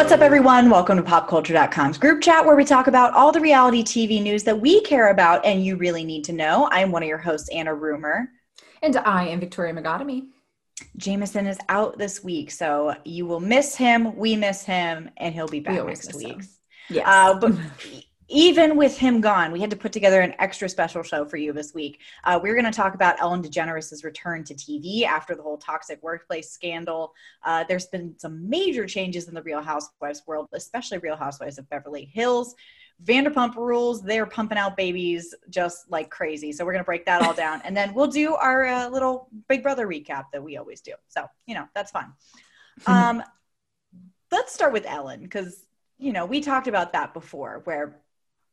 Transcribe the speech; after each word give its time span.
What's 0.00 0.12
up, 0.12 0.22
everyone? 0.22 0.70
Welcome 0.70 0.96
to 0.96 1.02
PopCulture.com's 1.02 1.98
group 1.98 2.22
chat 2.22 2.46
where 2.46 2.56
we 2.56 2.64
talk 2.64 2.86
about 2.86 3.12
all 3.12 3.32
the 3.32 3.38
reality 3.38 3.82
TV 3.82 4.22
news 4.22 4.42
that 4.44 4.58
we 4.58 4.80
care 4.80 5.10
about 5.10 5.44
and 5.44 5.62
you 5.62 5.76
really 5.76 6.04
need 6.04 6.24
to 6.24 6.32
know. 6.32 6.70
I'm 6.72 6.90
one 6.90 7.02
of 7.02 7.06
your 7.06 7.18
hosts, 7.18 7.50
Anna 7.50 7.74
Rumor. 7.74 8.30
And 8.80 8.96
I 8.96 9.28
am 9.28 9.40
Victoria 9.40 9.74
Megatomy. 9.74 10.28
Jameson 10.96 11.46
is 11.46 11.58
out 11.68 11.98
this 11.98 12.24
week, 12.24 12.50
so 12.50 12.94
you 13.04 13.26
will 13.26 13.40
miss 13.40 13.76
him. 13.76 14.16
We 14.16 14.36
miss 14.36 14.64
him, 14.64 15.10
and 15.18 15.34
he'll 15.34 15.46
be 15.46 15.60
back 15.60 15.84
next 15.84 16.14
week. 16.14 16.44
Yes. 16.88 17.06
Uh, 17.06 17.38
but 17.38 17.52
even 18.30 18.76
with 18.76 18.96
him 18.96 19.20
gone, 19.20 19.50
we 19.50 19.60
had 19.60 19.70
to 19.70 19.76
put 19.76 19.92
together 19.92 20.20
an 20.20 20.34
extra 20.38 20.68
special 20.68 21.02
show 21.02 21.24
for 21.24 21.36
you 21.36 21.52
this 21.52 21.74
week. 21.74 22.00
Uh, 22.22 22.38
we're 22.40 22.54
going 22.54 22.64
to 22.64 22.70
talk 22.70 22.94
about 22.94 23.20
Ellen 23.20 23.42
DeGeneres' 23.42 24.04
return 24.04 24.44
to 24.44 24.54
TV 24.54 25.02
after 25.02 25.34
the 25.34 25.42
whole 25.42 25.58
toxic 25.58 26.00
workplace 26.00 26.48
scandal. 26.50 27.12
Uh, 27.42 27.64
there's 27.68 27.86
been 27.86 28.14
some 28.18 28.48
major 28.48 28.86
changes 28.86 29.26
in 29.26 29.34
the 29.34 29.42
Real 29.42 29.60
Housewives 29.60 30.22
world, 30.26 30.48
especially 30.52 30.98
Real 30.98 31.16
Housewives 31.16 31.58
of 31.58 31.68
Beverly 31.68 32.04
Hills. 32.04 32.54
Vanderpump 33.04 33.56
rules, 33.56 34.02
they're 34.02 34.26
pumping 34.26 34.58
out 34.58 34.76
babies 34.76 35.34
just 35.48 35.90
like 35.90 36.10
crazy. 36.10 36.52
So 36.52 36.64
we're 36.64 36.72
going 36.72 36.84
to 36.84 36.86
break 36.86 37.06
that 37.06 37.22
all 37.22 37.34
down. 37.34 37.60
And 37.64 37.76
then 37.76 37.94
we'll 37.94 38.06
do 38.06 38.34
our 38.34 38.64
uh, 38.64 38.88
little 38.90 39.28
Big 39.48 39.62
Brother 39.62 39.88
recap 39.88 40.26
that 40.32 40.42
we 40.42 40.56
always 40.56 40.82
do. 40.82 40.92
So, 41.08 41.26
you 41.46 41.54
know, 41.54 41.66
that's 41.74 41.90
fun. 41.90 42.12
Um, 42.86 43.22
let's 44.32 44.54
start 44.54 44.72
with 44.72 44.86
Ellen 44.86 45.20
because, 45.20 45.66
you 45.98 46.14
know, 46.14 46.24
we 46.24 46.40
talked 46.40 46.66
about 46.66 46.94
that 46.94 47.12
before 47.12 47.60
where 47.64 48.00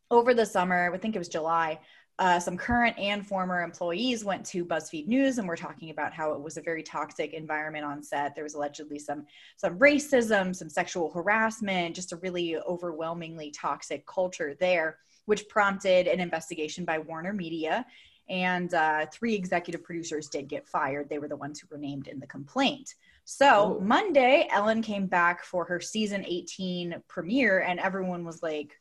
over 0.09 0.33
the 0.33 0.45
summer, 0.45 0.91
I 0.93 0.97
think 0.97 1.15
it 1.15 1.19
was 1.19 1.29
July, 1.29 1.79
uh, 2.19 2.39
some 2.39 2.57
current 2.57 2.97
and 2.97 3.25
former 3.25 3.61
employees 3.61 4.25
went 4.25 4.43
to 4.47 4.65
BuzzFeed 4.65 5.07
News 5.07 5.37
and 5.37 5.47
were 5.47 5.55
talking 5.55 5.91
about 5.91 6.13
how 6.13 6.33
it 6.33 6.41
was 6.41 6.57
a 6.57 6.61
very 6.61 6.81
toxic 6.81 7.33
environment 7.33 7.85
on 7.85 8.01
set. 8.01 8.33
There 8.33 8.43
was 8.43 8.55
allegedly 8.55 8.97
some 8.97 9.27
some 9.55 9.77
racism, 9.77 10.55
some 10.55 10.69
sexual 10.69 11.11
harassment, 11.11 11.95
just 11.95 12.13
a 12.13 12.17
really 12.17 12.57
overwhelmingly 12.57 13.51
toxic 13.51 14.05
culture 14.07 14.55
there, 14.59 14.97
which 15.25 15.47
prompted 15.47 16.07
an 16.07 16.19
investigation 16.19 16.85
by 16.85 16.97
Warner 16.97 17.33
Media. 17.33 17.85
And 18.29 18.73
uh, 18.73 19.05
three 19.13 19.35
executive 19.35 19.83
producers 19.83 20.27
did 20.27 20.49
get 20.49 20.67
fired. 20.67 21.09
They 21.09 21.19
were 21.19 21.29
the 21.29 21.37
ones 21.37 21.59
who 21.59 21.67
were 21.69 21.77
named 21.77 22.07
in 22.07 22.19
the 22.19 22.27
complaint. 22.27 22.95
So 23.25 23.79
Monday, 23.81 24.47
Ellen 24.51 24.81
came 24.81 25.05
back 25.05 25.43
for 25.43 25.65
her 25.65 25.79
season 25.79 26.25
18 26.25 27.03
premiere, 27.07 27.59
and 27.59 27.79
everyone 27.79 28.25
was 28.25 28.41
like, 28.41 28.79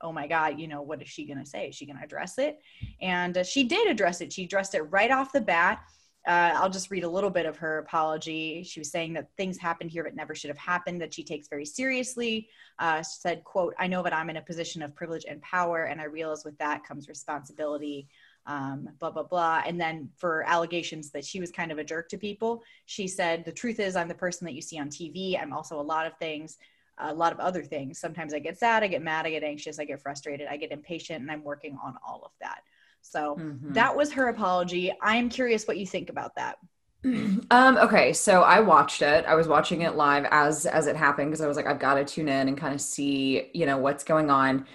oh 0.00 0.12
my 0.12 0.26
god 0.26 0.58
you 0.58 0.68
know 0.68 0.82
what 0.82 1.02
is 1.02 1.08
she 1.08 1.26
going 1.26 1.38
to 1.38 1.46
say? 1.46 1.68
Is 1.68 1.74
she 1.74 1.86
going 1.86 1.98
to 1.98 2.04
address 2.04 2.38
it? 2.38 2.58
And 3.00 3.38
uh, 3.38 3.44
she 3.44 3.64
did 3.64 3.88
address 3.88 4.20
it. 4.20 4.32
She 4.32 4.44
addressed 4.44 4.74
it 4.74 4.82
right 4.82 5.10
off 5.10 5.32
the 5.32 5.40
bat. 5.40 5.82
Uh, 6.26 6.50
i'll 6.56 6.68
just 6.68 6.90
read 6.90 7.04
a 7.04 7.08
little 7.08 7.30
bit 7.30 7.46
of 7.46 7.56
her 7.56 7.78
apology. 7.78 8.64
She 8.64 8.80
was 8.80 8.90
saying 8.90 9.12
that 9.12 9.28
things 9.36 9.56
happened 9.58 9.90
here 9.90 10.02
that 10.02 10.16
never 10.16 10.34
should 10.34 10.50
have 10.50 10.58
happened 10.58 11.00
that 11.00 11.14
she 11.14 11.22
takes 11.22 11.46
very 11.48 11.64
seriously. 11.64 12.48
Uh, 12.78 13.02
said 13.02 13.42
quote 13.44 13.74
i 13.78 13.86
know 13.86 14.02
that 14.02 14.12
i'm 14.12 14.28
in 14.28 14.36
a 14.36 14.42
position 14.42 14.82
of 14.82 14.94
privilege 14.94 15.24
and 15.26 15.40
power 15.40 15.84
and 15.84 15.98
i 15.98 16.04
realize 16.04 16.44
with 16.44 16.58
that 16.58 16.84
comes 16.84 17.08
responsibility 17.08 18.06
um, 18.46 18.88
blah 19.00 19.10
blah 19.10 19.22
blah. 19.22 19.62
And 19.66 19.80
then 19.80 20.08
for 20.16 20.44
allegations 20.44 21.10
that 21.10 21.24
she 21.24 21.40
was 21.40 21.50
kind 21.50 21.72
of 21.72 21.78
a 21.78 21.84
jerk 21.84 22.08
to 22.10 22.18
people 22.18 22.62
she 22.84 23.08
said 23.08 23.44
the 23.44 23.52
truth 23.52 23.80
is 23.80 23.96
i'm 23.96 24.08
the 24.08 24.14
person 24.14 24.44
that 24.44 24.54
you 24.54 24.62
see 24.62 24.78
on 24.78 24.88
tv 24.88 25.40
i'm 25.40 25.52
also 25.52 25.80
a 25.80 25.82
lot 25.82 26.06
of 26.06 26.16
things 26.18 26.58
a 26.98 27.12
lot 27.12 27.32
of 27.32 27.40
other 27.40 27.62
things. 27.62 27.98
Sometimes 27.98 28.32
I 28.32 28.38
get 28.38 28.58
sad, 28.58 28.82
I 28.82 28.88
get 28.88 29.02
mad, 29.02 29.26
I 29.26 29.30
get 29.30 29.42
anxious, 29.42 29.78
I 29.78 29.84
get 29.84 30.00
frustrated, 30.00 30.48
I 30.50 30.56
get 30.56 30.72
impatient, 30.72 31.20
and 31.20 31.30
I'm 31.30 31.42
working 31.42 31.78
on 31.82 31.94
all 32.06 32.22
of 32.24 32.32
that. 32.40 32.60
So 33.02 33.36
mm-hmm. 33.36 33.72
that 33.72 33.96
was 33.96 34.12
her 34.12 34.28
apology. 34.28 34.92
I'm 35.00 35.28
curious 35.28 35.66
what 35.66 35.78
you 35.78 35.86
think 35.86 36.10
about 36.10 36.34
that. 36.36 36.58
Um, 37.52 37.76
okay, 37.76 38.12
so 38.12 38.42
I 38.42 38.58
watched 38.58 39.00
it. 39.00 39.24
I 39.26 39.36
was 39.36 39.46
watching 39.46 39.82
it 39.82 39.94
live 39.94 40.26
as 40.32 40.66
as 40.66 40.88
it 40.88 40.96
happened 40.96 41.30
because 41.30 41.40
I 41.40 41.46
was 41.46 41.56
like, 41.56 41.66
I've 41.66 41.78
got 41.78 41.94
to 41.94 42.04
tune 42.04 42.28
in 42.28 42.48
and 42.48 42.58
kind 42.58 42.74
of 42.74 42.80
see, 42.80 43.50
you 43.54 43.66
know, 43.66 43.78
what's 43.78 44.02
going 44.02 44.28
on. 44.28 44.66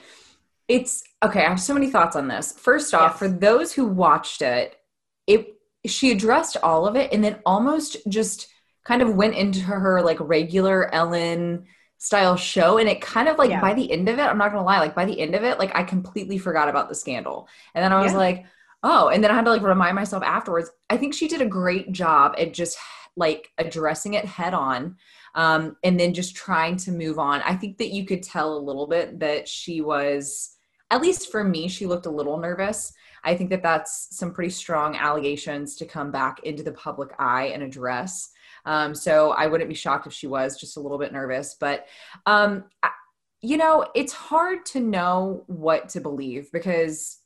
It's 0.70 1.04
okay. 1.22 1.46
I 1.46 1.50
have 1.50 1.60
so 1.60 1.74
many 1.74 1.92
thoughts 1.92 2.16
on 2.16 2.30
this. 2.30 2.54
First 2.54 2.94
off, 2.94 3.12
yes. 3.14 3.20
for 3.20 3.28
those 3.28 3.74
who 3.74 3.86
watched 3.86 4.42
it, 4.42 4.78
it 5.28 5.58
she 5.86 6.12
addressed 6.12 6.56
all 6.64 6.88
of 6.88 6.96
it 6.96 7.12
and 7.12 7.22
then 7.22 7.40
almost 7.46 7.98
just 8.08 8.48
kind 8.86 9.02
of 9.02 9.16
went 9.16 9.36
into 9.36 9.60
her 9.62 10.02
like 10.02 10.18
regular 10.22 10.94
Ellen 10.94 11.66
style 12.02 12.36
show 12.36 12.80
and 12.80 12.90
it 12.90 13.00
kind 13.00 13.28
of 13.28 13.38
like 13.38 13.52
yeah. 13.52 13.62
by 13.62 13.76
the 13.76 13.92
end 13.92 14.10
of 14.10 14.18
it 14.18 14.24
i'm 14.24 14.38
not 14.40 14.52
gonna 14.52 14.66
lie 14.66 14.80
like 14.80 14.96
by 14.96 15.06
the 15.06 15.20
end 15.20 15.36
of 15.36 15.44
it 15.44 15.60
like 15.60 15.72
i 15.76 15.84
completely 15.84 16.40
forgot 16.40 16.68
about 16.68 16.90
the 16.90 16.96
scandal. 16.96 17.48
And 17.76 17.84
then 17.84 17.94
i 17.94 18.02
was 18.02 18.14
yeah. 18.14 18.18
like 18.18 18.46
oh 18.82 19.10
and 19.10 19.24
then 19.24 19.30
i 19.30 19.36
had 19.36 19.46
to 19.46 19.52
like 19.52 19.62
remind 19.62 19.96
myself 19.96 20.24
afterwards. 20.24 20.72
I 20.90 20.98
think 20.98 21.14
she 21.14 21.28
did 21.28 21.42
a 21.42 21.46
great 21.46 21.92
job 21.92 22.34
at 22.40 22.56
just 22.56 22.76
like 23.16 23.52
addressing 23.60 24.16
it 24.16 24.26
head 24.26 24.56
on 24.56 24.96
um, 25.36 25.78
and 25.84 26.00
then 26.00 26.16
just 26.16 26.36
trying 26.36 26.76
to 26.78 26.92
move 26.92 27.20
on. 27.20 27.42
I 27.44 27.56
think 27.56 27.78
that 27.78 27.94
you 27.94 28.04
could 28.04 28.24
tell 28.24 28.58
a 28.58 28.66
little 28.66 28.88
bit 28.88 29.20
that 29.20 29.48
she 29.48 29.82
was 29.82 30.58
at 30.90 31.04
least 31.04 31.32
for 31.32 31.44
me 31.44 31.68
she 31.68 31.86
looked 31.86 32.08
a 32.08 32.12
little 32.12 32.40
nervous. 32.40 32.94
I 33.24 33.36
think 33.36 33.52
that 33.52 33.62
that's 33.62 34.08
some 34.18 34.34
pretty 34.34 34.50
strong 34.50 34.96
allegations 34.96 35.76
to 35.76 35.86
come 35.86 36.10
back 36.10 36.40
into 36.46 36.64
the 36.64 36.72
public 36.72 37.12
eye 37.20 37.52
and 37.54 37.62
address 37.62 38.32
um, 38.66 38.96
so 38.96 39.32
I 39.32 39.48
wouldn't 39.48 39.70
be 39.70 39.76
shocked 39.76 40.08
if 40.08 40.14
she 40.14 40.28
was 40.28 40.60
just 40.60 40.78
a 40.78 40.80
little 40.80 40.98
bit 40.98 41.14
nervous. 41.14 41.56
But, 41.60 41.88
um, 42.26 42.66
you 43.42 43.58
know, 43.58 43.88
it's 43.96 44.14
hard 44.14 44.66
to 44.68 44.80
know 44.80 45.44
what 45.48 45.90
to 45.90 46.02
believe 46.02 46.52
because 46.52 47.18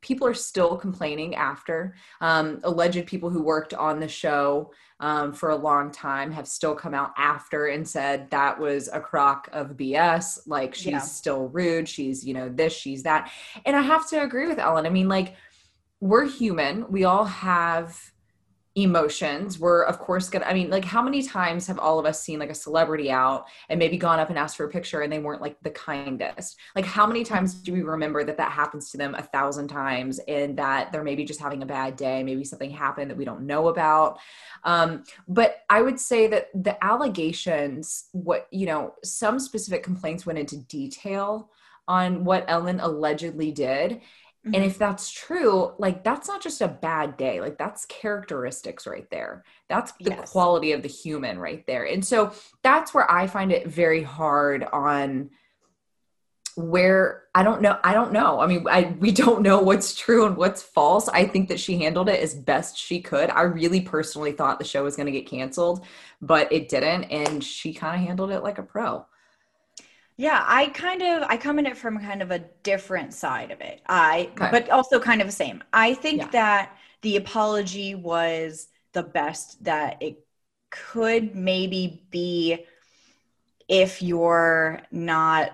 people 0.00 0.26
are 0.26 0.34
still 0.34 0.76
complaining 0.76 1.34
after. 1.34 1.94
Um, 2.20 2.60
alleged 2.64 3.06
people 3.06 3.30
who 3.30 3.42
worked 3.42 3.74
on 3.74 4.00
the 4.00 4.08
show 4.08 4.72
um, 4.98 5.32
for 5.32 5.50
a 5.50 5.56
long 5.56 5.90
time 5.90 6.30
have 6.32 6.48
still 6.48 6.74
come 6.74 6.94
out 6.94 7.12
after 7.16 7.66
and 7.66 7.86
said 7.86 8.30
that 8.30 8.58
was 8.58 8.88
a 8.92 9.00
crock 9.00 9.48
of 9.52 9.76
BS. 9.76 10.40
Like 10.46 10.74
she's 10.74 10.86
yeah. 10.86 10.98
still 11.00 11.48
rude. 11.48 11.88
She's, 11.88 12.24
you 12.24 12.34
know, 12.34 12.48
this, 12.48 12.72
she's 12.72 13.02
that. 13.04 13.30
And 13.64 13.76
I 13.76 13.82
have 13.82 14.08
to 14.10 14.22
agree 14.22 14.46
with 14.46 14.58
Ellen. 14.58 14.86
I 14.86 14.90
mean, 14.90 15.08
like, 15.08 15.36
we're 16.00 16.26
human. 16.26 16.90
We 16.90 17.04
all 17.04 17.26
have 17.26 17.98
emotions 18.76 19.58
we're 19.58 19.82
of 19.82 19.98
course 19.98 20.28
gonna 20.28 20.44
i 20.44 20.54
mean 20.54 20.70
like 20.70 20.84
how 20.84 21.02
many 21.02 21.22
times 21.22 21.66
have 21.66 21.78
all 21.80 21.98
of 21.98 22.06
us 22.06 22.22
seen 22.22 22.38
like 22.38 22.50
a 22.50 22.54
celebrity 22.54 23.10
out 23.10 23.46
and 23.68 23.78
maybe 23.78 23.96
gone 23.96 24.20
up 24.20 24.30
and 24.30 24.38
asked 24.38 24.56
for 24.56 24.64
a 24.64 24.70
picture 24.70 25.00
and 25.00 25.12
they 25.12 25.18
weren't 25.18 25.40
like 25.40 25.56
the 25.62 25.70
kindest? 25.70 26.56
Like 26.76 26.84
how 26.84 27.06
many 27.06 27.24
times 27.24 27.54
do 27.54 27.72
we 27.72 27.82
remember 27.82 28.24
that 28.24 28.36
that 28.36 28.52
happens 28.52 28.90
to 28.90 28.96
them 28.96 29.14
a 29.14 29.22
thousand 29.22 29.68
times 29.68 30.20
and 30.28 30.56
that 30.58 30.92
they're 30.92 31.04
maybe 31.04 31.24
just 31.24 31.40
having 31.40 31.62
a 31.62 31.66
bad 31.66 31.96
day 31.96 32.22
maybe 32.22 32.44
something 32.44 32.70
happened 32.70 33.10
that 33.10 33.16
we 33.16 33.24
don't 33.24 33.46
know 33.46 33.68
about? 33.68 34.18
Um, 34.64 35.04
but 35.26 35.62
i 35.68 35.82
would 35.82 35.98
say 35.98 36.26
that 36.28 36.48
the 36.54 36.82
allegations 36.84 38.04
what 38.12 38.46
you 38.50 38.66
know 38.66 38.94
some 39.02 39.38
specific 39.38 39.82
complaints 39.82 40.26
went 40.26 40.38
into 40.38 40.58
detail 40.58 41.50
on 41.88 42.24
what 42.24 42.44
ellen 42.46 42.78
allegedly 42.80 43.50
did 43.50 44.00
Mm-hmm. 44.46 44.54
And 44.54 44.64
if 44.64 44.78
that's 44.78 45.10
true, 45.10 45.74
like 45.78 46.02
that's 46.02 46.26
not 46.26 46.42
just 46.42 46.62
a 46.62 46.68
bad 46.68 47.18
day, 47.18 47.42
like 47.42 47.58
that's 47.58 47.84
characteristics 47.86 48.86
right 48.86 49.08
there. 49.10 49.44
That's 49.68 49.92
the 50.00 50.10
yes. 50.10 50.30
quality 50.30 50.72
of 50.72 50.82
the 50.82 50.88
human 50.88 51.38
right 51.38 51.66
there. 51.66 51.84
And 51.84 52.04
so 52.04 52.32
that's 52.62 52.94
where 52.94 53.10
I 53.10 53.26
find 53.26 53.52
it 53.52 53.66
very 53.66 54.02
hard 54.02 54.64
on 54.64 55.28
where 56.56 57.24
I 57.34 57.42
don't 57.42 57.60
know. 57.60 57.78
I 57.84 57.92
don't 57.92 58.12
know. 58.12 58.40
I 58.40 58.46
mean, 58.46 58.64
I 58.68 58.94
we 58.98 59.12
don't 59.12 59.42
know 59.42 59.60
what's 59.60 59.94
true 59.94 60.26
and 60.26 60.36
what's 60.36 60.62
false. 60.62 61.08
I 61.08 61.26
think 61.26 61.48
that 61.48 61.60
she 61.60 61.78
handled 61.78 62.08
it 62.08 62.20
as 62.20 62.34
best 62.34 62.78
she 62.78 63.00
could. 63.00 63.30
I 63.30 63.42
really 63.42 63.82
personally 63.82 64.32
thought 64.32 64.58
the 64.58 64.64
show 64.64 64.84
was 64.84 64.96
going 64.96 65.06
to 65.06 65.12
get 65.12 65.28
canceled, 65.28 65.84
but 66.22 66.50
it 66.50 66.68
didn't 66.68 67.04
and 67.04 67.44
she 67.44 67.74
kind 67.74 68.00
of 68.00 68.06
handled 68.06 68.30
it 68.30 68.42
like 68.42 68.58
a 68.58 68.62
pro. 68.62 69.04
Yeah, 70.20 70.44
I 70.46 70.66
kind 70.66 71.00
of 71.00 71.22
I 71.30 71.38
come 71.38 71.58
in 71.58 71.64
it 71.64 71.78
from 71.78 71.98
kind 71.98 72.20
of 72.20 72.30
a 72.30 72.40
different 72.62 73.14
side 73.14 73.50
of 73.50 73.62
it. 73.62 73.80
I 73.86 74.28
okay. 74.32 74.48
but 74.50 74.68
also 74.68 75.00
kind 75.00 75.22
of 75.22 75.26
the 75.26 75.32
same. 75.32 75.64
I 75.72 75.94
think 75.94 76.20
yeah. 76.20 76.28
that 76.32 76.76
the 77.00 77.16
apology 77.16 77.94
was 77.94 78.68
the 78.92 79.02
best 79.02 79.64
that 79.64 80.02
it 80.02 80.22
could 80.68 81.34
maybe 81.34 82.02
be 82.10 82.66
if 83.66 84.02
you're 84.02 84.82
not 84.90 85.52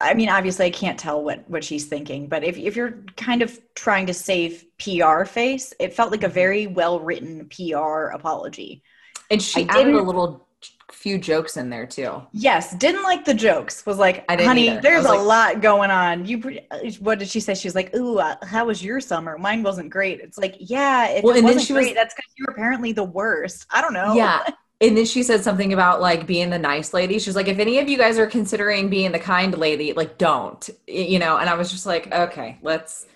I 0.00 0.14
mean, 0.14 0.28
obviously, 0.28 0.66
I 0.66 0.70
can't 0.70 0.98
tell 0.98 1.20
what 1.24 1.50
what 1.50 1.64
she's 1.64 1.86
thinking, 1.86 2.28
but 2.28 2.44
if 2.44 2.56
if 2.56 2.76
you're 2.76 3.02
kind 3.16 3.42
of 3.42 3.58
trying 3.74 4.06
to 4.06 4.14
save 4.14 4.64
PR 4.78 5.24
face, 5.24 5.74
it 5.80 5.94
felt 5.94 6.12
like 6.12 6.22
a 6.22 6.26
mm-hmm. 6.26 6.34
very 6.34 6.66
well 6.68 7.00
written 7.00 7.48
PR 7.48 8.12
apology. 8.14 8.84
And 9.32 9.42
she 9.42 9.68
I 9.68 9.80
added 9.80 9.94
a 9.94 10.02
little 10.02 10.46
few 10.90 11.18
jokes 11.18 11.56
in 11.56 11.70
there 11.70 11.86
too. 11.86 12.22
Yes, 12.32 12.74
didn't 12.76 13.02
like 13.02 13.24
the 13.24 13.34
jokes. 13.34 13.84
Was 13.86 13.98
like, 13.98 14.24
I 14.28 14.36
didn't 14.36 14.48
honey, 14.48 14.70
either. 14.70 14.80
There's 14.80 15.04
a 15.04 15.08
like- 15.12 15.20
lot 15.26 15.60
going 15.62 15.90
on. 15.90 16.26
You, 16.26 16.38
pre- 16.38 16.66
what 17.00 17.18
did 17.18 17.28
she 17.28 17.40
say? 17.40 17.54
She 17.54 17.66
was 17.66 17.74
like, 17.74 17.94
"Ooh, 17.94 18.18
uh, 18.18 18.36
how 18.44 18.66
was 18.66 18.84
your 18.84 19.00
summer? 19.00 19.38
Mine 19.38 19.62
wasn't 19.62 19.90
great." 19.90 20.20
It's 20.20 20.38
like, 20.38 20.56
yeah, 20.58 21.08
if 21.08 21.24
Well, 21.24 21.34
it 21.34 21.38
and 21.38 21.48
then 21.48 21.54
wasn't 21.56 21.66
she 21.66 21.72
was- 21.72 21.94
that's 21.94 22.14
because 22.14 22.32
you're 22.36 22.50
apparently 22.50 22.92
the 22.92 23.04
worst. 23.04 23.66
I 23.70 23.80
don't 23.80 23.94
know. 23.94 24.14
Yeah. 24.14 24.42
And 24.80 24.96
then 24.96 25.04
she 25.04 25.22
said 25.22 25.44
something 25.44 25.72
about 25.72 26.00
like 26.00 26.26
being 26.26 26.50
the 26.50 26.58
nice 26.58 26.92
lady. 26.92 27.20
She's 27.20 27.36
like, 27.36 27.46
if 27.46 27.60
any 27.60 27.78
of 27.78 27.88
you 27.88 27.96
guys 27.96 28.18
are 28.18 28.26
considering 28.26 28.90
being 28.90 29.12
the 29.12 29.18
kind 29.18 29.56
lady, 29.56 29.92
like 29.92 30.18
don't, 30.18 30.68
you 30.88 31.20
know. 31.20 31.36
And 31.38 31.48
I 31.48 31.54
was 31.54 31.70
just 31.70 31.86
like, 31.86 32.12
okay, 32.12 32.58
let's. 32.62 33.06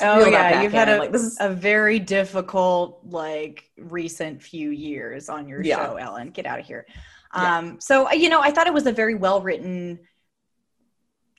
Oh 0.00 0.26
yeah, 0.26 0.62
you've 0.62 0.72
had 0.72 0.88
in. 0.88 0.94
a, 0.96 0.98
like 0.98 1.12
this 1.12 1.22
is 1.22 1.36
a 1.40 1.50
very 1.50 1.98
difficult 1.98 3.00
like 3.04 3.70
recent 3.76 4.42
few 4.42 4.70
years 4.70 5.28
on 5.28 5.48
your 5.48 5.62
Yeah. 5.62 5.84
show, 5.84 5.96
Ellen. 5.96 6.30
Get 6.30 6.46
out 6.46 6.60
of 6.60 6.66
here. 6.66 6.86
Yeah. 7.34 7.58
Um, 7.58 7.80
so 7.80 8.08
uh, 8.08 8.12
you 8.12 8.28
know, 8.28 8.40
I 8.40 8.50
thought 8.50 8.66
it 8.66 8.72
was 8.74 8.86
a 8.86 8.92
very 8.92 9.14
well 9.14 9.40
written 9.40 9.98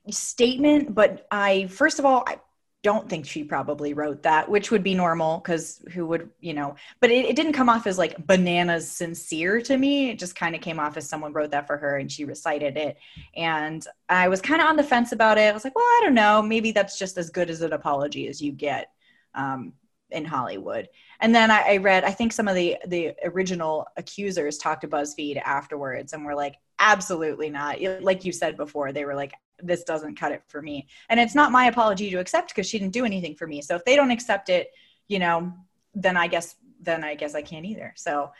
statement, 0.09 0.93
but 0.93 1.25
I 1.31 1.67
first 1.67 1.99
of 1.99 2.05
all, 2.05 2.23
I 2.27 2.39
don't 2.81 3.09
think 3.09 3.25
she 3.25 3.43
probably 3.43 3.93
wrote 3.93 4.23
that, 4.23 4.49
which 4.49 4.71
would 4.71 4.83
be 4.83 4.95
normal 4.95 5.39
because 5.39 5.81
who 5.91 6.05
would, 6.07 6.29
you 6.39 6.53
know, 6.53 6.75
but 7.01 7.11
it, 7.11 7.25
it 7.25 7.35
didn't 7.35 7.53
come 7.53 7.67
off 7.67 7.85
as 7.85 7.97
like 7.97 8.25
bananas 8.25 8.89
sincere 8.89 9.61
to 9.61 9.77
me. 9.77 10.11
It 10.11 10.19
just 10.19 10.35
kind 10.35 10.55
of 10.55 10.61
came 10.61 10.79
off 10.79 10.95
as 10.95 11.07
someone 11.07 11.33
wrote 11.33 11.51
that 11.51 11.67
for 11.67 11.77
her 11.77 11.97
and 11.97 12.09
she 12.09 12.23
recited 12.23 12.77
it. 12.77 12.97
And 13.35 13.85
I 14.07 14.29
was 14.29 14.41
kind 14.41 14.61
of 14.61 14.67
on 14.67 14.77
the 14.77 14.83
fence 14.83 15.11
about 15.11 15.37
it. 15.37 15.49
I 15.49 15.51
was 15.51 15.65
like, 15.65 15.75
well, 15.75 15.83
I 15.83 16.01
don't 16.03 16.13
know. 16.13 16.41
Maybe 16.41 16.71
that's 16.71 16.97
just 16.97 17.17
as 17.17 17.29
good 17.29 17.49
as 17.49 17.61
an 17.61 17.73
apology 17.73 18.27
as 18.27 18.41
you 18.41 18.53
get 18.53 18.89
um, 19.35 19.73
in 20.09 20.23
Hollywood. 20.23 20.87
And 21.19 21.35
then 21.35 21.51
I, 21.51 21.73
I 21.73 21.77
read, 21.77 22.05
I 22.05 22.11
think 22.11 22.31
some 22.31 22.47
of 22.47 22.55
the 22.55 22.77
the 22.87 23.13
original 23.25 23.87
accusers 23.97 24.57
talked 24.57 24.81
to 24.81 24.87
BuzzFeed 24.87 25.41
afterwards 25.43 26.13
and 26.13 26.23
were 26.23 26.35
like, 26.35 26.55
absolutely 26.79 27.49
not. 27.49 27.81
Like 28.01 28.23
you 28.23 28.31
said 28.31 28.55
before, 28.55 28.93
they 28.93 29.03
were 29.03 29.15
like, 29.15 29.33
this 29.61 29.83
doesn't 29.83 30.15
cut 30.19 30.31
it 30.31 30.43
for 30.47 30.61
me. 30.61 30.87
And 31.09 31.19
it's 31.19 31.35
not 31.35 31.51
my 31.51 31.65
apology 31.67 32.09
to 32.11 32.17
accept 32.19 32.49
because 32.49 32.67
she 32.67 32.79
didn't 32.79 32.93
do 32.93 33.05
anything 33.05 33.35
for 33.35 33.47
me. 33.47 33.61
So 33.61 33.75
if 33.75 33.83
they 33.85 33.95
don't 33.95 34.11
accept 34.11 34.49
it, 34.49 34.71
you 35.07 35.19
know, 35.19 35.51
then 35.95 36.17
I 36.17 36.27
guess 36.27 36.55
then 36.81 37.03
I 37.03 37.15
guess 37.15 37.35
I 37.35 37.41
can't 37.41 37.65
either. 37.65 37.93
So 37.97 38.31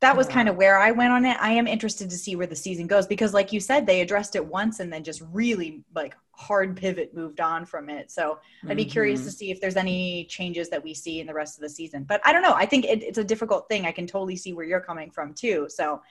that 0.00 0.16
was 0.16 0.26
kind 0.26 0.48
of 0.48 0.56
where 0.56 0.76
I 0.78 0.90
went 0.90 1.12
on 1.12 1.24
it. 1.24 1.36
I 1.40 1.52
am 1.52 1.66
interested 1.66 2.10
to 2.10 2.16
see 2.16 2.34
where 2.36 2.46
the 2.48 2.56
season 2.56 2.86
goes 2.86 3.06
because 3.06 3.32
like 3.32 3.52
you 3.52 3.60
said, 3.60 3.86
they 3.86 4.00
addressed 4.00 4.34
it 4.36 4.44
once 4.44 4.80
and 4.80 4.92
then 4.92 5.04
just 5.04 5.22
really 5.32 5.82
like 5.94 6.14
hard 6.32 6.76
pivot 6.76 7.14
moved 7.14 7.40
on 7.40 7.64
from 7.64 7.88
it. 7.88 8.10
So 8.10 8.38
I'd 8.68 8.76
be 8.76 8.84
curious 8.84 9.20
Mhm. 9.20 9.24
to 9.24 9.30
see 9.30 9.50
if 9.52 9.60
there's 9.60 9.76
any 9.76 10.24
changes 10.24 10.68
that 10.70 10.82
we 10.82 10.92
see 10.92 11.20
in 11.20 11.26
the 11.28 11.32
rest 11.32 11.56
of 11.56 11.62
the 11.62 11.68
season. 11.68 12.02
But 12.02 12.20
I 12.24 12.32
don't 12.32 12.42
know. 12.42 12.52
I 12.54 12.66
think 12.66 12.84
it, 12.84 13.02
it's 13.02 13.18
a 13.18 13.24
difficult 13.24 13.68
thing. 13.68 13.86
I 13.86 13.92
can 13.92 14.06
totally 14.06 14.36
see 14.36 14.52
where 14.52 14.66
you're 14.66 14.80
coming 14.80 15.10
from 15.12 15.32
too. 15.32 15.68
So 15.70 16.02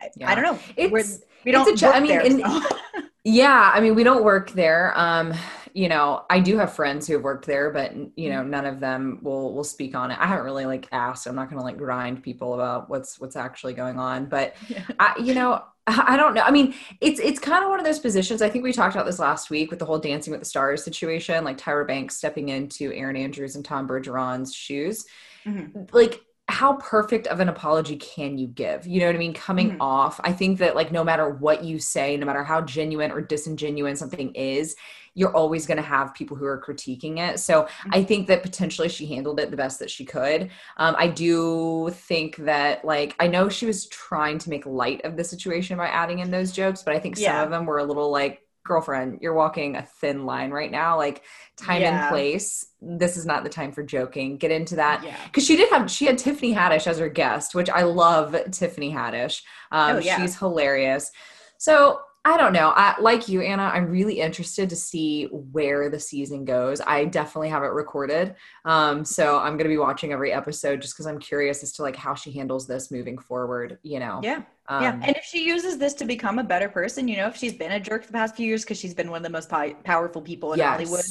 I, 0.00 0.08
Yeah. 0.16 0.30
I 0.30 0.34
don't 0.34 0.44
know. 0.44 0.58
We're- 0.88 1.00
It's 1.02 1.20
we 1.44 1.52
don't. 1.52 1.68
a 1.72 1.76
cha- 1.76 1.88
work 1.88 1.96
I 1.96 2.00
mean, 2.00 2.08
there, 2.10 2.20
in- 2.22 2.40
so. 2.40 2.60
Yeah, 3.24 3.70
I 3.74 3.80
mean, 3.80 3.94
we 3.94 4.02
don't 4.04 4.24
work 4.24 4.50
there. 4.52 4.96
Um, 4.98 5.34
you 5.74 5.88
know, 5.88 6.24
I 6.30 6.40
do 6.40 6.56
have 6.58 6.72
friends 6.74 7.06
who 7.06 7.12
have 7.14 7.22
worked 7.22 7.46
there, 7.46 7.70
but 7.70 7.92
you 8.16 8.30
know, 8.30 8.42
none 8.42 8.64
of 8.66 8.80
them 8.80 9.18
will 9.22 9.54
will 9.54 9.64
speak 9.64 9.94
on 9.94 10.10
it. 10.10 10.18
I 10.18 10.26
haven't 10.26 10.44
really 10.44 10.64
like 10.66 10.88
asked. 10.90 11.26
I'm 11.26 11.34
not 11.34 11.48
going 11.50 11.58
to 11.58 11.64
like 11.64 11.76
grind 11.76 12.22
people 12.22 12.54
about 12.54 12.88
what's 12.88 13.20
what's 13.20 13.36
actually 13.36 13.74
going 13.74 13.98
on, 13.98 14.26
but 14.26 14.54
Yeah. 14.68 14.84
I, 14.98 15.14
you 15.22 15.34
know, 15.34 15.62
I 15.86 16.16
don't 16.16 16.34
know. 16.34 16.42
I 16.42 16.50
mean, 16.50 16.74
it's 17.00 17.20
it's 17.20 17.38
kind 17.38 17.62
of 17.62 17.68
one 17.70 17.78
of 17.78 17.84
those 17.84 17.98
positions. 17.98 18.40
I 18.42 18.48
think 18.48 18.64
we 18.64 18.72
talked 18.72 18.94
about 18.94 19.06
this 19.06 19.18
last 19.18 19.50
week 19.50 19.70
with 19.70 19.78
the 19.80 19.84
whole 19.86 19.98
Dancing 19.98 20.30
with 20.30 20.40
the 20.40 20.46
Stars 20.46 20.82
situation, 20.82 21.44
like 21.44 21.58
Tyra 21.58 21.86
Banks 21.86 22.16
stepping 22.16 22.48
into 22.48 22.90
Erin 22.92 23.16
Andrews 23.16 23.54
and 23.54 23.64
Tom 23.64 23.86
Bergeron's 23.86 24.54
shoes. 24.54 25.04
Mhm. 25.46 25.92
Like, 25.92 26.20
how 26.50 26.74
perfect 26.74 27.26
of 27.28 27.40
an 27.40 27.48
apology 27.48 27.96
can 27.96 28.38
you 28.38 28.46
give? 28.48 28.86
You 28.86 29.00
know 29.00 29.06
what 29.06 29.14
I 29.14 29.18
mean? 29.18 29.34
Coming 29.34 29.70
Mhm. 29.70 29.80
off, 29.80 30.20
I 30.24 30.32
think 30.32 30.58
that 30.58 30.76
like 30.76 30.92
no 30.92 31.04
matter 31.04 31.28
what 31.30 31.64
you 31.64 31.78
say, 31.78 32.16
no 32.16 32.26
matter 32.26 32.44
how 32.44 32.60
genuine 32.62 33.10
or 33.10 33.20
disingenuous 33.20 33.98
something 33.98 34.34
is, 34.34 34.76
you're 35.14 35.34
always 35.34 35.66
going 35.66 35.76
to 35.76 35.82
have 35.82 36.14
people 36.14 36.36
who 36.36 36.44
are 36.46 36.60
critiquing 36.60 37.18
it. 37.18 37.40
So 37.40 37.66
I 37.90 38.04
think 38.04 38.28
that 38.28 38.42
potentially 38.42 38.88
she 38.88 39.06
handled 39.06 39.40
it 39.40 39.50
the 39.50 39.56
best 39.56 39.78
that 39.80 39.90
she 39.90 40.04
could. 40.04 40.50
Um, 40.76 40.94
I 40.98 41.08
do 41.08 41.90
think 41.92 42.36
that, 42.36 42.84
like, 42.84 43.16
I 43.18 43.26
know 43.26 43.48
she 43.48 43.66
was 43.66 43.88
trying 43.88 44.38
to 44.38 44.50
make 44.50 44.66
light 44.66 45.04
of 45.04 45.16
the 45.16 45.24
situation 45.24 45.76
by 45.78 45.88
adding 45.88 46.20
in 46.20 46.30
those 46.30 46.52
jokes, 46.52 46.82
but 46.82 46.94
I 46.94 47.00
think 47.00 47.16
some 47.16 47.38
of 47.40 47.50
them 47.50 47.66
were 47.66 47.78
a 47.78 47.84
little 47.84 48.10
like, 48.10 48.42
girlfriend, 48.64 49.18
you're 49.20 49.34
walking 49.34 49.76
a 49.76 49.82
thin 49.82 50.26
line 50.26 50.50
right 50.50 50.70
now. 50.70 50.96
Like, 50.96 51.22
time 51.56 51.82
Yeah. 51.82 52.02
and 52.04 52.10
place. 52.10 52.66
This 52.80 53.16
is 53.16 53.26
not 53.26 53.42
the 53.44 53.50
time 53.50 53.72
for 53.72 53.82
joking. 53.82 54.36
Get 54.36 54.50
into 54.50 54.76
that 54.76 55.02
yeah. 55.04 55.16
because 55.24 55.44
she 55.44 55.56
did 55.56 55.70
have 55.70 55.90
she 55.90 56.06
had 56.06 56.18
Tiffany 56.18 56.54
Haddish 56.54 56.86
as 56.86 56.98
her 56.98 57.08
guest, 57.08 57.54
which 57.54 57.70
I 57.70 57.82
love 57.82 58.36
Tiffany 58.52 58.92
Haddish. 58.92 59.42
Um, 59.72 59.96
Oh, 59.96 59.98
yeah. 59.98 60.18
She's 60.18 60.38
hilarious. 60.38 61.10
So 61.58 62.00
I 62.22 62.36
don't 62.36 62.52
know. 62.52 62.68
I, 62.76 63.00
like 63.00 63.28
you, 63.28 63.40
Anna, 63.40 63.62
I'm 63.62 63.86
really 63.86 64.20
interested 64.20 64.68
to 64.68 64.76
see 64.76 65.24
where 65.26 65.88
the 65.88 65.98
season 65.98 66.44
goes. 66.44 66.82
I 66.82 67.06
definitely 67.06 67.48
have 67.48 67.62
it 67.62 67.68
recorded, 67.68 68.34
um, 68.66 69.06
so 69.06 69.38
I'm 69.38 69.54
going 69.54 69.64
to 69.64 69.70
be 69.70 69.78
watching 69.78 70.12
every 70.12 70.30
episode 70.30 70.82
just 70.82 70.94
because 70.94 71.06
I'm 71.06 71.18
curious 71.18 71.62
as 71.62 71.72
to 71.72 71.82
like 71.82 71.96
how 71.96 72.14
she 72.14 72.30
handles 72.30 72.66
this 72.66 72.90
moving 72.90 73.16
forward. 73.16 73.78
You 73.82 74.00
know, 74.00 74.20
Yeah. 74.22 74.42
um, 74.68 74.82
yeah. 74.82 75.00
And 75.02 75.16
if 75.16 75.24
she 75.24 75.46
uses 75.46 75.78
this 75.78 75.94
to 75.94 76.04
become 76.04 76.38
a 76.38 76.44
better 76.44 76.68
person, 76.68 77.08
you 77.08 77.16
know, 77.16 77.26
if 77.26 77.36
she's 77.36 77.54
been 77.54 77.72
a 77.72 77.80
jerk 77.80 78.06
the 78.06 78.12
past 78.12 78.36
few 78.36 78.46
years 78.46 78.64
because 78.64 78.78
she's 78.78 78.92
been 78.94 79.10
one 79.10 79.18
of 79.18 79.24
the 79.24 79.30
most 79.30 79.48
po- 79.48 79.74
powerful 79.84 80.20
people 80.20 80.52
in 80.52 80.58
yes. 80.58 80.68
Hollywood, 80.68 81.04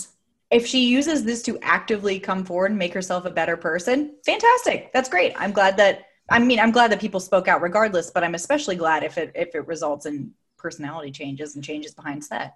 if 0.51 0.67
she 0.67 0.85
uses 0.89 1.23
this 1.23 1.41
to 1.44 1.57
actively 1.63 2.19
come 2.19 2.45
forward 2.45 2.69
and 2.69 2.77
make 2.77 2.94
herself 2.94 3.25
a 3.25 3.31
better 3.31 3.57
person, 3.57 4.15
fantastic. 4.27 4.91
That's 4.94 5.09
great. 5.09 5.33
I'm 5.38 5.53
glad 5.53 5.75
that 5.77 6.06
I 6.29 6.38
mean, 6.38 6.59
I'm 6.59 6.69
glad 6.69 6.91
that 6.91 7.01
people 7.01 7.19
spoke 7.19 7.47
out 7.47 7.63
regardless, 7.63 8.11
but 8.11 8.23
I'm 8.23 8.35
especially 8.35 8.75
glad 8.75 9.03
if 9.03 9.17
it 9.17 9.31
if 9.33 9.56
it 9.56 9.65
results 9.65 10.06
in 10.06 10.31
personality 10.59 11.11
changes 11.11 11.56
and 11.56 11.63
changes 11.63 11.94
behind 11.94 12.23
set. 12.23 12.56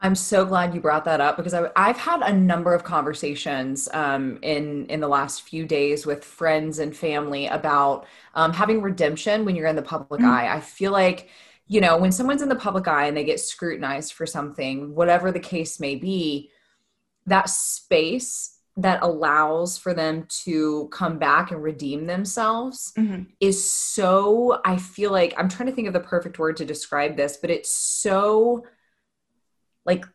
I'm 0.00 0.16
so 0.16 0.44
glad 0.44 0.74
you 0.74 0.80
brought 0.80 1.04
that 1.04 1.20
up 1.20 1.36
because 1.36 1.54
I, 1.54 1.70
I've 1.76 1.96
had 1.96 2.22
a 2.22 2.32
number 2.32 2.74
of 2.74 2.82
conversations 2.82 3.88
um, 3.92 4.38
in 4.42 4.86
in 4.86 4.98
the 5.00 5.06
last 5.08 5.42
few 5.42 5.64
days 5.64 6.04
with 6.06 6.24
friends 6.24 6.80
and 6.80 6.96
family 6.96 7.46
about 7.46 8.06
um, 8.34 8.52
having 8.52 8.82
redemption 8.82 9.44
when 9.44 9.54
you're 9.54 9.68
in 9.68 9.76
the 9.76 9.82
public 9.82 10.20
Mhm. 10.20 10.24
eye. 10.24 10.52
I 10.52 10.60
feel 10.60 10.90
like 10.90 11.28
you 11.68 11.80
know 11.80 11.96
when 11.98 12.10
someone's 12.10 12.42
in 12.42 12.48
the 12.48 12.56
public 12.56 12.88
eye 12.88 13.06
and 13.06 13.16
they 13.16 13.22
get 13.24 13.38
scrutinized 13.38 14.14
for 14.14 14.26
something, 14.26 14.92
whatever 14.94 15.30
the 15.30 15.38
case 15.40 15.78
may 15.78 15.94
be, 15.94 16.50
that 17.26 17.48
space 17.50 18.51
that 18.76 19.02
allows 19.02 19.76
for 19.76 19.92
them 19.92 20.26
to 20.44 20.88
come 20.92 21.18
back 21.18 21.50
and 21.50 21.62
redeem 21.62 22.06
themselves 22.06 22.92
is 23.38 23.70
so 23.70 24.60
I 24.64 24.76
feel 24.76 25.10
like 25.12 25.34
I'm 25.36 25.48
trying 25.48 25.68
to 25.68 25.74
think 25.74 25.88
of 25.88 25.92
the 25.92 26.00
perfect 26.00 26.38
word 26.38 26.56
to 26.56 26.64
describe 26.64 27.16
this, 27.16 27.36
but 27.36 27.50
it's 27.50 27.70
so 27.70 28.64
like 29.84 30.06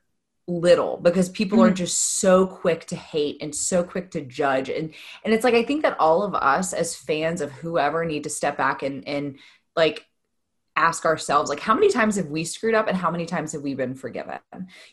little 0.47 0.97
because 0.97 1.27
people 1.29 1.61
are 1.61 1.69
Mhm. 1.71 1.75
just 1.75 2.19
so 2.19 2.47
quick 2.47 2.85
to 2.85 2.95
hate 2.95 3.37
and 3.41 3.53
so 3.53 3.83
quick 3.83 4.11
to 4.11 4.21
judge 4.21 4.69
and 4.69 4.93
and 5.25 5.33
it's 5.33 5.43
like 5.43 5.53
I 5.53 5.63
think 5.63 5.81
that 5.81 5.99
all 5.99 6.23
of 6.23 6.33
us 6.33 6.71
as 6.73 6.95
fans 6.95 7.41
of 7.41 7.51
whoever 7.51 8.05
need 8.05 8.23
to 8.23 8.29
step 8.29 8.57
back 8.57 8.81
and 8.81 9.05
and 9.07 9.37
like 9.75 10.05
ask 10.77 11.03
ourselves 11.05 11.49
like 11.49 11.59
how 11.59 11.73
many 11.73 11.89
times 11.89 12.15
have 12.15 12.27
we 12.27 12.45
screwed 12.45 12.75
up 12.75 12.87
and 12.87 12.95
how 12.95 13.11
many 13.11 13.25
times 13.25 13.51
have 13.51 13.61
we 13.63 13.73
been 13.73 13.95
forgiven? 13.95 14.39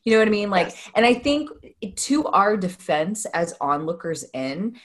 You 0.02 0.12
know 0.12 0.18
what 0.18 0.28
i 0.28 0.30
mean? 0.30 0.50
Like 0.50 0.68
Yes. 0.68 0.90
and 0.94 1.06
i 1.06 1.14
think 1.14 1.50
to 1.96 2.26
our 2.26 2.56
defense 2.56 3.26
as 3.26 3.54
onlookers 3.60 4.24
in 4.32 4.76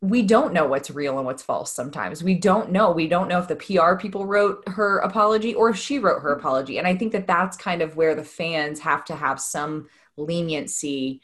we 0.00 0.22
don't 0.22 0.52
know 0.52 0.66
what's 0.66 0.90
real 0.90 1.16
and 1.16 1.26
what's 1.26 1.42
false 1.42 1.72
sometimes. 1.72 2.22
We 2.22 2.36
don't 2.36 2.70
know. 2.70 2.92
We 2.92 3.08
don't 3.08 3.26
know 3.26 3.40
if 3.40 3.48
the 3.48 3.56
pr 3.56 3.96
people 4.00 4.26
wrote 4.26 4.62
her 4.68 4.98
apology 4.98 5.54
or 5.54 5.70
if 5.70 5.76
she 5.76 5.98
wrote 5.98 6.22
her 6.22 6.32
apology. 6.32 6.78
And 6.78 6.86
i 6.86 6.96
think 6.96 7.12
that 7.12 7.26
that's 7.26 7.56
kind 7.56 7.82
of 7.82 7.96
where 7.96 8.14
the 8.14 8.24
fans 8.24 8.80
have 8.80 9.04
to 9.06 9.16
have 9.16 9.40
some 9.40 9.88
leniency 10.16 11.20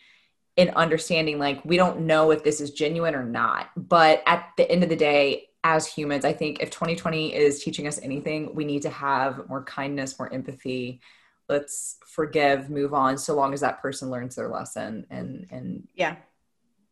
in 0.56 0.70
understanding 0.70 1.38
like 1.38 1.64
we 1.64 1.76
don't 1.76 2.00
know 2.00 2.30
if 2.30 2.44
this 2.44 2.60
is 2.60 2.70
genuine 2.70 3.14
or 3.14 3.24
not. 3.24 3.70
But 3.76 4.22
at 4.26 4.50
the 4.56 4.70
end 4.70 4.82
of 4.82 4.88
the 4.88 4.96
day 4.96 5.48
as 5.64 5.86
humans 5.86 6.24
i 6.24 6.32
think 6.32 6.60
if 6.62 6.70
2020 6.70 7.34
is 7.34 7.62
teaching 7.64 7.88
us 7.88 7.98
anything 8.02 8.54
we 8.54 8.64
need 8.64 8.82
to 8.82 8.90
have 8.90 9.48
more 9.48 9.64
kindness 9.64 10.18
more 10.18 10.32
empathy 10.32 11.00
let's 11.48 11.96
forgive 12.06 12.70
move 12.70 12.94
on 12.94 13.18
so 13.18 13.34
long 13.34 13.52
as 13.52 13.60
that 13.60 13.80
person 13.82 14.10
learns 14.10 14.36
their 14.36 14.48
lesson 14.48 15.06
and 15.10 15.46
and 15.50 15.88
Yeah. 15.94 16.16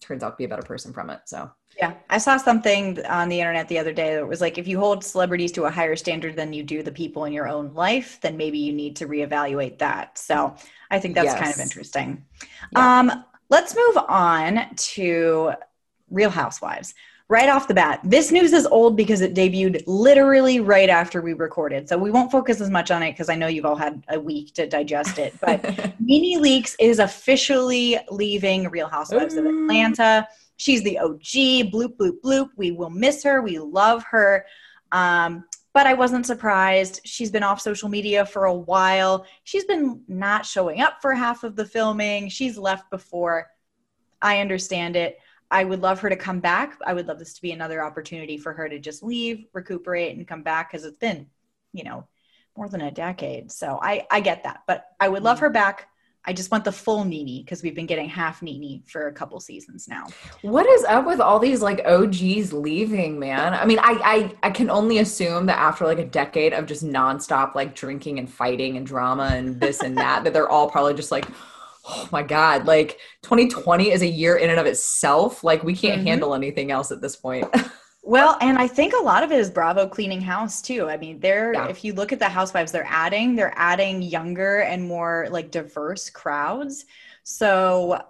turns 0.01 0.23
out 0.23 0.31
to 0.31 0.37
be 0.37 0.45
a 0.45 0.49
better 0.49 0.63
person 0.63 0.93
from 0.93 1.11
it 1.11 1.21
so 1.27 1.51
Yeah, 1.79 1.95
I 2.11 2.19
saw 2.19 2.37
something 2.37 3.03
on 3.07 3.29
the 3.29 3.41
internet 3.41 3.69
the 3.69 3.79
other 3.79 3.95
day 3.95 4.15
that 4.17 4.29
was 4.29 4.43
like, 4.43 4.59
if 4.59 4.69
you 4.69 4.79
hold 4.79 5.03
celebrities 5.03 5.53
to 5.53 5.65
a 5.65 5.71
higher 5.71 5.97
standard 5.97 6.37
than 6.37 6.53
you 6.53 6.63
do 6.63 6.83
the 6.83 6.93
people 6.93 7.25
in 7.25 7.33
your 7.33 7.49
own 7.49 7.73
life, 7.73 8.21
then 8.21 8.37
maybe 8.37 8.59
you 8.59 8.75
need 8.75 8.95
to 8.97 9.07
reevaluate 9.07 9.79
that. 9.79 10.19
So 10.19 10.55
I 10.91 10.99
think 11.01 11.15
that's 11.15 11.33
kind 11.33 11.53
of 11.55 11.61
interesting. 11.61 12.27
Yeah. 12.73 13.01
Um, 13.01 13.25
let's 13.49 13.75
move 13.75 13.97
on 14.09 14.75
to 14.77 15.53
Real 16.11 16.31
Housewives. 16.31 16.95
Right 17.29 17.49
off 17.49 17.69
the 17.69 17.75
bat, 17.75 18.01
this 18.05 18.31
news 18.31 18.53
is 18.53 18.67
old 18.67 18.97
because 18.97 19.21
it 19.21 19.35
debuted 19.35 19.83
literally 19.87 20.61
right 20.61 20.91
after 20.91 21.23
we 21.23 21.33
recorded. 21.33 21.89
So 21.89 21.97
we 21.97 22.11
won't 22.11 22.31
focus 22.31 22.61
as 22.61 22.69
much 22.69 22.91
on 22.91 23.03
it 23.03 23.13
because 23.13 23.31
I 23.31 23.37
know 23.37 23.47
you've 23.47 23.65
all 23.65 23.77
had 23.77 24.03
a 24.09 24.21
week 24.21 24.55
to 24.55 24.67
digest 24.67 25.19
it. 25.19 25.35
But 25.41 25.63
Nene 26.01 26.43
Leakes 26.43 26.75
is 26.79 26.99
officially 26.99 27.99
leaving 28.11 28.69
Real 28.69 28.89
Housewives 28.89 29.35
of 29.35 29.47
Atlanta. 29.47 30.29
She's 30.57 30.83
the 30.83 30.99
OG. 30.99 31.73
Bloop, 31.73 31.97
bloop, 31.97 32.21
bloop. 32.23 32.51
We 32.57 32.73
will 32.73 32.91
miss 32.91 33.23
her. 33.25 33.41
We 33.41 33.59
love 33.59 34.05
her. 34.05 34.45
Um, 34.91 35.45
but 35.73 35.87
I 35.87 35.95
wasn't 35.95 36.27
surprised. 36.27 37.01
She's 37.05 37.31
been 37.31 37.43
off 37.43 37.61
social 37.61 37.89
media 37.89 38.27
for 38.27 38.45
a 38.45 38.55
while. 38.55 39.25
She's 39.45 39.65
been 39.65 40.03
not 40.07 40.45
showing 40.45 40.81
up 40.81 41.01
for 41.01 41.15
half 41.15 41.45
of 41.45 41.57
the 41.57 41.65
filming. 41.65 42.29
She's 42.29 42.59
left 42.59 42.91
before. 42.91 43.49
I 44.21 44.41
understand 44.41 44.97
it. 44.97 45.19
I 45.53 45.65
would 45.65 45.83
love 45.83 46.01
her 46.01 46.09
to 46.09 46.17
come 46.17 46.41
back. 46.41 46.79
I 46.85 46.95
would 46.95 47.07
love 47.07 47.19
this 47.19 47.35
to 47.35 47.43
be 47.43 47.53
another 47.53 47.85
opportunity 47.85 48.39
for 48.39 48.55
her 48.55 48.69
to 48.71 48.79
just 48.79 49.03
leave, 49.03 49.45
recuperate, 49.53 50.17
and 50.17 50.27
come 50.27 50.43
back 50.43 50.73
because 50.73 50.87
it's 50.87 50.97
been, 50.97 51.27
you 51.75 51.85
know, 51.85 52.09
more 52.57 52.71
than 52.71 52.81
a 52.81 52.91
decade. 52.91 53.53
So 53.53 53.79
I 53.81 54.07
I 54.11 54.21
get 54.21 54.45
that, 54.45 54.63
but 54.67 54.87
I 54.99 55.09
would 55.09 55.23
love 55.23 55.37
mm-hmm. 55.37 55.45
her 55.45 55.51
back. 55.51 55.89
I 56.25 56.33
just 56.33 56.53
want 56.53 56.65
the 56.65 56.73
full 56.73 57.05
Nene 57.05 57.43
because 57.43 57.63
we've 57.63 57.75
been 57.75 57.87
getting 57.87 58.09
half 58.09 58.43
Nene 58.43 58.83
for 58.87 59.09
a 59.09 59.13
couple 59.13 59.39
seasons 59.41 59.89
now. 59.89 60.07
What 60.43 60.67
is 60.69 60.85
up 60.85 61.05
with 61.05 61.21
all 61.21 61.39
these 61.39 61.61
like 61.61 61.85
OGs 61.85 62.53
leaving, 62.53 63.19
man? 63.19 63.53
I 63.53 63.67
mean, 63.67 63.79
I 63.81 64.33
I 64.43 64.49
I 64.49 64.51
can 64.51 64.71
only 64.71 64.99
assume 64.99 65.47
that 65.47 65.59
after 65.59 65.85
like 65.85 65.99
a 65.99 66.07
decade 66.07 66.55
of 66.55 66.65
just 66.65 66.83
nonstop 66.85 67.55
like 67.55 67.75
drinking 67.75 68.19
and 68.19 68.33
fighting 68.33 68.79
and 68.79 68.87
drama 68.87 69.31
and 69.33 69.61
this 69.61 69.83
and 69.83 69.99
that, 69.99 70.25
that 70.25 70.33
they're 70.33 70.49
all 70.49 70.71
probably 70.71 70.95
just 70.95 71.11
like, 71.11 71.27
oh 71.85 72.09
my 72.13 72.23
god, 72.23 72.67
like 72.67 72.99
2020 73.23 73.91
is 73.91 74.03
a 74.03 74.07
year 74.07 74.37
in 74.37 74.51
and 74.51 74.61
of 74.61 74.67
itself. 74.67 75.43
Like 75.43 75.63
we 75.63 75.75
can't 75.75 75.99
mm-hmm. 75.99 76.07
handle 76.09 76.35
anything 76.35 76.71
else 76.71 76.91
at 76.91 77.01
this 77.01 77.17
point. 77.17 77.49
Well, 78.05 78.37
and 78.41 78.59
I 78.59 78.67
think 78.67 78.95
a 78.95 79.03
lot 79.03 79.23
of 79.23 79.31
it 79.31 79.39
is 79.39 79.49
Bravo 79.49 79.87
cleaning 79.87 80.21
house 80.21 80.61
too. 80.61 80.89
I 80.89 80.97
mean, 80.97 81.21
they're 81.21 81.55
yeah. 81.55 81.69
if 81.69 81.85
you 81.85 81.93
look 81.93 82.13
at 82.13 82.19
the 82.19 82.29
housewives 82.29 82.73
they're 82.73 82.87
adding, 82.89 83.37
they're 83.37 83.55
adding 83.55 84.03
younger 84.03 84.63
and 84.63 84.85
more 84.85 85.29
like 85.31 85.53
diverse 85.53 86.11
crowds. 86.11 86.85
So 87.23 88.05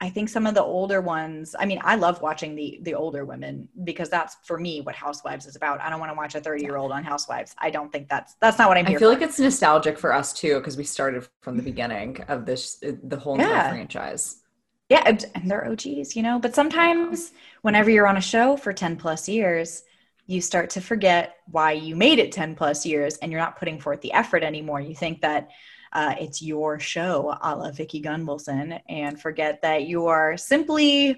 I 0.00 0.10
think 0.10 0.28
some 0.28 0.46
of 0.46 0.54
the 0.54 0.62
older 0.62 1.00
ones, 1.00 1.54
I 1.58 1.64
mean, 1.64 1.80
I 1.82 1.96
love 1.96 2.20
watching 2.20 2.54
the 2.54 2.78
the 2.82 2.94
older 2.94 3.24
women 3.24 3.68
because 3.84 4.08
that's 4.10 4.36
for 4.44 4.58
me 4.58 4.80
what 4.80 4.94
Housewives 4.94 5.46
is 5.46 5.56
about. 5.56 5.80
I 5.80 5.88
don't 5.90 6.00
want 6.00 6.10
to 6.10 6.16
watch 6.16 6.34
a 6.34 6.40
30-year-old 6.40 6.92
on 6.92 7.02
Housewives. 7.04 7.54
I 7.58 7.70
don't 7.70 7.90
think 7.90 8.08
that's 8.08 8.34
that's 8.40 8.58
not 8.58 8.68
what 8.68 8.76
I'm 8.76 8.86
I 8.86 8.90
feel 8.90 8.98
for. 8.98 9.08
like 9.08 9.22
it's 9.22 9.38
nostalgic 9.38 9.98
for 9.98 10.12
us 10.12 10.32
too 10.32 10.58
because 10.58 10.76
we 10.76 10.84
started 10.84 11.26
from 11.40 11.56
the 11.56 11.62
beginning 11.62 12.22
of 12.28 12.46
this 12.46 12.82
the 12.82 13.18
whole 13.18 13.38
yeah. 13.38 13.70
franchise 13.70 14.42
yeah 14.88 15.02
and 15.04 15.50
they're 15.50 15.66
og's 15.66 16.14
you 16.14 16.22
know 16.22 16.38
but 16.38 16.54
sometimes 16.54 17.32
whenever 17.62 17.90
you're 17.90 18.06
on 18.06 18.16
a 18.16 18.20
show 18.20 18.56
for 18.56 18.72
10 18.72 18.96
plus 18.96 19.28
years 19.28 19.82
you 20.26 20.40
start 20.40 20.70
to 20.70 20.80
forget 20.80 21.36
why 21.50 21.72
you 21.72 21.94
made 21.94 22.18
it 22.18 22.32
10 22.32 22.54
plus 22.54 22.84
years 22.84 23.16
and 23.18 23.30
you're 23.30 23.40
not 23.40 23.58
putting 23.58 23.80
forth 23.80 24.00
the 24.00 24.12
effort 24.12 24.42
anymore 24.42 24.80
you 24.80 24.94
think 24.94 25.20
that 25.20 25.48
uh, 25.96 26.14
it's 26.20 26.42
your 26.42 26.78
show 26.78 27.36
a 27.40 27.56
la 27.56 27.70
vicki 27.70 28.02
gunvalson 28.02 28.78
and 28.88 29.18
forget 29.18 29.62
that 29.62 29.86
you 29.86 30.06
are 30.06 30.36
simply 30.36 31.16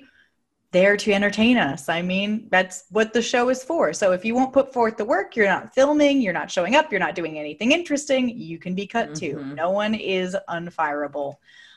there 0.70 0.96
to 0.96 1.12
entertain 1.12 1.56
us 1.58 1.88
i 1.88 2.00
mean 2.00 2.46
that's 2.50 2.84
what 2.90 3.12
the 3.12 3.20
show 3.20 3.48
is 3.48 3.64
for 3.64 3.92
so 3.92 4.12
if 4.12 4.24
you 4.24 4.36
won't 4.36 4.52
put 4.52 4.72
forth 4.72 4.96
the 4.96 5.04
work 5.04 5.34
you're 5.34 5.46
not 5.46 5.74
filming 5.74 6.22
you're 6.22 6.32
not 6.32 6.50
showing 6.50 6.76
up 6.76 6.92
you're 6.92 7.00
not 7.00 7.16
doing 7.16 7.38
anything 7.38 7.72
interesting 7.72 8.28
you 8.28 8.56
can 8.56 8.74
be 8.74 8.86
cut 8.86 9.08
mm-hmm. 9.08 9.38
too 9.38 9.54
no 9.54 9.70
one 9.70 9.94
is 9.94 10.36
unfireable 10.48 11.34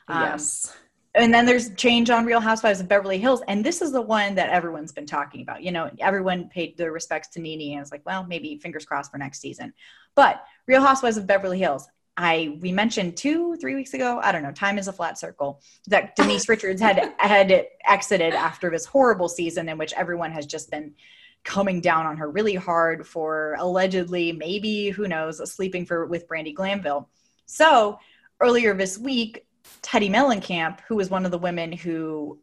um, 0.08 0.22
yes 0.22 0.78
and 1.14 1.34
then 1.34 1.46
there's 1.46 1.74
change 1.76 2.10
on 2.10 2.26
Real 2.26 2.40
Housewives 2.40 2.80
of 2.80 2.88
Beverly 2.88 3.18
Hills, 3.18 3.42
and 3.50 3.66
this 3.66 3.82
is 3.82 3.92
the 3.92 4.02
one 4.02 4.34
that 4.36 4.50
everyone's 4.50 4.94
been 4.94 5.06
talking 5.06 5.42
about. 5.42 5.62
You 5.62 5.74
know, 5.74 5.92
everyone 6.00 6.48
paid 6.48 6.78
their 6.78 6.94
respects 6.94 7.28
to 7.30 7.42
Nene, 7.42 7.74
and 7.74 7.82
it's 7.82 7.92
like, 7.92 8.06
well, 8.06 8.26
maybe 8.26 8.56
fingers 8.60 8.86
crossed 8.86 9.12
for 9.12 9.18
next 9.18 9.42
season. 9.42 9.74
But 10.16 10.42
Real 10.68 10.82
Housewives 10.82 11.18
of 11.18 11.28
Beverly 11.28 11.60
Hills, 11.60 11.90
I 12.18 12.58
we 12.60 12.72
mentioned 12.72 13.18
two, 13.18 13.56
three 13.56 13.76
weeks 13.76 13.94
ago. 13.94 14.20
I 14.22 14.32
don't 14.32 14.44
know. 14.44 14.52
Time 14.52 14.78
is 14.78 14.88
a 14.88 14.94
flat 14.94 15.18
circle. 15.18 15.62
That 15.88 16.16
Denise 16.16 16.50
Richards 16.50 16.82
had 16.82 17.14
had 17.18 17.68
exited 17.88 18.34
after 18.34 18.70
this 18.70 18.86
horrible 18.86 19.30
season 19.30 19.70
in 19.70 19.78
which 19.78 19.94
everyone 19.94 20.32
has 20.32 20.46
just 20.46 20.70
been 20.70 20.94
coming 21.44 21.82
down 21.82 22.06
on 22.06 22.18
her 22.18 22.30
really 22.30 22.56
hard 22.56 23.08
for 23.08 23.56
allegedly, 23.60 24.32
maybe 24.32 24.90
who 24.90 25.08
knows, 25.08 25.38
sleeping 25.52 25.86
for 25.86 26.06
with 26.06 26.28
Brandi 26.28 26.54
Glanville. 26.54 27.10
So 27.46 28.00
earlier 28.40 28.74
this 28.76 28.98
week, 28.98 29.46
Teddi 29.82 30.10
Mellencamp, 30.10 30.82
who 30.88 30.96
was 30.96 31.10
one 31.10 31.26
of 31.26 31.32
the 31.32 31.38
women 31.38 31.72
who 31.72 32.40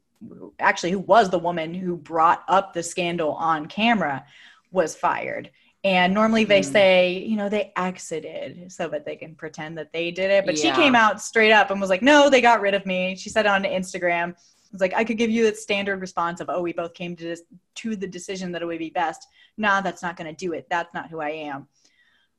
actually 0.59 0.91
who 0.91 0.99
was 0.99 1.31
the 1.31 1.39
woman 1.39 1.75
who 1.75 1.97
brought 1.97 2.43
up 2.49 2.73
the 2.73 2.83
scandal 2.83 3.33
on 3.35 3.67
camera, 3.67 4.25
was 4.71 4.97
fired. 4.97 5.51
And 5.85 6.13
normally 6.13 6.45
they 6.45 6.61
mm. 6.61 6.73
say, 6.73 7.19
you 7.19 7.37
know, 7.37 7.49
they 7.49 7.73
exited 7.77 8.73
so 8.73 8.89
that 8.89 9.05
they 9.05 9.17
can 9.17 9.35
pretend 9.35 9.79
that 9.79 9.93
they 9.93 10.11
did 10.11 10.31
it. 10.31 10.45
But 10.45 10.57
yeah. 10.57 10.75
she 10.75 10.81
came 10.81 10.95
out 10.95 11.21
straight 11.21 11.53
up 11.53 11.71
and 11.71 11.81
was 11.81 11.91
like, 11.91 12.03
no, 12.03 12.29
they 12.29 12.41
got 12.41 12.61
rid 12.61 12.75
of 12.75 12.85
me. 12.85 13.15
She 13.17 13.31
said 13.31 13.47
on 13.47 13.63
Instagram, 13.63 14.35
it's 14.73 14.81
like, 14.81 14.95
I 14.95 15.05
could 15.05 15.19
give 15.19 15.31
you 15.31 15.49
the 15.49 15.57
standard 15.57 16.01
response 16.01 16.41
of, 16.41 16.51
oh, 16.51 16.63
we 16.63 16.73
both 16.73 16.95
came 16.95 17.15
to 17.17 17.25
this, 17.25 17.43
to 17.77 17.97
the 17.97 18.09
decision 18.09 18.53
that 18.53 18.63
it 18.63 18.67
would 18.67 18.79
be 18.79 18.91
best. 18.91 19.27
Nah, 19.57 19.81
that's 19.81 20.03
not 20.03 20.17
going 20.17 20.29
to 20.29 20.37
do 20.37 20.53
it. 20.53 20.67
That's 20.69 20.93
not 20.95 21.09
who 21.09 21.21
I 21.21 21.31
am. 21.31 21.69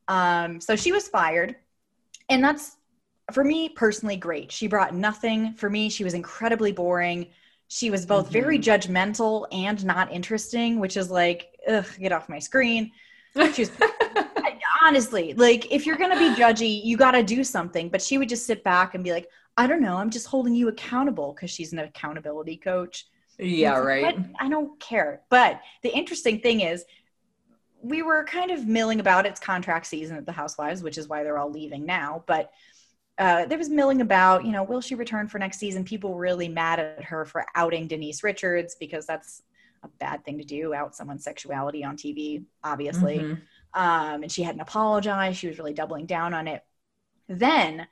Um, 0.08 0.60
so 0.60 0.76
she 0.76 0.92
was 0.92 1.08
fired. 1.08 1.56
And 2.28 2.44
that's 2.44 2.76
for 3.32 3.44
me 3.44 3.70
personally 3.70 4.18
great 4.18 4.52
she 4.52 4.68
brought 4.68 4.94
nothing 4.94 5.54
for 5.54 5.70
me 5.70 5.90
she 5.90 6.04
was 6.04 6.14
incredibly 6.14 6.72
boring 6.72 7.28
she 7.68 7.92
was 7.92 8.06
both 8.06 8.26
mm-hmm. 8.26 8.34
very 8.34 8.60
judgmental 8.60 9.46
and 9.52 9.86
not 9.86 10.12
interesting 10.12 10.80
which 10.80 10.98
is 10.98 11.12
like 11.12 11.56
ugh 11.68 11.86
get 12.00 12.12
off 12.12 12.30
my 12.30 12.40
screen 12.40 12.92
she 13.54 13.62
was 13.62 13.72
honestly 14.86 15.34
like 15.34 15.72
if 15.72 15.86
you're 15.86 15.98
gonna 15.98 16.18
be 16.18 16.34
judgy 16.40 16.84
you 16.84 16.98
gotta 16.98 17.24
do 17.24 17.44
something. 17.44 17.90
But 17.90 18.02
she 18.02 18.18
would 18.18 18.30
just 18.30 18.46
sit 18.46 18.64
back 18.64 18.96
and 18.96 19.04
be 19.04 19.12
like 19.12 19.28
i 19.58 19.68
don't 19.68 19.82
know. 19.82 19.98
I'm 19.98 20.10
just 20.10 20.28
holding 20.28 20.56
you 20.56 20.68
accountable 20.70 21.34
because 21.34 21.50
she's 21.50 21.74
an 21.74 21.80
accountability 21.80 22.58
coach. 22.58 23.08
Yeah 23.38 23.78
right. 23.78 24.18
I 24.40 24.50
don't 24.50 24.80
care. 24.80 25.22
But 25.30 25.62
the 25.84 25.90
interesting 25.90 26.40
thing 26.40 26.62
is 26.62 26.86
we 27.82 28.02
were 28.02 28.26
kind 28.26 28.52
of 28.52 28.68
milling 28.68 29.00
about 29.00 29.26
its 29.26 29.40
contract 29.40 29.86
season 29.86 30.18
at 30.18 30.26
the 30.26 30.32
housewives 30.32 30.84
which 30.84 30.98
is 30.98 31.08
why 31.08 31.24
they're 31.24 31.38
all 31.38 31.52
leaving 31.52 31.86
now. 31.86 32.24
But 32.28 32.52
uh, 33.20 33.46
there 33.46 33.58
was 33.58 33.70
milling 33.70 34.00
about, 34.00 34.46
you 34.46 34.52
know, 34.54 34.64
will 34.64 34.80
she 34.80 34.96
return 34.96 35.28
for 35.28 35.40
next 35.40 35.60
season? 35.60 35.84
People 35.84 36.16
really 36.16 36.48
mad 36.48 36.80
at 36.80 37.04
her 37.04 37.26
for 37.26 37.46
outing 37.54 37.86
Denise 37.86 38.24
Richards 38.24 38.78
because 38.80 39.06
that's 39.06 39.44
a 39.84 39.88
bad 40.00 40.24
thing 40.24 40.38
to 40.38 40.44
do, 40.44 40.74
out 40.74 40.96
someone's 40.96 41.24
sexuality 41.24 41.84
on 41.84 41.98
TV, 41.98 42.44
obviously. 42.64 43.20
Mm-hmm. 43.20 43.82
Um, 43.82 44.24
and 44.24 44.32
she 44.32 44.44
hadn't 44.44 44.62
apologized. 44.62 45.38
She 45.38 45.48
was 45.48 45.58
really 45.58 45.74
doubling 45.74 46.06
down 46.06 46.34
on 46.34 46.48
it. 46.48 46.64
Then 47.28 47.88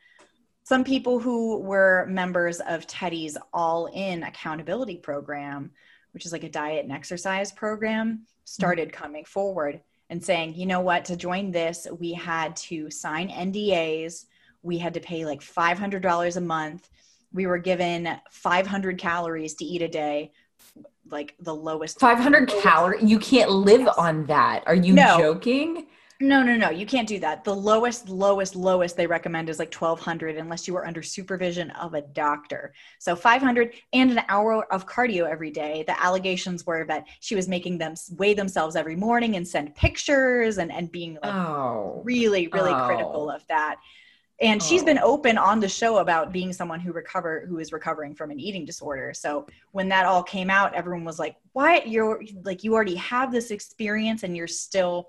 some 0.63 0.84
people 0.84 1.20
who 1.20 1.60
were 1.60 2.08
members 2.10 2.60
of 2.60 2.88
Teddi's 2.88 3.38
All 3.53 3.88
In 3.88 4.24
accountability 4.24 4.98
program, 4.98 5.72
which 6.12 6.25
is 6.25 6.32
like 6.32 6.44
a 6.44 6.50
diet 6.50 6.84
and 6.84 6.91
exercise 6.91 7.51
program, 7.51 8.25
started 8.44 8.89
mm-hmm. 8.89 9.03
coming 9.03 9.25
forward 9.25 9.82
and 10.10 10.24
saying, 10.24 10.56
you 10.56 10.65
know 10.65 10.79
what, 10.79 11.06
to 11.06 11.15
join 11.15 11.51
this, 11.51 11.86
we 12.00 12.13
had 12.13 12.56
to 12.56 12.89
sign 12.89 13.29
NDAs 13.29 14.25
we 14.67 14.77
had 14.77 14.94
to 14.96 15.00
pay 15.00 15.25
like 15.25 15.41
$500 15.41 16.38
a 16.38 16.41
month. 16.41 16.89
We 17.34 17.48
were 17.48 17.58
given 17.58 18.10
500 18.32 18.98
calories 18.98 19.56
to 19.56 19.65
eat 19.65 19.82
a 19.82 19.88
day, 19.88 20.32
like 21.09 21.36
the 21.39 21.53
lowest. 21.53 22.00
500 22.00 22.47
calories? 22.47 23.09
You 23.09 23.19
can't 23.19 23.51
live 23.51 23.81
yes. 23.81 23.95
on 23.97 24.25
that. 24.25 24.63
Are 24.67 24.75
you 24.75 24.93
no. 24.93 25.17
joking? 25.17 25.88
No, 26.19 26.41
no, 26.41 26.55
no. 26.55 26.71
You 26.71 26.88
can't 26.88 27.07
do 27.07 27.19
that. 27.19 27.43
The 27.43 27.53
lowest, 27.53 28.09
lowest, 28.09 28.55
lowest 28.55 28.97
they 28.97 29.05
recommend 29.05 29.50
is 29.50 29.59
like 29.59 29.74
1200 29.74 30.38
unless 30.38 30.67
you 30.67 30.75
are 30.75 30.86
under 30.88 31.03
supervision 31.03 31.69
of 31.71 31.93
a 31.93 32.01
doctor. 32.01 32.74
So 32.97 33.15
500 33.15 33.75
and 33.93 34.12
an 34.12 34.21
hour 34.27 34.65
of 34.74 34.88
cardio 34.88 35.29
every 35.29 35.51
day. 35.51 35.83
The 35.86 36.01
allegations 36.03 36.65
were 36.65 36.86
that 36.86 37.05
she 37.19 37.36
was 37.36 37.47
making 37.47 37.77
them 37.77 37.93
weigh 38.17 38.33
themselves 38.33 38.75
every 38.75 38.95
morning 38.95 39.36
and 39.36 39.47
send 39.47 39.75
pictures 39.75 40.57
and, 40.57 40.71
and 40.71 40.91
being 40.91 41.19
like 41.21 41.36
oh. 41.36 42.01
really, 42.03 42.47
really 42.47 42.74
oh. 42.74 42.88
critical 42.88 43.29
of 43.29 43.45
that 43.47 43.75
and 44.39 44.62
she's 44.62 44.84
been 44.84 45.00
oh. 45.00 45.13
open 45.13 45.38
on 45.38 45.60
the 45.60 45.67
show 45.67 45.98
about 45.98 46.32
being 46.32 46.53
someone 46.53 46.79
who 46.79 46.91
recover 46.91 47.46
who 47.48 47.60
is 47.60 47.72
recovering 47.72 48.13
from 48.13 48.32
an 48.32 48.39
eating 48.39 48.65
disorder 48.65 49.13
so 49.13 49.46
when 49.72 49.89
that 49.89 50.06
all 50.06 50.24
came 50.24 50.50
out 50.50 50.74
everyone 50.74 51.03
was 51.03 51.20
like 51.20 51.36
what 51.53 51.88
you're 51.88 52.22
like 52.44 52.63
you 52.63 52.74
already 52.74 52.96
have 52.96 53.32
this 53.32 53.51
experience 53.51 54.24
and 54.24 54.36
you're 54.36 54.48
still 54.48 55.08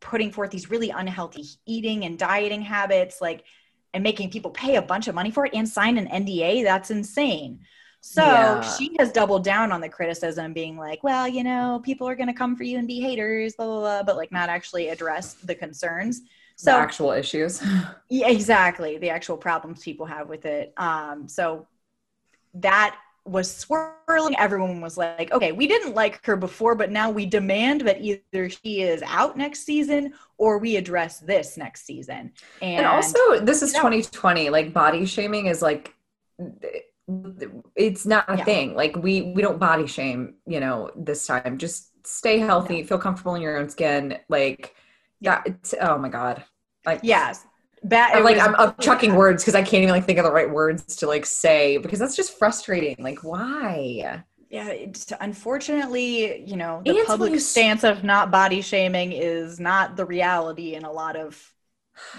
putting 0.00 0.30
forth 0.30 0.50
these 0.50 0.70
really 0.70 0.90
unhealthy 0.90 1.44
eating 1.66 2.04
and 2.04 2.18
dieting 2.18 2.62
habits 2.62 3.20
like 3.20 3.44
and 3.92 4.02
making 4.02 4.30
people 4.30 4.50
pay 4.50 4.76
a 4.76 4.82
bunch 4.82 5.08
of 5.08 5.14
money 5.14 5.30
for 5.30 5.46
it 5.46 5.54
and 5.54 5.68
sign 5.68 5.98
an 5.98 6.06
nda 6.24 6.62
that's 6.62 6.90
insane 6.90 7.58
so 8.00 8.22
yeah. 8.22 8.60
she 8.60 8.94
has 8.98 9.10
doubled 9.10 9.42
down 9.42 9.72
on 9.72 9.80
the 9.80 9.88
criticism 9.88 10.52
being 10.52 10.76
like 10.76 11.02
well 11.02 11.26
you 11.26 11.42
know 11.42 11.80
people 11.82 12.06
are 12.06 12.14
going 12.14 12.26
to 12.26 12.34
come 12.34 12.54
for 12.54 12.64
you 12.64 12.78
and 12.78 12.86
be 12.86 13.00
haters 13.00 13.54
blah 13.56 13.66
blah 13.66 13.80
blah 13.80 14.02
but 14.02 14.16
like 14.16 14.30
not 14.30 14.50
actually 14.50 14.88
address 14.88 15.34
the 15.34 15.54
concerns 15.54 16.22
so 16.56 16.72
the 16.72 16.76
actual 16.76 17.10
issues. 17.12 17.62
Yeah 18.08 18.28
exactly 18.28 18.98
the 18.98 19.10
actual 19.10 19.36
problems 19.36 19.82
people 19.82 20.06
have 20.06 20.28
with 20.28 20.46
it. 20.46 20.72
Um 20.76 21.28
so 21.28 21.66
that 22.54 22.96
was 23.26 23.50
swirling. 23.54 24.36
Everyone 24.38 24.80
was 24.80 24.96
like 24.96 25.32
okay 25.32 25.52
we 25.52 25.66
didn't 25.66 25.94
like 25.94 26.24
her 26.24 26.36
before 26.36 26.74
but 26.74 26.90
now 26.90 27.10
we 27.10 27.26
demand 27.26 27.82
that 27.82 28.00
either 28.00 28.48
she 28.48 28.82
is 28.82 29.02
out 29.06 29.36
next 29.36 29.64
season 29.64 30.12
or 30.38 30.58
we 30.58 30.76
address 30.76 31.20
this 31.20 31.56
next 31.56 31.86
season. 31.86 32.32
And, 32.60 32.84
and 32.84 32.86
also 32.86 33.40
this 33.40 33.62
is 33.62 33.72
2020 33.72 34.50
like 34.50 34.72
body 34.72 35.06
shaming 35.06 35.46
is 35.46 35.62
like 35.62 35.94
it's 37.76 38.06
not 38.06 38.30
a 38.30 38.38
yeah. 38.38 38.44
thing. 38.44 38.74
Like 38.74 38.96
we 38.96 39.22
we 39.22 39.42
don't 39.42 39.58
body 39.58 39.86
shame 39.86 40.34
you 40.46 40.60
know 40.60 40.90
this 40.96 41.26
time. 41.26 41.58
Just 41.58 41.90
stay 42.06 42.38
healthy 42.38 42.78
yeah. 42.78 42.84
feel 42.84 42.98
comfortable 42.98 43.34
in 43.34 43.42
your 43.42 43.58
own 43.58 43.68
skin. 43.68 44.18
Like 44.28 44.74
Yeah. 45.24 45.42
It's, 45.46 45.74
oh 45.80 45.98
my 45.98 46.08
god. 46.08 46.44
Like 46.86 47.00
Yes. 47.02 47.44
Like 48.24 48.36
was- 48.36 48.38
I'm, 48.38 48.54
I'm 48.56 48.74
chucking 48.80 49.14
words 49.14 49.42
because 49.42 49.54
I 49.54 49.62
can't 49.62 49.82
even 49.82 49.90
like 49.90 50.04
think 50.04 50.18
of 50.18 50.24
the 50.24 50.32
right 50.32 50.50
words 50.50 50.96
to 50.96 51.06
like 51.06 51.26
say 51.26 51.76
because 51.76 51.98
that's 51.98 52.16
just 52.16 52.38
frustrating. 52.38 52.96
Like 52.98 53.22
why? 53.22 54.22
Yeah, 54.50 54.68
it's, 54.68 55.12
unfortunately, 55.20 56.44
you 56.44 56.56
know, 56.56 56.80
the 56.84 56.92
it's 56.92 57.06
public 57.08 57.34
s- 57.34 57.44
stance 57.44 57.82
of 57.82 58.04
not 58.04 58.30
body 58.30 58.62
shaming 58.62 59.12
is 59.12 59.58
not 59.58 59.96
the 59.96 60.04
reality 60.06 60.74
in 60.74 60.84
a 60.84 60.92
lot 60.92 61.16
of 61.16 61.52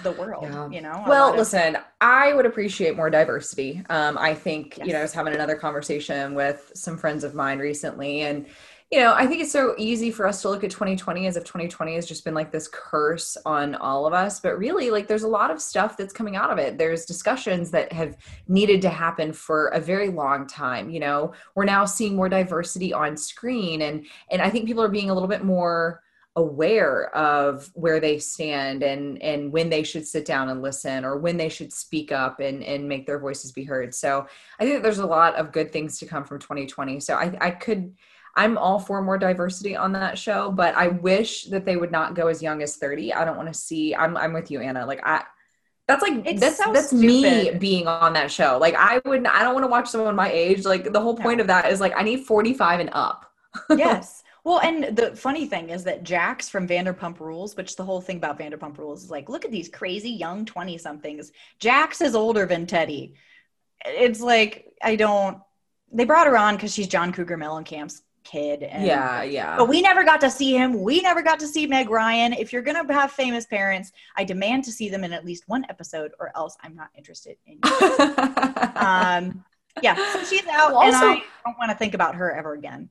the 0.04 0.12
world. 0.12 0.44
Yeah. 0.44 0.70
You 0.70 0.82
know. 0.82 1.04
Well, 1.08 1.32
of- 1.32 1.38
listen, 1.38 1.78
I 2.02 2.34
would 2.34 2.46
appreciate 2.46 2.96
more 2.96 3.10
diversity. 3.10 3.82
Um, 3.90 4.18
I 4.18 4.34
think, 4.34 4.78
you 4.84 4.92
know, 4.94 5.00
I 5.00 5.02
was 5.02 5.14
having 5.14 5.34
another 5.34 5.56
conversation 5.56 6.36
with 6.36 6.72
some 6.76 6.98
friends 6.98 7.24
of 7.24 7.34
mine 7.36 7.60
recently, 7.60 8.22
and, 8.22 8.48
you 8.96 9.02
know, 9.02 9.14
I 9.14 9.28
think 9.28 9.42
it's 9.42 9.52
so 9.52 9.76
easy 9.78 10.10
for 10.10 10.26
us 10.26 10.42
to 10.42 10.50
look 10.50 10.64
at 10.64 10.72
2020 10.72 11.28
as 11.28 11.36
if 11.36 11.44
2020 11.44 11.96
has 11.96 12.06
just 12.06 12.24
been 12.24 12.34
like 12.34 12.50
this 12.50 12.70
curse 12.72 13.36
on 13.46 13.76
all 13.76 14.08
of 14.08 14.14
us. 14.14 14.40
But 14.40 14.58
really, 14.58 14.90
like, 14.90 15.06
there's 15.06 15.24
a 15.24 15.28
lot 15.28 15.52
of 15.52 15.62
stuff 15.62 15.98
that's 15.98 16.14
coming 16.14 16.38
out 16.38 16.50
of 16.50 16.60
it. 16.60 16.78
There's 16.78 17.04
discussions 17.04 17.72
that 17.72 17.92
have 17.92 18.16
needed 18.48 18.82
to 18.84 18.90
happen 18.90 19.34
for 19.34 19.68
a 19.68 19.82
very 19.82 20.08
long 20.08 20.48
time. 20.48 20.90
You 20.90 21.02
know, 21.02 21.34
we're 21.56 21.66
now 21.66 21.84
seeing 21.84 22.16
more 22.16 22.30
diversity 22.30 22.94
on 22.94 23.18
screen, 23.18 23.82
and 23.82 24.06
and 24.32 24.42
I 24.42 24.50
think 24.50 24.66
people 24.66 24.82
are 24.82 24.88
being 24.88 25.10
a 25.10 25.14
little 25.14 25.28
bit 25.28 25.44
more 25.44 26.02
aware 26.38 27.14
of 27.14 27.70
where 27.74 28.00
they 28.00 28.18
stand 28.18 28.82
and 28.82 29.22
and 29.22 29.52
when 29.52 29.70
they 29.70 29.84
should 29.84 30.08
sit 30.08 30.26
down 30.26 30.50
and 30.50 30.62
listen 30.62 31.04
or 31.04 31.18
when 31.18 31.36
they 31.36 31.50
should 31.50 31.72
speak 31.72 32.14
up 32.14 32.40
and 32.40 32.62
and 32.64 32.88
make 32.88 33.06
their 33.06 33.20
voices 33.20 33.54
be 33.54 33.64
heard 33.64 33.96
so 33.96 34.28
i 34.60 34.66
think 34.66 34.84
there's 34.84 34.98
a 34.98 35.06
lot 35.06 35.34
of 35.36 35.54
good 35.54 35.72
things 35.72 35.98
to 35.98 36.06
come 36.06 36.26
from 36.26 36.38
2020 36.38 37.00
so 37.00 37.16
i 37.16 37.34
i 37.40 37.50
could 37.50 37.96
i'm 38.36 38.58
all 38.58 38.80
for 38.80 39.02
more 39.02 39.18
diversity 39.18 39.76
on 39.76 39.92
that 39.92 40.18
show 40.18 40.52
but 40.52 40.76
i 40.76 40.88
wish 40.88 41.46
that 41.46 41.66
they 41.66 41.76
would 41.78 41.92
not 41.92 42.16
go 42.16 42.28
as 42.28 42.42
young 42.42 42.62
as 42.62 42.76
30 42.76 43.14
i 43.14 43.24
don't 43.26 43.38
want 43.38 43.48
to 43.48 43.54
see 43.54 43.96
i'm 43.96 44.16
i'm 44.18 44.34
with 44.34 44.50
you 44.52 44.60
anna 44.60 44.86
like 44.86 45.02
i 45.04 45.24
that's 45.88 46.02
like 46.02 46.26
It's 46.26 46.42
that's 46.42 46.58
so 46.58 46.74
that's 46.74 46.92
me 46.92 47.52
being 47.52 47.88
on 47.88 48.14
that 48.14 48.32
show 48.32 48.58
like 48.60 48.76
i 48.78 49.00
would 49.06 49.26
i 49.28 49.44
don't 49.44 49.54
want 49.54 49.64
to 49.64 49.70
watch 49.70 49.88
someone 49.88 50.16
my 50.16 50.32
age 50.32 50.66
like 50.66 50.92
the 50.92 51.00
whole 51.02 51.16
point 51.16 51.38
No. 51.38 51.42
of 51.42 51.48
that 51.48 51.72
is 51.72 51.80
like 51.80 51.94
i 51.96 52.02
need 52.04 52.26
45 52.26 52.80
and 52.80 52.90
up 52.94 53.32
yes. 53.70 54.22
Well, 54.44 54.60
and 54.60 54.96
the 54.96 55.16
funny 55.16 55.48
thing 55.48 55.70
is 55.72 55.86
that 55.86 56.04
Jax 56.04 56.50
from 56.50 56.68
Vanderpump 56.68 57.20
Rules, 57.20 57.56
which 57.56 57.76
the 57.76 57.84
whole 57.84 58.00
thing 58.00 58.18
about 58.18 58.38
Vanderpump 58.38 58.78
Rules 58.78 59.04
is 59.04 59.10
like, 59.10 59.28
look 59.28 59.44
at 59.44 59.50
these 59.50 59.70
crazy 59.70 60.12
young 60.12 60.46
20 60.46 60.78
somethings. 60.78 61.32
Jax 61.60 62.00
is 62.02 62.14
older 62.14 62.46
than 62.46 62.68
Teddi. 62.68 63.14
It's 63.86 64.22
like, 64.22 64.72
I 64.84 64.98
don't, 64.98 65.40
they 65.92 66.04
brought 66.06 66.28
her 66.28 66.38
on 66.38 66.56
because 66.56 66.74
she's 66.74 66.88
John 66.88 67.12
Cougar 67.12 67.38
Mellencamp's 67.38 68.04
kid. 68.26 68.64
And, 68.64 68.86
yeah 68.86 69.24
yeah 69.24 69.56
But 69.56 69.70
we 69.70 69.82
never 69.82 70.04
got 70.04 70.20
to 70.22 70.30
see 70.30 70.54
him. 70.54 70.82
We 70.82 71.00
never 71.02 71.22
got 71.22 71.40
to 71.40 71.48
see 71.48 71.66
Meg 71.68 71.90
Ryan. 71.90 72.34
If 72.34 72.52
you're 72.52 72.62
to 72.64 72.94
have 72.94 73.12
famous 73.12 73.46
parents, 73.46 73.92
I 74.18 74.26
demand 74.26 74.66
to 74.66 74.72
see 74.72 74.90
them 74.90 75.04
in 75.06 75.14
at 75.14 75.24
least 75.24 75.44
one 75.48 75.66
episode 75.70 76.12
or 76.20 76.32
else 76.36 76.58
I'm 76.62 76.76
not 76.76 76.90
interested 76.98 77.38
in 77.46 77.60
you. 77.64 77.72
um, 78.76 79.46
yeah, 79.82 79.96
so 80.14 80.24
she's 80.24 80.46
out 80.48 80.72
Well, 80.74 80.82
and 80.84 80.94
also- 80.96 81.08
I 81.08 81.24
don't 81.46 81.58
want 81.58 81.72
to 81.72 81.78
think 81.78 81.94
about 81.94 82.16
her 82.16 82.34
ever 82.36 82.54
again. 82.54 82.90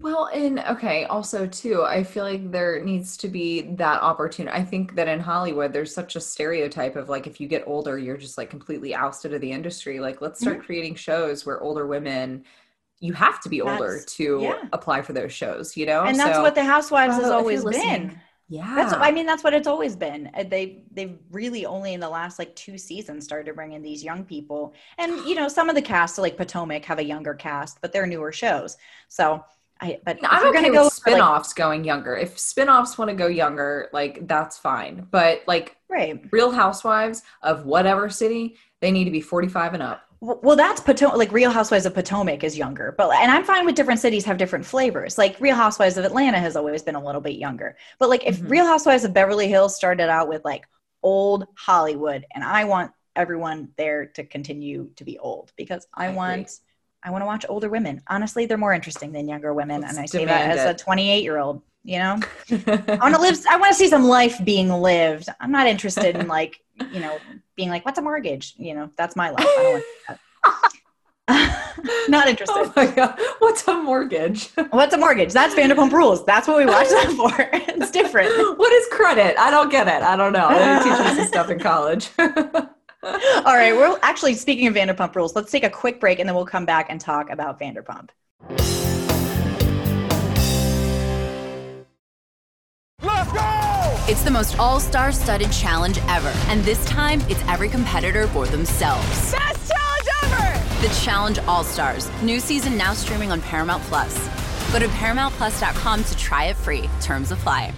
Well, 0.00 0.26
and 0.34 0.58
okay, 0.58 1.04
also 1.04 1.46
too, 1.46 1.84
I 1.84 2.02
feel 2.02 2.24
like 2.24 2.50
there 2.50 2.82
needs 2.82 3.16
to 3.18 3.28
be 3.28 3.62
that 3.76 4.02
opportunity. 4.02 4.52
I 4.56 4.64
think 4.64 4.96
that 4.96 5.06
in 5.06 5.20
Hollywood, 5.20 5.72
there's 5.72 5.94
such 5.94 6.16
a 6.16 6.20
stereotype 6.20 6.96
of 6.96 7.08
like 7.08 7.28
if 7.28 7.40
you 7.40 7.46
get 7.46 7.62
older, 7.68 7.96
you're 7.98 8.16
just 8.16 8.36
like 8.36 8.50
completely 8.50 8.96
ousted 8.96 9.32
of 9.32 9.40
the 9.40 9.52
industry. 9.52 10.00
Like, 10.00 10.20
let's 10.20 10.40
start 10.40 10.56
Mm-hmm. 10.56 10.66
creating 10.66 10.94
shows 10.96 11.46
where 11.46 11.60
older 11.60 11.86
women, 11.86 12.42
you 13.02 13.12
have 13.12 13.40
to 13.42 13.48
be 13.48 13.60
older 13.60 13.88
That's- 13.98 14.04
to 14.16 14.38
yeah. 14.42 14.62
apply 14.72 15.02
for 15.02 15.12
those 15.12 15.32
shows, 15.32 15.76
you 15.76 15.84
know? 15.86 16.04
and 16.04 16.18
that's 16.18 16.36
So- 16.36 16.42
what 16.42 16.54
the 16.54 16.64
Housewives 16.64 17.16
Bravo, 17.16 17.22
has 17.22 17.32
always 17.32 17.64
been. 17.64 18.18
yeah. 18.48 18.74
That's 18.76 18.92
I 18.92 19.10
mean 19.10 19.26
that's 19.26 19.42
what 19.42 19.54
it's 19.54 19.66
always 19.66 19.96
been. 19.96 20.30
Uh, 20.34 20.44
They 20.44 20.84
they've 20.92 21.18
really 21.30 21.66
only 21.66 21.94
in 21.94 22.00
the 22.00 22.08
last 22.08 22.38
like 22.38 22.54
two 22.54 22.78
seasons 22.78 23.24
started 23.24 23.46
to 23.46 23.54
bring 23.54 23.72
in 23.72 23.82
these 23.82 24.04
young 24.04 24.24
people, 24.24 24.74
and 24.98 25.10
you 25.26 25.34
know 25.34 25.48
some 25.48 25.68
of 25.68 25.74
the 25.74 25.82
casts 25.82 26.16
like 26.18 26.36
Potomac 26.36 26.84
have 26.84 26.98
a 27.00 27.04
younger 27.04 27.34
cast, 27.34 27.80
but 27.80 27.92
they're 27.92 28.06
newer 28.06 28.30
shows. 28.32 28.76
So 29.08 29.44
I 29.80 29.98
but 30.04 30.18
if 30.18 30.24
I'm 30.30 30.38
you're 30.40 30.48
okay 30.50 30.62
gonna 30.62 30.72
go 30.74 30.84
with 30.84 30.94
for, 30.94 31.10
like, 31.10 31.16
spin-offs 31.16 31.52
going 31.54 31.82
younger. 31.82 32.14
If 32.16 32.38
spin-offs 32.38 32.96
want 32.98 33.08
to 33.10 33.16
go 33.16 33.26
younger, 33.26 33.88
like 33.92 34.28
that's 34.28 34.56
fine. 34.58 35.08
But 35.10 35.42
like 35.48 35.76
right. 35.88 36.22
Real 36.30 36.52
Housewives 36.52 37.22
of 37.42 37.66
whatever 37.66 38.08
city, 38.08 38.56
they 38.80 38.92
need 38.92 39.04
to 39.06 39.10
be 39.10 39.20
45 39.20 39.74
and 39.74 39.82
up. 39.82 40.02
Well, 40.24 40.54
that's 40.54 40.80
Potomac. 40.80 41.16
Like 41.16 41.32
Real 41.32 41.50
Housewives 41.50 41.84
of 41.84 41.94
Potomac 41.94 42.44
is 42.44 42.56
younger, 42.56 42.94
but 42.96 43.12
and 43.16 43.28
I'm 43.28 43.42
fine 43.42 43.66
with 43.66 43.74
different 43.74 43.98
cities 43.98 44.24
have 44.24 44.36
different 44.36 44.64
flavors. 44.64 45.18
Like 45.18 45.36
Real 45.40 45.56
Housewives 45.56 45.96
of 45.96 46.04
Atlanta 46.04 46.38
has 46.38 46.54
always 46.54 46.80
been 46.80 46.94
a 46.94 47.04
little 47.04 47.20
bit 47.20 47.34
younger, 47.34 47.76
but 47.98 48.08
like 48.08 48.24
if 48.24 48.38
Mhm. 48.38 48.48
Real 48.48 48.64
Housewives 48.64 49.02
of 49.02 49.12
Beverly 49.12 49.48
Hills 49.48 49.74
started 49.74 50.08
out 50.08 50.28
with 50.28 50.44
like 50.44 50.64
old 51.02 51.48
Hollywood, 51.56 52.24
and 52.34 52.44
I 52.44 52.62
want 52.64 52.92
everyone 53.16 53.70
there 53.76 54.06
to 54.06 54.22
continue 54.24 54.90
to 54.94 55.04
be 55.04 55.18
old 55.18 55.52
because 55.56 55.88
I, 55.92 56.04
I 56.04 56.06
agree. 56.06 56.16
want 56.16 56.52
I 57.02 57.10
want 57.10 57.22
to 57.22 57.26
watch 57.26 57.44
older 57.48 57.68
women. 57.68 58.00
Honestly, 58.06 58.46
they're 58.46 58.56
more 58.56 58.72
interesting 58.72 59.10
than 59.10 59.26
younger 59.26 59.52
women, 59.52 59.80
Let's 59.80 59.94
and 59.94 60.02
I 60.02 60.06
say 60.06 60.24
that 60.24 60.56
as 60.56 60.64
a 60.64 60.72
28 60.74 61.24
year 61.24 61.38
old. 61.38 61.62
You 61.84 61.98
know, 61.98 62.20
I 62.52 62.98
want 63.00 63.16
to 63.16 63.20
live. 63.20 63.38
I 63.50 63.56
want 63.56 63.72
to 63.72 63.74
see 63.74 63.88
some 63.88 64.04
life 64.04 64.40
being 64.44 64.68
lived. 64.68 65.28
I'm 65.40 65.50
not 65.50 65.66
interested 65.66 66.16
in 66.16 66.28
like 66.38 66.60
you 66.92 67.00
know 67.00 67.18
being 67.56 67.68
like, 67.68 67.84
what's 67.84 67.98
a 67.98 68.02
mortgage? 68.02 68.54
You 68.56 68.74
know, 68.74 68.90
that's 68.96 69.16
my 69.16 69.30
life. 69.30 69.46
I 69.46 69.62
don't 69.62 69.72
want 69.72 69.84
that. 70.08 70.18
not 72.08 72.28
interested. 72.28 72.54
Oh 72.56 72.72
my 72.74 72.86
god, 72.86 73.18
what's 73.38 73.66
a 73.68 73.74
mortgage? 73.74 74.50
What's 74.70 74.94
a 74.94 74.98
mortgage? 74.98 75.32
That's 75.32 75.54
Vanderpump 75.54 75.92
Rules. 75.92 76.24
That's 76.24 76.48
what 76.48 76.58
we 76.58 76.66
watch 76.66 76.88
that 76.88 77.10
for. 77.16 77.32
It's 77.52 77.90
different. 77.90 78.58
what 78.58 78.72
is 78.72 78.86
credit? 78.90 79.38
I 79.38 79.50
don't 79.50 79.70
get 79.70 79.88
it. 79.88 80.02
I 80.02 80.16
don't 80.16 80.32
know. 80.32 80.48
They 80.48 80.82
teach 80.82 80.98
us 80.98 81.16
this 81.16 81.28
stuff 81.28 81.50
in 81.50 81.58
college. 81.70 82.10
All 82.18 83.56
right, 83.56 83.74
we're 83.74 83.98
actually 84.02 84.34
speaking 84.34 84.66
of 84.66 84.74
Vanderpump 84.74 85.14
Rules. 85.14 85.34
Let's 85.34 85.50
take 85.50 85.64
a 85.64 85.70
quick 85.70 86.00
break 86.00 86.18
and 86.18 86.28
then 86.28 86.36
we'll 86.36 86.46
come 86.46 86.64
back 86.66 86.86
and 86.88 87.00
talk 87.00 87.30
about 87.30 87.58
Vanderpump. 87.58 88.10
It's 94.12 94.22
the 94.22 94.30
most 94.30 94.58
all 94.58 94.78
star 94.78 95.10
studded 95.10 95.50
challenge 95.50 95.98
ever. 96.06 96.28
And 96.48 96.62
this 96.64 96.84
time, 96.84 97.22
it's 97.30 97.40
every 97.48 97.70
competitor 97.70 98.26
for 98.26 98.44
themselves. 98.44 99.32
Best 99.32 99.72
challenge 99.72 100.08
ever! 100.24 100.86
The 100.86 100.94
Challenge 101.02 101.38
All 101.48 101.64
Stars. 101.64 102.10
New 102.20 102.38
season 102.38 102.76
now 102.76 102.92
streaming 102.92 103.32
on 103.32 103.40
Paramount 103.40 103.82
Plus. 103.84 104.14
Go 104.70 104.80
to 104.80 104.86
ParamountPlus.com 104.88 106.04
to 106.04 106.16
try 106.18 106.44
it 106.44 106.56
free. 106.56 106.90
Terms 107.00 107.32
apply. 107.32 107.72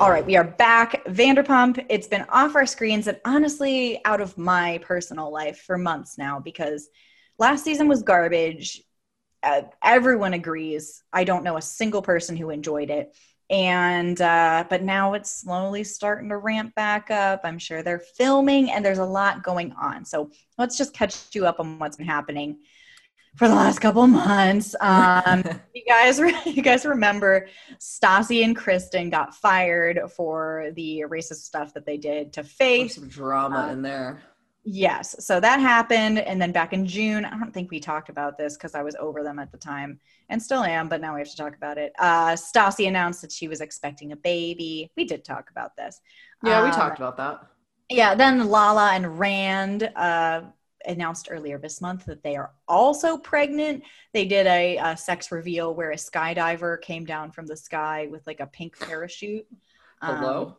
All 0.00 0.10
right, 0.10 0.26
we 0.26 0.36
are 0.36 0.42
back. 0.42 1.04
Vanderpump. 1.04 1.86
It's 1.88 2.08
been 2.08 2.26
off 2.30 2.56
our 2.56 2.66
screens 2.66 3.06
and 3.06 3.20
honestly 3.24 4.00
out 4.04 4.20
of 4.20 4.36
my 4.36 4.78
personal 4.82 5.32
life 5.32 5.60
for 5.60 5.78
months 5.78 6.18
now 6.18 6.40
because 6.40 6.88
last 7.38 7.62
season 7.62 7.86
was 7.86 8.02
garbage. 8.02 8.82
Uh, 9.42 9.62
everyone 9.82 10.34
agrees. 10.34 11.02
I 11.12 11.24
don't 11.24 11.44
know 11.44 11.56
a 11.56 11.62
single 11.62 12.02
person 12.02 12.36
who 12.36 12.50
enjoyed 12.50 12.90
it. 12.90 13.14
And 13.48 14.20
uh, 14.20 14.64
but 14.70 14.82
now 14.82 15.14
it's 15.14 15.40
slowly 15.40 15.82
starting 15.82 16.28
to 16.28 16.36
ramp 16.36 16.72
back 16.76 17.10
up. 17.10 17.40
I'm 17.42 17.58
sure 17.58 17.82
they're 17.82 17.98
filming 18.16 18.70
and 18.70 18.84
there's 18.84 18.98
a 18.98 19.04
lot 19.04 19.42
going 19.42 19.72
on. 19.72 20.04
So 20.04 20.30
let's 20.56 20.78
just 20.78 20.92
catch 20.94 21.16
you 21.34 21.46
up 21.46 21.58
on 21.58 21.78
what's 21.80 21.96
been 21.96 22.06
happening 22.06 22.58
for 23.36 23.48
the 23.48 23.54
last 23.54 23.80
couple 23.80 24.06
months. 24.06 24.76
Um, 24.80 25.42
you 25.74 25.82
guys, 25.84 26.18
you 26.46 26.62
guys 26.62 26.84
remember 26.86 27.48
Stassi 27.80 28.44
and 28.44 28.54
Kristen 28.54 29.10
got 29.10 29.34
fired 29.34 30.00
for 30.14 30.70
the 30.76 31.04
racist 31.08 31.42
stuff 31.42 31.74
that 31.74 31.84
they 31.86 31.96
did 31.96 32.32
to 32.34 32.42
There's 32.42 32.52
Faith. 32.52 32.92
some 32.92 33.08
drama 33.08 33.66
Uh, 33.68 33.72
in 33.72 33.82
there. 33.82 34.22
Yes, 34.62 35.16
so 35.24 35.40
that 35.40 35.58
happened, 35.58 36.18
and 36.18 36.40
then 36.40 36.52
back 36.52 36.74
in 36.74 36.84
June, 36.86 37.24
I 37.24 37.30
don't 37.38 37.52
think 37.52 37.70
we 37.70 37.80
talked 37.80 38.10
about 38.10 38.36
this 38.36 38.56
because 38.56 38.74
I 38.74 38.82
was 38.82 38.94
over 38.96 39.22
them 39.22 39.38
at 39.38 39.50
the 39.50 39.56
time, 39.58 39.98
and 40.28 40.42
still 40.42 40.62
am, 40.62 40.86
but 40.86 41.00
now 41.00 41.14
we 41.14 41.20
have 41.20 41.30
to 41.30 41.36
talk 41.36 41.56
about 41.56 41.78
it. 41.78 41.92
Uh, 41.98 42.32
Stassi 42.32 42.86
announced 42.86 43.22
that 43.22 43.32
she 43.32 43.48
was 43.48 43.62
expecting 43.62 44.12
a 44.12 44.16
baby. 44.16 44.90
We 44.98 45.04
did 45.04 45.24
talk 45.24 45.50
about 45.50 45.76
this. 45.76 46.00
Yeah, 46.44 46.62
we 46.62 46.70
talked 46.70 46.98
about 46.98 47.16
that. 47.16 47.40
yeah, 47.88 48.14
then 48.14 48.48
Lala 48.48 48.92
and 48.92 49.18
Rand 49.18 49.90
uh, 49.96 50.42
announced 50.86 51.28
earlier 51.30 51.58
this 51.58 51.80
month 51.80 52.04
that 52.04 52.22
they 52.22 52.36
are 52.36 52.52
also 52.68 53.16
pregnant. 53.16 53.82
They 54.12 54.26
did 54.26 54.46
a, 54.46 54.76
a 54.76 54.96
sex 54.96 55.32
reveal 55.32 55.74
where 55.74 55.90
a 55.92 55.96
skydiver 55.96 56.80
came 56.82 57.04
down 57.06 57.32
from 57.32 57.46
the 57.46 57.56
sky 57.56 58.08
with 58.10 58.26
like 58.26 58.40
a 58.40 58.46
pink 58.46 58.78
parachute. 58.78 59.46
Um, 60.02 60.16
Hello. 60.16 60.56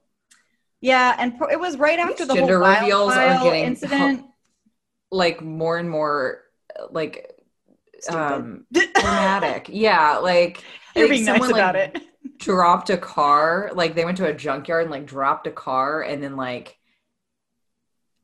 Yeah, 0.82 1.15
and 1.17 1.38
pro- 1.38 1.50
it 1.50 1.60
was 1.60 1.78
right 1.78 2.00
after 2.00 2.26
the 2.26 2.34
gender 2.34 2.60
whole 2.63 2.74
reveals 2.74 3.13
are 3.13 3.44
getting 3.44 3.63
incident. 3.65 4.26
like 5.12 5.41
more 5.41 5.78
and 5.78 5.89
more 5.89 6.41
like 6.89 7.32
Stupid. 8.00 8.20
um 8.20 8.65
dramatic. 8.74 9.70
yeah, 9.72 10.17
like 10.17 10.63
You're 10.96 11.08
being 11.08 11.26
nice 11.26 11.39
someone, 11.39 11.52
about 11.52 11.76
like, 11.76 11.96
it. 11.96 12.38
dropped 12.39 12.89
a 12.89 12.98
car 12.98 13.72
like 13.76 13.94
they 13.94 14.06
went 14.06 14.17
to 14.17 14.26
a 14.26 14.34
junkyard 14.34 14.84
and 14.84 14.91
like 14.91 15.06
dropped 15.06 15.48
a 15.48 15.52
car 15.52 16.02
and 16.02 16.24
then 16.24 16.36
like 16.36 16.80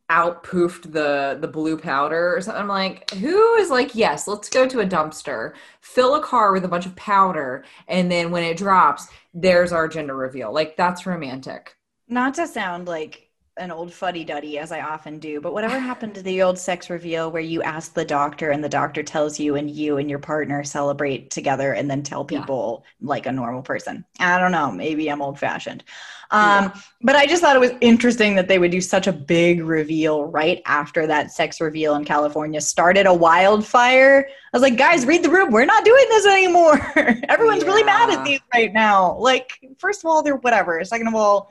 out 0.09 0.43
poofed 0.43 0.93
the 0.93 1.37
the 1.39 1.47
blue 1.47 1.77
powder 1.77 2.35
or 2.35 2.41
something. 2.41 2.61
I'm 2.61 2.67
like, 2.67 3.11
who 3.11 3.55
is 3.55 3.69
like, 3.69 3.93
yes, 3.93 4.27
let's 4.27 4.49
go 4.49 4.67
to 4.67 4.79
a 4.79 4.85
dumpster, 4.85 5.53
fill 5.81 6.15
a 6.15 6.23
car 6.23 6.53
with 6.53 6.63
a 6.65 6.69
bunch 6.69 6.85
of 6.85 6.95
powder, 6.95 7.65
and 7.87 8.09
then 8.09 8.31
when 8.31 8.43
it 8.43 8.57
drops, 8.57 9.07
there's 9.33 9.71
our 9.71 9.87
gender 9.87 10.15
reveal. 10.15 10.51
Like 10.51 10.77
that's 10.77 11.05
romantic. 11.05 11.76
Not 12.07 12.35
to 12.35 12.47
sound 12.47 12.87
like 12.87 13.27
an 13.57 13.71
old 13.71 13.91
fuddy 13.91 14.23
duddy 14.23 14.57
as 14.59 14.71
I 14.71 14.81
often 14.81 15.19
do, 15.19 15.41
but 15.41 15.53
whatever 15.53 15.79
happened 15.79 16.15
to 16.15 16.21
the 16.21 16.41
old 16.41 16.57
sex 16.57 16.89
reveal 16.89 17.31
where 17.31 17.41
you 17.41 17.61
ask 17.63 17.93
the 17.93 18.05
doctor 18.05 18.51
and 18.51 18.63
the 18.63 18.69
doctor 18.69 19.03
tells 19.03 19.39
you 19.39 19.55
and 19.55 19.69
you 19.69 19.97
and 19.97 20.09
your 20.09 20.19
partner 20.19 20.63
celebrate 20.63 21.31
together 21.31 21.73
and 21.73 21.89
then 21.89 22.03
tell 22.03 22.23
people 22.23 22.83
yeah. 22.99 23.07
like 23.07 23.25
a 23.25 23.31
normal 23.31 23.61
person? 23.61 24.05
I 24.19 24.39
don't 24.39 24.51
know. 24.51 24.71
Maybe 24.71 25.09
I'm 25.09 25.21
old 25.21 25.39
fashioned. 25.39 25.83
Um, 26.29 26.41
yeah. 26.65 26.81
But 27.01 27.15
I 27.15 27.25
just 27.25 27.41
thought 27.41 27.55
it 27.55 27.59
was 27.59 27.71
interesting 27.79 28.35
that 28.35 28.47
they 28.47 28.59
would 28.59 28.71
do 28.71 28.81
such 28.81 29.07
a 29.07 29.13
big 29.13 29.63
reveal 29.63 30.25
right 30.25 30.61
after 30.65 31.07
that 31.07 31.31
sex 31.31 31.61
reveal 31.61 31.95
in 31.95 32.03
California 32.03 32.59
started 32.59 33.05
a 33.05 33.13
wildfire. 33.13 34.27
I 34.27 34.57
was 34.57 34.61
like, 34.61 34.77
guys, 34.77 35.05
read 35.05 35.23
the 35.23 35.29
room. 35.29 35.51
We're 35.51 35.65
not 35.65 35.85
doing 35.85 36.05
this 36.09 36.25
anymore. 36.25 36.79
Everyone's 37.29 37.63
yeah. 37.63 37.69
really 37.69 37.83
mad 37.83 38.09
at 38.09 38.25
these 38.25 38.41
right 38.53 38.73
now. 38.73 39.17
Like, 39.17 39.59
first 39.77 40.03
of 40.03 40.09
all, 40.09 40.21
they're 40.21 40.35
whatever. 40.35 40.83
Second 40.83 41.07
of 41.07 41.15
all, 41.15 41.49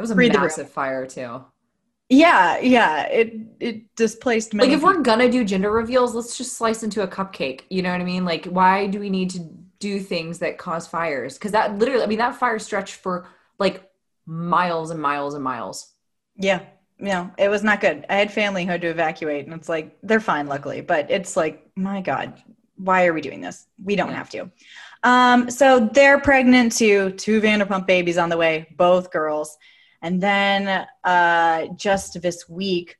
it 0.00 0.02
was 0.02 0.10
a 0.10 0.14
Read 0.14 0.32
massive 0.32 0.70
fire 0.70 1.06
too. 1.06 1.44
Yeah, 2.08 2.58
yeah. 2.58 3.02
It 3.02 3.34
it 3.60 3.94
displaced 3.96 4.54
many. 4.54 4.70
Like 4.70 4.76
if 4.78 4.82
we're 4.82 5.02
gonna 5.02 5.30
do 5.30 5.44
gender 5.44 5.70
reveals, 5.70 6.14
let's 6.14 6.38
just 6.38 6.54
slice 6.54 6.82
into 6.82 7.02
a 7.02 7.08
cupcake. 7.08 7.64
You 7.68 7.82
know 7.82 7.92
what 7.92 8.00
I 8.00 8.04
mean? 8.04 8.24
Like 8.24 8.46
why 8.46 8.86
do 8.86 8.98
we 8.98 9.10
need 9.10 9.28
to 9.30 9.40
do 9.78 10.00
things 10.00 10.38
that 10.38 10.56
cause 10.56 10.86
fires? 10.86 11.34
Because 11.34 11.52
that 11.52 11.78
literally, 11.78 12.02
I 12.02 12.06
mean, 12.06 12.16
that 12.16 12.36
fire 12.36 12.58
stretched 12.58 12.94
for 12.94 13.28
like 13.58 13.90
miles 14.24 14.90
and 14.90 15.02
miles 15.02 15.34
and 15.34 15.44
miles. 15.44 15.92
Yeah, 16.34 16.62
yeah. 16.98 17.28
It 17.36 17.50
was 17.50 17.62
not 17.62 17.82
good. 17.82 18.06
I 18.08 18.14
had 18.14 18.32
family 18.32 18.64
who 18.64 18.70
had 18.70 18.80
to 18.80 18.88
evacuate, 18.88 19.44
and 19.44 19.54
it's 19.54 19.68
like 19.68 19.98
they're 20.02 20.18
fine, 20.18 20.46
luckily. 20.46 20.80
But 20.80 21.10
it's 21.10 21.36
like, 21.36 21.68
my 21.76 22.00
God, 22.00 22.42
why 22.76 23.04
are 23.04 23.12
we 23.12 23.20
doing 23.20 23.42
this? 23.42 23.66
We 23.84 23.96
don't 23.96 24.08
yeah. 24.08 24.16
have 24.16 24.30
to. 24.30 24.50
Um, 25.02 25.50
so 25.50 25.88
they're 25.92 26.20
pregnant 26.20 26.72
too. 26.72 27.10
Two 27.12 27.40
Vanderpump 27.40 27.86
babies 27.86 28.18
on 28.18 28.30
the 28.30 28.36
way, 28.36 28.66
both 28.76 29.10
girls. 29.10 29.56
And 30.02 30.20
then 30.20 30.86
uh, 31.04 31.66
just 31.76 32.20
this 32.22 32.48
week, 32.48 32.96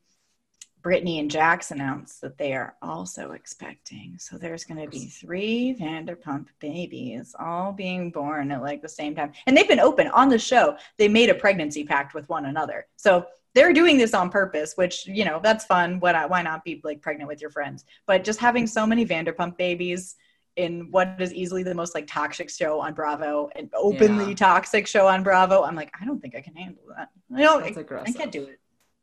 Brittany 0.82 1.18
and 1.18 1.30
Jax 1.30 1.70
announced 1.70 2.20
that 2.22 2.38
they 2.38 2.54
are 2.54 2.74
also 2.80 3.32
expecting. 3.32 4.16
So 4.18 4.38
there's 4.38 4.64
going 4.64 4.82
to 4.82 4.88
be 4.88 5.06
three 5.06 5.76
Vanderpump 5.78 6.46
babies 6.58 7.34
all 7.38 7.72
being 7.72 8.10
born 8.10 8.50
at 8.50 8.62
like 8.62 8.80
the 8.80 8.88
same 8.88 9.14
time. 9.14 9.32
And 9.46 9.56
they've 9.56 9.68
been 9.68 9.80
open 9.80 10.08
on 10.08 10.28
the 10.28 10.38
show. 10.38 10.76
They 10.96 11.08
made 11.08 11.28
a 11.28 11.34
pregnancy 11.34 11.84
pact 11.84 12.14
with 12.14 12.28
one 12.28 12.46
another. 12.46 12.86
So 12.96 13.26
they're 13.54 13.72
doing 13.72 13.98
this 13.98 14.14
on 14.14 14.30
purpose, 14.30 14.74
which, 14.76 15.06
you 15.06 15.24
know, 15.24 15.40
that's 15.42 15.64
fun. 15.64 16.00
What, 16.00 16.30
why 16.30 16.40
not 16.42 16.64
be 16.64 16.80
like 16.84 17.02
pregnant 17.02 17.28
with 17.28 17.40
your 17.40 17.50
friends? 17.50 17.84
But 18.06 18.24
just 18.24 18.38
having 18.38 18.66
so 18.66 18.86
many 18.86 19.04
Vanderpump 19.04 19.56
babies 19.56 20.16
in 20.56 20.90
what 20.90 21.16
is 21.20 21.32
easily 21.32 21.62
the 21.62 21.74
most 21.74 21.94
like 21.94 22.06
toxic 22.06 22.50
show 22.50 22.80
on 22.80 22.94
Bravo 22.94 23.48
and 23.54 23.70
openly 23.74 24.30
yeah. 24.30 24.34
toxic 24.34 24.86
show 24.86 25.06
on 25.06 25.22
Bravo. 25.22 25.62
I'm 25.62 25.76
like, 25.76 25.92
I 26.00 26.04
don't 26.04 26.20
think 26.20 26.34
I 26.36 26.40
can 26.40 26.54
handle 26.54 26.82
that. 26.96 27.08
I 27.34 27.42
don't. 27.42 27.62
That's 27.64 27.76
aggressive. 27.76 28.14
I 28.14 28.18
can't 28.18 28.32
do 28.32 28.44
it. 28.44 28.60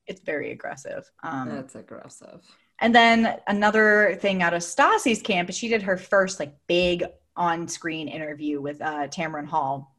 It's 0.08 0.22
very 0.22 0.52
aggressive. 0.52 1.10
Um, 1.24 1.50
That's 1.50 1.76
aggressive. 1.76 2.42
And 2.80 2.96
then 2.96 3.40
another 3.48 4.18
thing 4.22 4.42
out 4.42 4.54
of 4.54 4.62
Stassi's 4.62 5.22
camp, 5.22 5.50
is 5.50 5.58
she 5.58 5.68
did 5.68 5.82
her 5.84 5.98
first 5.98 6.40
like 6.40 6.56
big 6.68 7.04
on-screen 7.36 8.08
interview 8.08 8.62
with 8.62 8.82
uh, 8.82 9.08
Tamron 9.08 9.48
Hall 9.48 9.96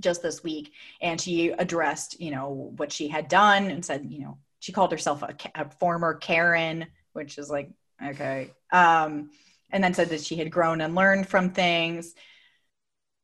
just 0.00 0.22
this 0.22 0.42
week, 0.42 0.72
and 1.00 1.20
she 1.20 1.50
addressed 1.50 2.20
you 2.20 2.30
know 2.30 2.72
what 2.76 2.90
she 2.90 3.08
had 3.08 3.28
done 3.28 3.70
and 3.70 3.84
said 3.84 4.06
you 4.08 4.20
know 4.20 4.38
she 4.58 4.72
called 4.72 4.90
herself 4.90 5.22
a, 5.22 5.36
a 5.54 5.70
former 5.70 6.14
Karen, 6.14 6.86
which 7.12 7.38
is 7.38 7.50
like 7.50 7.70
okay. 8.04 8.50
Um, 8.72 9.30
and 9.74 9.82
then 9.82 9.92
said 9.92 10.08
that 10.08 10.22
she 10.22 10.36
had 10.36 10.50
grown 10.50 10.80
and 10.80 10.94
learned 10.94 11.28
from 11.28 11.50
things. 11.50 12.14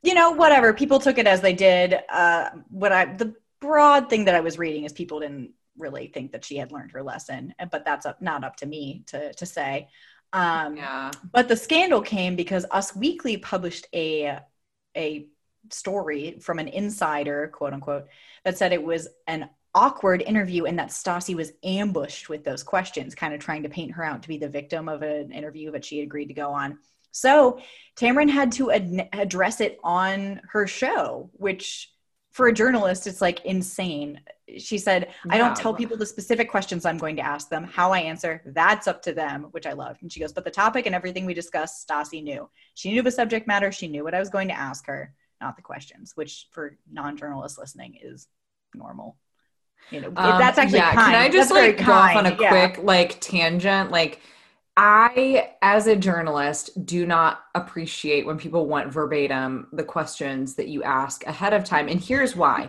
You 0.03 0.15
know 0.15 0.33
whatever. 0.33 0.75
People 0.75 0.99
took 0.99 1.17
it 1.17 1.27
as 1.27 1.41
they 1.41 1.55
did. 1.55 1.99
Uh, 2.11 2.51
what 2.69 2.93
i 2.93 3.07
the 3.07 3.35
broad 3.61 4.09
thing 4.09 4.25
that 4.25 4.35
i 4.35 4.41
was 4.41 4.59
reading 4.59 4.85
is 4.85 4.93
people 4.93 5.21
didn't 5.21 5.53
really 5.79 6.07
think 6.07 6.33
that 6.33 6.45
she 6.45 6.57
had 6.57 6.73
learned 6.73 6.91
her 6.93 7.03
lesson 7.03 7.55
but 7.71 7.85
that's 7.85 8.07
up, 8.07 8.21
not 8.23 8.43
up 8.43 8.57
to 8.57 8.67
me 8.67 9.05
to 9.07 9.33
to 9.35 9.47
say. 9.47 9.89
Um, 10.33 10.77
yeah. 10.77 11.11
but 11.33 11.49
the 11.49 11.57
scandal 11.57 12.01
came 12.01 12.37
because 12.37 12.65
us 12.71 12.95
weekly 12.95 13.37
published 13.37 13.87
a 13.95 14.39
a 14.97 15.27
story 15.71 16.39
from 16.41 16.59
an 16.59 16.69
insider 16.69 17.49
quote 17.49 17.73
unquote 17.73 18.07
that 18.45 18.59
said 18.59 18.73
it 18.73 18.83
was 18.83 19.09
an 19.27 19.49
awkward 19.75 20.23
interview 20.23 20.65
and 20.65 20.79
that 20.79 20.89
Stassi 20.89 21.35
was 21.35 21.53
ambushed 21.63 22.29
with 22.29 22.45
those 22.45 22.63
questions, 22.63 23.15
kind 23.15 23.35
of 23.35 23.41
trying 23.41 23.63
to 23.63 23.69
paint 23.69 23.93
her 23.93 24.05
out 24.05 24.23
to 24.23 24.29
be 24.29 24.39
the 24.39 24.49
victim 24.49 24.89
of 24.89 25.03
an 25.03 25.33
interview 25.33 25.71
that 25.73 25.85
she 25.85 25.99
had 25.99 26.07
agreed 26.07 26.27
to 26.27 26.35
go 26.35 26.51
on. 26.51 26.79
So 27.13 27.61
Tamron 27.97 28.31
had 28.31 28.53
to 28.53 28.71
ad- 28.71 29.09
address 29.13 29.61
it 29.61 29.79
on 29.83 30.41
her 30.53 30.67
show, 30.67 31.31
which 31.35 31.93
for 32.31 32.47
a 32.47 32.53
journalist, 32.53 33.07
it's 33.07 33.21
like 33.21 33.45
insane. 33.45 34.21
She 34.59 34.79
said, 34.79 35.13
I 35.29 35.39
don't 35.39 35.57
tell 35.57 35.75
people 35.75 35.97
the 35.97 36.07
specific 36.07 36.49
questions 36.49 36.85
I'm 36.85 36.99
going 36.99 37.17
to 37.17 37.23
ask 37.27 37.49
them. 37.49 37.65
How 37.65 37.93
I 37.93 38.01
answer, 38.01 38.41
that's 38.47 38.87
up 38.87 39.03
to 39.03 39.13
them, 39.13 39.49
which 39.51 39.67
I 39.67 39.73
love. 39.73 39.97
And 40.01 40.13
she 40.13 40.21
goes, 40.21 40.33
But 40.33 40.45
the 40.45 40.51
topic 40.51 40.87
and 40.87 40.95
everything 40.95 41.27
we 41.27 41.35
discussed, 41.35 41.89
Stassi 41.89 42.23
knew. 42.23 42.49
She 42.75 42.93
knew 42.93 43.03
the 43.03 43.11
subject 43.11 43.49
matter. 43.49 43.73
She 43.73 43.89
knew 43.89 44.05
what 44.05 44.15
I 44.15 44.21
was 44.21 44.31
going 44.31 44.49
to 44.49 44.59
ask 44.59 44.87
her, 44.87 45.13
not 45.41 45.57
the 45.57 45.63
questions, 45.63 46.13
which 46.15 46.47
for 46.53 46.77
non 46.91 47.17
journalists 47.17 47.59
listening 47.59 47.99
is 48.01 48.29
normal. 48.75 49.17
You 49.91 50.01
know, 50.01 50.09
um, 50.09 50.39
that's 50.39 50.59
actually 50.59 50.79
yeah. 50.79 50.95
Kind. 50.95 51.13
Can 51.13 51.15
I 51.15 51.29
just 51.29 51.53
that's 51.53 51.79
like 51.79 51.87
go 51.87 51.93
off 51.93 52.17
on 52.17 52.27
a 52.27 52.37
yeah. 52.41 52.49
quick 52.49 52.85
like 52.85 53.21
tangent? 53.21 53.91
Like, 53.91 54.21
I, 54.77 55.51
as 55.63 55.87
a 55.87 55.97
journalist, 55.97 56.87
do 56.87 57.07
not 57.07 57.41
appreciate 57.55 58.25
when 58.25 58.39
people 58.39 58.67
want 58.67 58.93
verbatim 58.93 59.67
the 59.73 59.83
questions 59.83 60.55
that 60.55 60.69
you 60.69 60.83
ask 60.83 61.27
ahead 61.27 61.53
of 61.53 61.65
time, 61.65 61.89
and 61.89 62.01
here's 62.01 62.37
why. 62.37 62.69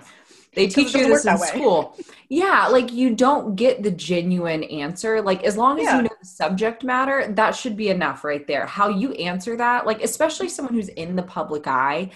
They 0.54 0.67
teach 0.67 0.93
you 0.93 1.08
this 1.08 1.26
in 1.26 1.38
school. 1.38 1.97
Yeah, 2.28 2.67
like 2.67 2.91
you 2.91 3.15
don't 3.15 3.56
get 3.56 3.84
the 3.84 3.91
genuine 3.91 4.63
answer. 4.65 5.21
Like 5.21 5.43
as 5.43 5.56
long 5.56 5.80
as 5.80 5.86
yeah. 5.86 5.97
you 5.97 6.02
know 6.04 6.10
the 6.19 6.28
subject 6.28 6.84
matter, 6.84 7.32
that 7.36 7.56
should 7.56 7.78
be 7.78 7.88
enough 7.89 8.26
right 8.26 8.45
there. 8.47 8.65
How 8.65 8.89
you 8.89 9.13
answer 9.13 9.56
that, 9.56 9.86
like 9.86 10.04
especially 10.04 10.50
someone 10.50 10.74
who's 10.74 10.89
in 10.89 11.15
the 11.15 11.24
public 11.24 11.67
eye, 11.67 12.10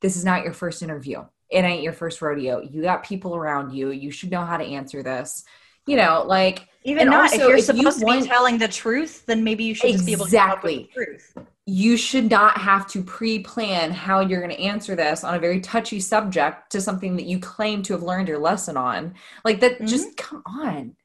this 0.00 0.16
is 0.16 0.24
not 0.24 0.42
your 0.42 0.52
first 0.52 0.82
interview 0.82 1.24
it 1.50 1.64
ain't 1.64 1.82
your 1.82 1.92
first 1.92 2.20
rodeo. 2.20 2.60
You 2.60 2.82
got 2.82 3.04
people 3.04 3.34
around 3.34 3.72
you. 3.72 3.90
You 3.90 4.10
should 4.10 4.30
know 4.30 4.44
how 4.44 4.56
to 4.56 4.64
answer 4.64 5.02
this. 5.02 5.44
You 5.86 5.96
know, 5.96 6.24
like 6.26 6.68
even 6.84 7.08
not 7.08 7.32
also, 7.32 7.36
if 7.36 7.48
you're 7.48 7.56
if 7.56 7.64
supposed 7.64 8.00
you 8.00 8.06
want, 8.06 8.20
to 8.20 8.24
be 8.24 8.28
telling 8.28 8.58
the 8.58 8.68
truth, 8.68 9.24
then 9.26 9.42
maybe 9.42 9.64
you 9.64 9.74
should 9.74 9.90
exactly. 9.90 9.98
just 9.98 10.06
be 10.06 10.12
able 10.12 10.24
to 10.26 10.94
the 10.94 11.04
truth. 11.04 11.38
You 11.66 11.96
should 11.96 12.30
not 12.30 12.58
have 12.58 12.86
to 12.88 13.02
pre-plan 13.02 13.90
how 13.90 14.20
you're 14.20 14.40
going 14.40 14.54
to 14.54 14.62
answer 14.62 14.96
this 14.96 15.22
on 15.22 15.34
a 15.34 15.38
very 15.38 15.60
touchy 15.60 16.00
subject 16.00 16.70
to 16.72 16.80
something 16.80 17.16
that 17.16 17.26
you 17.26 17.38
claim 17.38 17.82
to 17.84 17.92
have 17.92 18.02
learned 18.02 18.28
your 18.28 18.38
lesson 18.38 18.76
on. 18.76 19.14
Like 19.44 19.60
that, 19.60 19.74
mm-hmm. 19.74 19.86
just 19.86 20.16
come 20.16 20.42
on. 20.46 20.96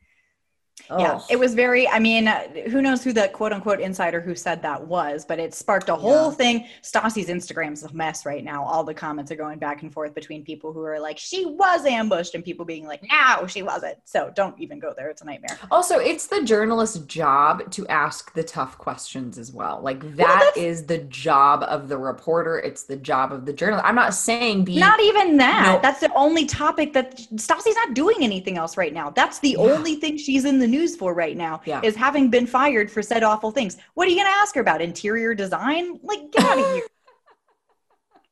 Yeah, 0.90 1.20
oh. 1.20 1.26
it 1.30 1.40
was 1.40 1.54
very. 1.54 1.88
I 1.88 2.00
mean, 2.00 2.28
who 2.70 2.82
knows 2.82 3.04
who 3.04 3.14
the 3.14 3.30
quote 3.30 3.54
unquote 3.54 3.80
insider 3.80 4.20
who 4.20 4.36
said 4.36 4.62
that 4.62 4.86
was, 4.86 5.26
but 5.26 5.40
it 5.40 5.54
sparked 5.54 5.90
a 5.90 5.96
whole 5.96 6.30
yeah. 6.30 6.36
thing. 6.36 6.68
Stassi's 6.82 7.28
Instagram's 7.28 7.84
a 7.84 7.94
mess 7.94 8.26
right 8.26 8.44
now. 8.44 8.64
All 8.64 8.84
the 8.84 8.94
comments 8.94 9.32
are 9.32 9.36
going 9.36 9.60
back 9.60 9.82
and 9.82 9.94
forth 9.94 10.14
between 10.14 10.44
people 10.44 10.74
who 10.74 10.82
are 10.84 11.00
like, 11.00 11.18
she 11.18 11.46
was 11.46 11.86
ambushed, 11.86 12.36
and 12.36 12.44
people 12.44 12.66
being 12.66 12.86
like, 12.86 13.02
no, 13.10 13.48
she 13.48 13.64
wasn't. 13.64 13.98
So 14.04 14.32
don't 14.36 14.60
even 14.60 14.80
go 14.80 14.94
there. 14.96 15.10
It's 15.10 15.22
a 15.22 15.26
nightmare. 15.26 15.58
Also, 15.72 16.00
it's 16.00 16.28
the 16.28 16.44
journalist's 16.44 17.00
job 17.06 17.72
to 17.72 17.88
ask 17.88 18.34
the 18.34 18.44
tough 18.44 18.78
questions 18.78 19.38
as 19.38 19.52
well. 19.52 19.80
Like, 19.82 20.02
that 20.18 20.52
well, 20.56 20.66
is 20.66 20.86
the 20.86 21.00
job 21.00 21.64
of 21.64 21.88
the 21.88 21.98
reporter, 21.98 22.60
it's 22.60 22.84
the 22.84 22.98
job 22.98 23.32
of 23.32 23.46
the 23.46 23.54
journalist. 23.54 23.86
I'm 23.88 23.96
not 23.96 24.14
saying 24.14 24.66
be. 24.66 24.80
Not 24.80 25.00
even 25.02 25.38
that. 25.38 25.76
No. 25.76 25.80
That's 25.82 26.00
the 26.00 26.14
only 26.14 26.46
topic 26.46 26.94
that 26.94 27.18
Stassi's 27.36 27.76
not 27.76 27.94
doing 27.94 28.18
anything 28.20 28.58
else 28.58 28.78
right 28.78 28.94
now. 28.94 29.10
That's 29.10 29.40
the 29.40 29.52
yeah. 29.52 29.58
only 29.58 29.96
thing 29.96 30.18
she's 30.18 30.46
in 30.46 30.60
the 30.60 30.68
news 30.74 30.96
for 30.96 31.14
right 31.14 31.38
now 31.38 31.62
yeah. 31.66 31.82
is 31.84 31.96
having 31.96 32.30
been 32.30 32.48
fired 32.48 32.90
for 32.90 33.02
said 33.02 33.24
awful 33.24 33.52
things. 33.52 33.78
What 33.94 34.08
are 34.08 34.12
you 34.12 34.18
going 34.18 34.28
to 34.28 34.38
ask 34.42 34.56
her 34.56 34.62
about? 34.62 34.82
Interior 34.82 35.36
design? 35.36 36.00
Like, 36.02 36.32
get 36.32 36.44
out 36.44 36.60
of 36.60 36.66
here. 36.74 36.84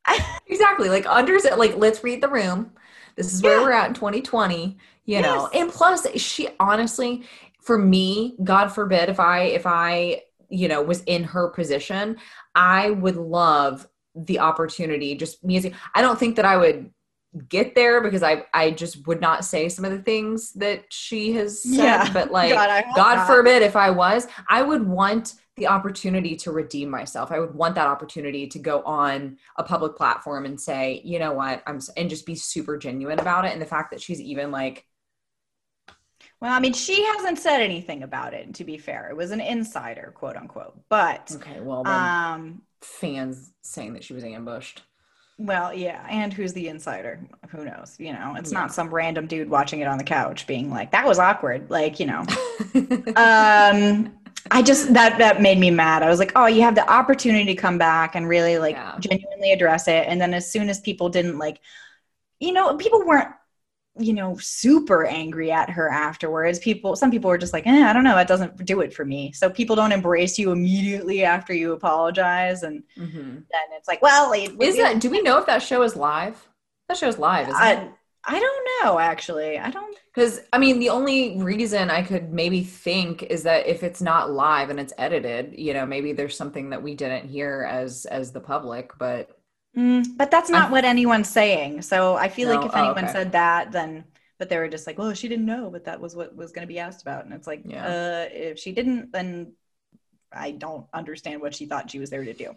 exactly. 0.48 0.90
Like, 0.90 1.06
under 1.06 1.38
like, 1.56 1.78
let's 1.78 2.04
read 2.04 2.22
the 2.22 2.30
room. 2.30 2.72
This 3.16 3.34
is 3.34 3.44
where 3.44 3.60
yeah. 3.60 3.64
we're 3.64 3.72
at 3.72 3.88
in 3.90 3.94
2020, 3.94 4.64
you 4.64 4.78
yes. 5.06 5.24
know. 5.24 5.50
And 5.54 5.70
plus, 5.70 6.08
she 6.20 6.50
honestly, 6.60 7.24
for 7.62 7.78
me, 7.78 8.36
God 8.44 8.70
forbid 8.70 9.10
if 9.10 9.20
I, 9.20 9.44
if 9.44 9.66
I, 9.66 10.24
you 10.50 10.68
know, 10.68 10.82
was 10.82 11.04
in 11.04 11.24
her 11.24 11.50
position, 11.50 12.18
I 12.56 12.90
would 12.90 13.16
love 13.16 13.88
the 14.16 14.40
opportunity 14.40 15.16
just 15.16 15.44
music. 15.44 15.74
I 15.94 16.02
don't 16.02 16.20
think 16.20 16.36
that 16.38 16.46
I 16.46 16.58
would 16.58 16.92
get 17.48 17.76
there 17.76 18.02
because 18.02 18.24
I 18.24 18.44
I 18.54 18.72
just 18.72 19.08
would 19.08 19.22
not 19.22 19.46
say 19.46 19.70
some 19.70 19.86
of 19.86 19.92
the 19.92 20.02
things 20.02 20.52
that 20.54 20.92
she 20.92 21.34
has 21.34 21.64
said. 21.64 21.72
Yeah. 21.72 22.14
But 22.14 22.32
like 22.32 22.52
God, 22.52 22.84
God 22.96 23.26
forbid 23.26 23.62
if 23.62 23.76
I 23.76 23.90
was, 23.90 24.28
I 24.50 24.62
would 24.62 24.88
want 24.88 25.36
the 25.58 25.68
opportunity 25.68 26.36
to 26.38 26.52
redeem 26.52 26.90
myself. 26.90 27.32
I 27.32 27.40
would 27.40 27.54
want 27.54 27.76
that 27.76 27.88
opportunity 27.88 28.48
to 28.48 28.60
go 28.60 28.82
on 28.84 29.38
a 29.58 29.64
public 29.64 29.96
platform 29.96 30.46
and 30.46 30.60
say, 30.60 31.02
you 31.04 31.20
know 31.20 31.34
what, 31.34 31.64
I'm 31.68 31.80
and 31.98 32.10
just 32.10 32.26
be 32.26 32.36
super 32.36 32.78
genuine 32.78 33.20
about 33.20 33.46
it. 33.46 33.54
And 33.54 33.62
the 33.62 33.66
fact 33.66 33.92
that 33.92 34.02
she's 34.02 34.22
even 34.22 34.52
like 34.52 34.86
Well, 36.42 36.52
I 36.52 36.60
mean, 36.60 36.74
she 36.74 37.04
hasn't 37.06 37.40
said 37.40 37.62
anything 37.62 38.04
about 38.04 38.34
it. 38.34 38.56
To 38.56 38.64
be 38.64 38.78
fair, 38.78 39.10
it 39.10 39.16
was 39.16 39.32
an 39.32 39.42
insider, 39.42 40.12
quote 40.16 40.36
unquote. 40.36 40.80
But 40.90 41.32
Okay, 41.36 41.60
well, 41.62 41.88
um, 41.88 42.64
fans 42.82 43.52
saying 43.62 43.94
that 43.94 44.04
she 44.04 44.14
was 44.14 44.24
ambushed. 44.24 44.84
Well, 45.46 45.74
yeah. 45.74 46.06
And 46.10 46.34
who's 46.34 46.54
the 46.54 46.68
insider? 46.68 47.20
Who 47.50 47.66
knows? 47.66 47.96
You 48.00 48.14
know, 48.14 48.36
it's 48.38 48.52
Yeah. 48.52 48.60
not 48.60 48.74
some 48.74 48.94
random 48.94 49.28
dude 49.28 49.50
watching 49.50 49.80
it 49.80 49.88
on 49.88 49.98
the 49.98 50.04
couch 50.04 50.46
being 50.48 50.70
like, 50.70 50.92
"That 50.92 51.06
was 51.08 51.20
awkward." 51.20 51.70
Like, 51.70 52.00
you 52.00 52.06
know. 52.08 52.26
um 53.16 54.12
i 54.50 54.62
just 54.62 54.94
that 54.94 55.18
that 55.20 55.42
made 55.42 55.60
me 55.60 55.70
mad 55.70 56.02
i 56.04 56.10
was 56.10 56.20
like 56.20 56.32
oh 56.36 56.48
you 56.48 56.62
have 56.62 56.74
the 56.76 56.90
opportunity 56.92 57.46
to 57.46 57.56
come 57.56 57.78
back 57.78 58.16
and 58.16 58.28
really 58.28 58.58
like 58.58 58.76
Yeah. 58.76 58.98
genuinely 59.00 59.52
address 59.52 59.88
it 59.88 60.06
and 60.08 60.20
then 60.20 60.34
as 60.34 60.50
soon 60.52 60.70
as 60.70 60.80
people 60.80 61.10
didn't 61.10 61.38
like 61.38 61.60
you 62.40 62.54
know 62.54 62.76
people 62.78 63.06
weren't 63.06 63.30
you 64.00 64.14
know 64.14 64.38
super 64.38 65.06
angry 65.06 65.52
at 65.52 65.70
her 65.70 65.90
afterwards 65.90 66.60
people 66.60 66.96
some 66.96 67.12
people 67.12 67.30
were 67.30 67.38
just 67.38 67.52
like 67.52 67.68
eh, 67.68 67.84
i 67.90 67.92
don't 67.92 68.06
know 68.06 68.16
that 68.16 68.28
doesn't 68.28 68.64
do 68.66 68.80
it 68.82 68.94
for 68.94 69.04
me 69.04 69.32
so 69.34 69.50
people 69.50 69.76
don't 69.76 69.92
embrace 69.92 70.40
you 70.40 70.52
immediately 70.52 71.26
after 71.26 71.54
you 71.54 71.74
apologize 71.74 72.64
and 72.64 72.84
Mhm. 72.98 73.44
then 73.52 73.62
it's 73.78 73.88
like 73.90 74.02
well 74.02 74.32
it, 74.32 74.52
Is 74.62 74.78
that? 74.78 75.00
Do 75.02 75.10
we 75.10 75.22
know 75.22 75.38
if 75.38 75.46
that 75.46 75.62
show 75.62 75.82
is 75.84 75.96
live? 75.96 76.48
That 76.88 76.98
show's 76.98 77.18
live, 77.18 77.50
isn't 77.50 77.62
it? 77.62 77.92
I, 78.26 78.36
I 78.36 78.40
don't 78.40 78.68
know 78.84 79.00
actually 79.00 79.58
i 79.60 79.70
don't 79.70 79.96
Because 80.14 80.42
I 80.54 80.58
mean, 80.58 80.80
the 80.80 80.90
only 80.90 81.38
reason 81.42 81.90
I 81.90 82.02
could 82.02 82.32
maybe 82.34 82.64
think 82.64 83.24
is 83.24 83.44
that 83.44 83.66
if 83.68 83.82
it's 83.84 84.02
not 84.02 84.32
live 84.32 84.70
and 84.70 84.80
it's 84.80 84.94
edited, 84.98 85.54
you 85.58 85.74
know, 85.74 85.86
maybe 85.86 86.12
there's 86.14 86.36
something 86.38 86.70
that 86.72 86.84
we 86.84 86.96
didn't 86.96 87.30
hear 87.30 87.68
as 87.70 88.06
as 88.06 88.32
the 88.32 88.42
public. 88.42 88.92
But 88.98 89.41
Mm, 89.78 90.18
but 90.18 90.30
that's 90.32 90.50
not 90.50 90.64
I'm- 90.64 90.72
what 90.72 90.84
anyone's 90.86 91.30
saying. 91.30 91.82
So 91.84 92.16
I 92.16 92.28
feel 92.30 92.50
like 92.50 92.60
No? 92.62 92.66
if 92.68 92.76
Oh, 92.76 92.80
anyone 92.80 93.06
okay. 93.06 93.14
said 93.14 93.32
that, 93.34 93.72
then 93.72 94.06
but 94.38 94.50
they 94.50 94.58
were 94.58 94.68
just 94.68 94.88
like, 94.88 94.98
"Well, 94.98 95.14
she 95.14 95.28
didn't 95.28 95.46
know," 95.46 95.70
but 95.70 95.86
that 95.86 96.02
was 96.02 96.16
what 96.16 96.36
was 96.36 96.52
going 96.52 96.64
to 96.68 96.74
be 96.74 96.80
asked 96.80 97.04
about, 97.04 97.26
and 97.26 97.34
it's 97.34 97.46
like, 97.46 97.62
Yeah. 97.64 97.86
uh, 97.86 98.30
if 98.32 98.58
she 98.58 98.72
didn't, 98.72 99.12
then 99.12 99.54
I 100.32 100.50
don't 100.52 100.88
understand 100.94 101.42
what 101.42 101.54
she 101.54 101.68
thought 101.68 101.92
she 101.92 102.00
was 102.00 102.10
there 102.10 102.26
to 102.26 102.34
do. 102.34 102.56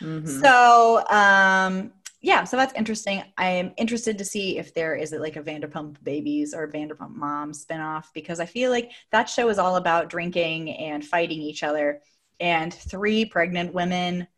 Mhm. 0.00 0.28
So, 0.42 1.02
um, 1.08 1.94
yeah, 2.20 2.44
so 2.44 2.58
that's 2.58 2.74
interesting. 2.74 3.22
I 3.38 3.48
am 3.48 3.72
interested 3.78 4.18
to 4.18 4.24
see 4.26 4.58
if 4.58 4.74
there 4.74 4.94
is 4.94 5.12
it 5.14 5.22
like 5.22 5.36
a 5.36 5.42
Vanderpump 5.42 5.96
Babies 6.04 6.52
or 6.52 6.68
Vanderpump 6.68 7.14
Moms 7.16 7.64
spinoff 7.64 8.06
because 8.12 8.38
I 8.38 8.46
feel 8.46 8.70
like 8.70 8.90
that 9.10 9.28
show 9.30 9.48
is 9.48 9.58
all 9.58 9.76
about 9.76 10.10
drinking 10.10 10.70
and 10.76 11.02
fighting 11.04 11.40
each 11.40 11.62
other, 11.62 12.02
and 12.40 12.74
three 12.74 13.24
pregnant 13.24 13.72
women 13.72 14.28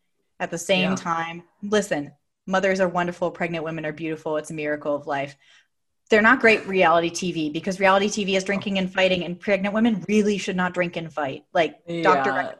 at 0.41 0.51
the 0.51 0.59
same 0.59 0.91
Yeah. 0.91 0.97
time. 0.97 1.43
Listen, 1.63 2.13
mothers 2.47 2.81
are 2.81 2.89
wonderful, 2.89 3.31
pregnant 3.31 3.65
women 3.65 3.87
are 3.87 3.93
beautiful. 3.93 4.37
It's 4.37 4.51
a 4.51 4.55
miracle 4.55 4.95
of 4.95 5.07
life. 5.07 5.37
They're 6.11 6.23
not 6.23 6.41
great 6.41 6.67
reality 6.67 7.11
TV 7.11 7.51
because 7.53 7.81
reality 7.81 8.09
TV 8.09 8.37
is 8.37 8.45
drinking 8.45 8.79
and 8.79 8.93
fighting, 8.93 9.25
and 9.25 9.41
pregnant 9.41 9.75
women 9.75 10.05
really 10.09 10.37
should 10.39 10.57
not 10.57 10.75
drink 10.75 10.97
and 10.97 11.13
fight. 11.13 11.45
Like 11.55 11.79
Dr. 11.87 11.95
Yeah. 12.31 12.37
recommended. 12.37 12.59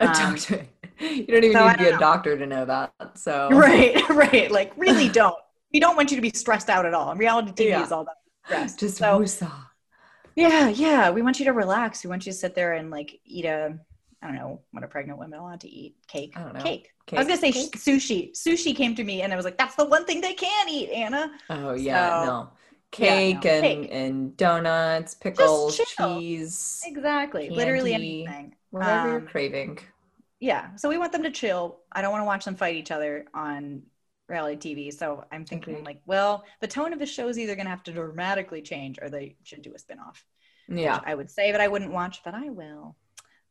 a 0.00 0.06
um, 0.06 0.12
doctor. 0.12 0.66
You 1.00 1.26
don't 1.26 1.44
even 1.44 1.52
so 1.52 1.64
need 1.68 1.72
to 1.74 1.78
be 1.78 1.88
a 1.90 1.92
know. 1.92 1.98
doctor 2.00 2.36
to 2.36 2.44
know 2.44 2.64
that. 2.64 2.92
So 3.16 3.48
Right, 3.52 3.96
right. 4.08 4.50
Like, 4.50 4.72
really 4.76 5.08
don't. 5.08 5.36
We 5.72 5.78
don't 5.78 5.94
want 5.96 6.10
you 6.10 6.16
to 6.16 6.20
be 6.20 6.30
stressed 6.34 6.68
out 6.68 6.86
at 6.86 6.92
all. 6.94 7.12
And 7.12 7.20
reality 7.20 7.52
TV 7.52 7.68
Yeah. 7.68 7.84
is 7.84 7.92
all 7.92 8.00
about 8.00 8.16
stress. 8.44 8.74
just 8.74 8.96
so, 8.96 9.24
yeah, 10.34 10.68
yeah. 10.70 11.10
We 11.10 11.22
want 11.22 11.38
you 11.38 11.44
to 11.44 11.52
relax. 11.52 12.02
We 12.02 12.10
want 12.10 12.26
you 12.26 12.32
to 12.32 12.38
sit 12.38 12.56
there 12.56 12.72
and 12.72 12.90
like 12.90 13.20
eat 13.24 13.44
a, 13.44 13.78
I 14.22 14.26
don't 14.26 14.36
know, 14.36 14.60
what 14.72 14.82
are 14.82 14.88
pregnant 14.88 15.18
women 15.18 15.38
allowed 15.38 15.60
to 15.60 15.68
eat? 15.68 15.94
Cake. 16.08 16.32
I 16.36 16.42
don't 16.42 16.54
know. 16.54 16.60
Cake. 16.62 16.90
I 17.12 17.16
was 17.18 17.26
gonna 17.28 17.38
say 17.40 17.52
sh- 17.52 17.68
sushi. 17.76 18.32
Sushi 18.32 18.74
came 18.76 18.94
to 18.96 19.04
me, 19.04 19.22
and 19.22 19.32
I 19.32 19.36
was 19.36 19.44
like, 19.44 19.56
"That's 19.56 19.76
the 19.76 19.84
one 19.86 20.04
thing 20.04 20.20
they 20.20 20.34
can 20.34 20.68
eat, 20.68 20.90
Anna." 20.90 21.32
Oh 21.48 21.72
yeah, 21.74 22.20
So- 22.20 22.26
no. 22.26 22.32
Yeah, 22.32 22.34
no. 22.34 22.50
Cake 22.90 23.34
and 23.44 23.62
Cake. 23.82 23.88
and 23.92 24.36
donuts, 24.36 25.14
pickles, 25.14 25.78
cheese, 25.96 26.82
Exactly. 26.86 27.50
Literally 27.50 27.92
anything. 27.92 28.54
whatever 28.70 29.08
you're 29.08 29.18
Um, 29.20 29.26
craving. 29.26 29.78
Yeah. 30.40 30.74
So 30.76 30.88
we 30.88 30.96
want 30.96 31.12
them 31.12 31.22
to 31.24 31.30
chill. 31.30 31.80
I 31.92 32.00
don't 32.00 32.12
want 32.12 32.22
to 32.22 32.26
watch 32.26 32.44
them 32.46 32.56
fight 32.56 32.76
each 32.76 32.90
other 32.90 33.26
on 33.34 33.82
reality 34.26 34.74
TV. 34.74 34.90
So 34.90 35.24
I'm 35.30 35.44
thinking, 35.44 35.84
like, 35.84 36.00
well, 36.06 36.44
the 36.60 36.66
tone 36.68 36.92
of 36.94 36.98
the 36.98 37.04
show 37.06 37.28
is 37.28 37.38
either 37.38 37.54
going 37.56 37.66
to 37.66 37.70
have 37.70 37.82
to 37.84 37.92
dramatically 37.92 38.62
change 38.62 38.98
or 39.02 39.10
they 39.10 39.36
should 39.42 39.60
do 39.62 39.74
a 39.74 39.78
spinoff. 39.78 40.22
Yeah, 40.68 41.00
I 41.04 41.14
would 41.14 41.30
say 41.30 41.52
that 41.52 41.60
I 41.60 41.68
wouldn't 41.68 41.92
watch, 41.92 42.22
but 42.24 42.34
I 42.34 42.48
will. 42.50 42.96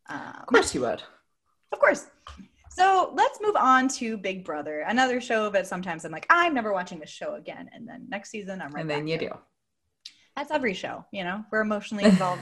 Um, 0.10 0.20
of 0.42 0.46
course 0.48 0.74
you 0.74 0.82
would. 0.82 1.02
Of 1.72 1.80
course. 1.80 2.08
So 2.70 3.12
let's 3.16 3.40
move 3.42 3.56
on 3.56 3.88
to 3.90 4.18
Big 4.18 4.46
Brother, 4.46 4.82
another 4.82 5.20
show 5.20 5.50
that 5.50 5.66
sometimes 5.66 6.06
I'm 6.06 6.12
like, 6.12 6.28
I'm 6.30 6.54
never 6.54 6.72
watching 6.74 7.00
this 7.00 7.10
show 7.10 7.34
again. 7.36 7.70
And 7.74 7.88
then 7.88 8.06
next 8.08 8.30
season, 8.30 8.62
I'm 8.62 8.72
right 8.72 8.82
and 8.82 8.90
then 8.90 9.08
you 9.08 9.18
do. 9.18 9.30
That's 10.36 10.52
every 10.52 10.76
show, 10.76 11.04
you 11.12 11.24
know, 11.24 11.44
we're 11.52 11.62
emotionally 11.62 12.04
involved. 12.14 12.42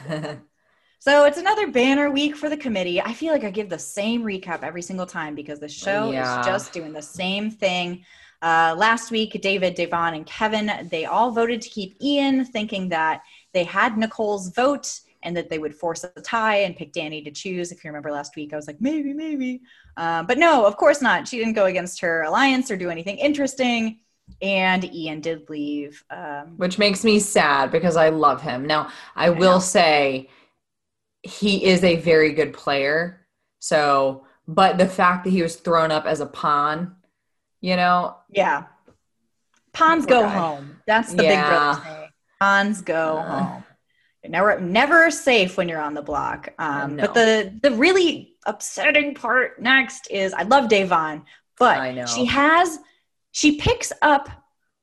So 1.00 1.24
it's 1.26 1.38
another 1.38 1.68
banner 1.72 2.12
week 2.12 2.36
for 2.36 2.50
the 2.50 2.58
committee. 2.58 3.00
I 3.02 3.14
feel 3.14 3.32
like 3.32 3.44
I 3.46 3.50
give 3.52 3.70
the 3.70 3.80
same 3.80 4.24
recap 4.24 4.64
every 4.64 4.82
single 4.82 5.06
time 5.06 5.36
because 5.36 5.60
the 5.60 5.70
show 5.70 6.12
Yeah. 6.12 6.40
is 6.42 6.46
just 6.46 6.74
doing 6.74 6.92
the 6.94 7.02
same 7.02 7.50
thing. 7.50 8.04
Uh, 8.42 8.76
last 8.78 9.12
week, 9.12 9.40
David, 9.42 9.76
Da'Vonne, 9.78 10.16
and 10.16 10.26
Kevin, 10.26 10.90
they 10.92 11.06
all 11.06 11.32
voted 11.32 11.62
to 11.62 11.70
keep 11.70 11.96
Ian, 12.02 12.44
thinking 12.44 12.90
that 12.90 13.22
they 13.54 13.64
had 13.64 13.98
Nicole's 13.98 14.50
vote 14.50 15.00
and 15.26 15.36
that 15.36 15.50
they 15.50 15.60
would 15.60 15.76
force 15.76 16.04
a 16.06 16.22
tie 16.22 16.58
and 16.58 16.76
pick 16.78 16.94
Dani 16.94 17.24
to 17.26 17.32
choose. 17.32 17.72
If 17.72 17.84
you 17.84 17.90
remember 17.90 18.12
last 18.12 18.36
week, 18.36 18.54
I 18.54 18.56
was 18.56 18.68
like, 18.68 18.80
maybe, 18.80 19.12
maybe. 19.14 19.62
Uh, 19.98 20.24
but 20.24 20.38
no, 20.38 20.66
of 20.66 20.78
course 20.78 21.02
not. 21.02 21.28
She 21.28 21.38
didn't 21.38 21.54
go 21.54 21.66
against 21.66 22.00
her 22.02 22.22
alliance 22.24 22.72
or 22.72 22.78
do 22.78 22.90
anything 22.90 23.18
interesting. 23.18 24.00
And 24.42 24.84
Ian 24.94 25.22
did 25.22 25.50
leave. 25.50 26.04
Um, 26.10 26.54
Which 26.58 26.78
makes 26.80 27.04
me 27.04 27.20
sad 27.20 27.72
because 27.72 27.98
I 27.98 28.10
love 28.10 28.42
him. 28.42 28.66
Now, 28.66 28.90
I 29.16 29.30
will 29.32 29.54
know. 29.56 29.60
say 29.60 30.30
he 31.22 31.66
is 31.66 31.84
a 31.84 31.98
very 31.98 32.32
good 32.34 32.54
player. 32.54 33.26
So, 33.60 34.26
but 34.48 34.78
the 34.78 34.88
fact 34.88 35.24
that 35.26 35.32
he 35.32 35.42
was 35.42 35.56
thrown 35.56 35.92
up 35.92 36.06
as 36.06 36.22
a 36.22 36.26
pawn, 36.28 36.96
you 37.62 37.76
know, 37.76 38.16
Yeah. 38.30 38.66
Pawns 39.74 40.06
go 40.06 40.22
guy. 40.22 40.30
home. 40.30 40.82
That's 40.88 41.14
the 41.14 41.24
Yeah. 41.24 41.42
big 41.42 41.50
brother 41.50 41.82
saying. 41.84 42.10
Pawns 42.40 42.82
go 42.82 43.18
Uh. 43.18 43.44
home. 43.44 43.64
Never 44.30 44.60
never 44.60 45.12
safe 45.12 45.58
when 45.58 45.70
you're 45.70 45.82
on 45.82 45.94
the 45.94 46.02
block. 46.02 46.54
Um, 46.60 46.96
No. 46.96 47.04
But 47.04 47.14
the 47.14 47.60
the 47.62 47.72
really 47.72 48.36
upsetting 48.46 49.16
part 49.16 49.62
next 49.62 50.08
is 50.12 50.34
I 50.34 50.44
love 50.44 50.70
Da'Vonne, 50.70 51.24
but 51.58 51.78
I 51.78 51.92
know. 51.92 52.06
she 52.06 52.26
has 52.26 52.80
she 53.32 53.58
picks 53.58 53.92
up 54.02 54.30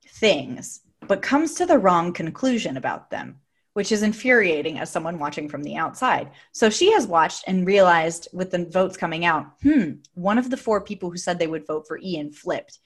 things 0.07 0.81
but 1.09 1.23
comes 1.23 1.55
to 1.55 1.67
the 1.67 1.79
wrong 1.79 2.13
conclusion 2.13 2.77
about 2.77 3.11
them, 3.11 3.41
which 3.73 3.91
is 3.91 4.03
infuriating 4.03 4.79
as 4.79 4.91
someone 4.91 5.19
watching 5.19 5.49
from 5.49 5.63
the 5.63 5.77
outside. 5.77 6.31
So 6.53 6.71
she 6.71 6.93
has 6.93 7.07
watched 7.07 7.45
and 7.49 7.67
realized 7.67 8.29
with 8.33 8.51
the 8.51 8.65
votes 8.67 8.97
coming 8.97 9.25
out, 9.25 9.47
hmm, 9.63 9.95
one 10.15 10.39
of 10.39 10.49
the 10.51 10.57
four 10.57 10.81
people 10.81 11.11
who 11.11 11.17
said 11.17 11.39
they 11.39 11.47
would 11.49 11.67
vote 11.67 11.87
for 11.89 11.99
Ian 11.99 12.31
flipped. 12.33 12.79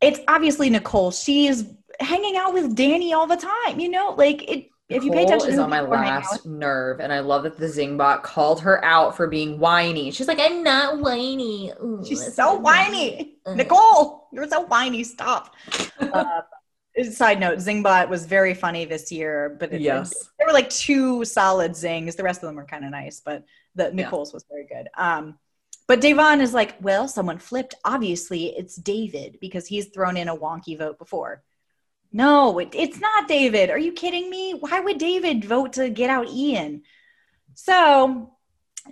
It's 0.00 0.20
obviously 0.28 0.70
Nicole. 0.70 1.10
She 1.10 1.46
is 1.48 1.68
hanging 2.00 2.36
out 2.36 2.54
with 2.54 2.76
Dani 2.76 3.12
all 3.12 3.26
the 3.26 3.36
time, 3.36 3.80
you 3.80 3.88
know, 3.88 4.14
like 4.16 4.48
it. 4.50 4.68
If 4.88 5.04
you 5.04 5.10
pay 5.10 5.24
Nicole 5.24 5.36
attention 5.36 5.52
is 5.52 5.58
on 5.58 5.68
my 5.68 5.78
who 5.78 5.84
people 5.84 5.94
are 5.94 5.98
hanging 5.98 6.12
out 6.16 6.22
last 6.32 6.46
nerve, 6.46 7.00
and 7.00 7.12
I 7.12 7.20
love 7.20 7.42
that 7.42 7.58
the 7.58 7.66
Zingbot 7.66 8.22
called 8.22 8.60
her 8.62 8.82
out 8.84 9.16
for 9.16 9.26
being 9.26 9.58
whiny. 9.58 10.10
She's 10.10 10.28
like, 10.28 10.40
"I'm 10.40 10.62
not 10.62 10.98
whiny." 11.00 11.72
Ooh, 11.82 12.02
She's 12.06 12.34
so 12.34 12.54
not 12.54 12.62
whiny. 12.62 13.36
Uh. 13.44 13.54
Nicole, 13.54 14.28
you're 14.32 14.48
so 14.48 14.62
whiny. 14.62 15.04
Stop. 15.04 15.54
uh, 16.00 16.40
side 17.12 17.38
note, 17.38 17.58
Zingbot 17.58 18.08
was 18.08 18.24
very 18.24 18.54
funny 18.54 18.86
this 18.86 19.12
year, 19.12 19.56
but 19.60 19.72
it, 19.72 19.82
Yes. 19.82 20.30
there 20.38 20.46
were 20.46 20.54
like 20.54 20.70
two 20.70 21.22
solid 21.24 21.76
zings. 21.76 22.16
The 22.16 22.22
rest 22.22 22.42
of 22.42 22.46
them 22.48 22.56
were 22.56 22.64
kind 22.64 22.84
of 22.84 22.90
nice, 22.90 23.20
but 23.20 23.44
the 23.74 23.84
Yeah. 23.84 23.90
Nicole's 24.04 24.32
was 24.32 24.44
very 24.50 24.66
good. 24.66 24.88
Um, 24.96 25.38
but 25.86 26.00
Da'Vonne 26.00 26.40
is 26.40 26.52
like, 26.52 26.76
well, 26.82 27.08
someone 27.08 27.38
flipped. 27.38 27.74
Obviously, 27.84 28.46
it's 28.58 28.76
David 28.76 29.38
because 29.40 29.66
he's 29.66 29.86
thrown 29.86 30.16
in 30.16 30.28
a 30.28 30.36
wonky 30.36 30.76
vote 30.76 30.98
before. 30.98 31.42
No, 32.12 32.58
it, 32.58 32.70
it's 32.72 33.00
not 33.00 33.28
David. 33.28 33.70
Are 33.70 33.78
you 33.78 33.92
kidding 33.92 34.30
me? 34.30 34.52
Why 34.52 34.80
would 34.80 34.98
David 34.98 35.44
vote 35.44 35.74
to 35.74 35.90
get 35.90 36.10
out 36.10 36.28
Ian? 36.28 36.82
So 37.54 38.32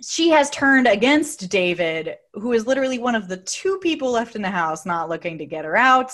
she 0.01 0.29
has 0.29 0.49
turned 0.49 0.87
against 0.87 1.49
David, 1.49 2.17
who 2.33 2.53
is 2.53 2.67
literally 2.67 2.99
one 2.99 3.15
of 3.15 3.27
the 3.27 3.37
two 3.37 3.79
people 3.79 4.11
left 4.11 4.35
in 4.35 4.41
the 4.41 4.49
house 4.49 4.85
not 4.85 5.09
looking 5.09 5.37
to 5.39 5.45
get 5.45 5.65
her 5.65 5.75
out, 5.75 6.11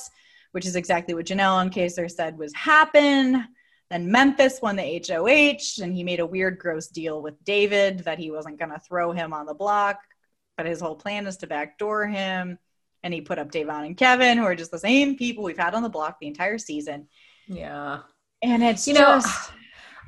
which 0.51 0.65
is 0.65 0.75
exactly 0.75 1.13
what 1.13 1.25
Janelle 1.25 1.61
and 1.61 1.71
Kaysar 1.71 2.09
said 2.09 2.37
was 2.37 2.53
happen. 2.53 3.47
Then 3.89 4.09
Memphis 4.09 4.59
won 4.61 4.75
the 4.75 5.03
HOH, 5.07 5.83
and 5.83 5.93
he 5.93 6.03
made 6.03 6.19
a 6.19 6.25
weird, 6.25 6.57
gross 6.57 6.87
deal 6.87 7.21
with 7.21 7.43
David 7.43 7.99
that 7.99 8.17
he 8.17 8.31
wasn't 8.31 8.59
going 8.59 8.71
to 8.71 8.79
throw 8.79 9.11
him 9.11 9.33
on 9.33 9.45
the 9.45 9.53
block, 9.53 9.99
but 10.57 10.65
his 10.65 10.79
whole 10.79 10.95
plan 10.95 11.27
is 11.27 11.37
to 11.37 11.47
backdoor 11.47 12.07
him. 12.07 12.57
And 13.03 13.13
he 13.13 13.21
put 13.21 13.37
up 13.37 13.51
Da'Vonne 13.51 13.85
and 13.85 13.97
Kevin, 13.97 14.37
who 14.37 14.45
are 14.45 14.55
just 14.55 14.71
the 14.71 14.79
same 14.79 15.17
people 15.17 15.43
we've 15.43 15.57
had 15.57 15.73
on 15.75 15.83
the 15.83 15.89
block 15.89 16.19
the 16.19 16.27
entire 16.27 16.57
season. 16.57 17.07
Yeah. 17.47 17.99
And 18.41 18.63
it's 18.63 18.87
You 18.87 18.93
know, 18.93 19.21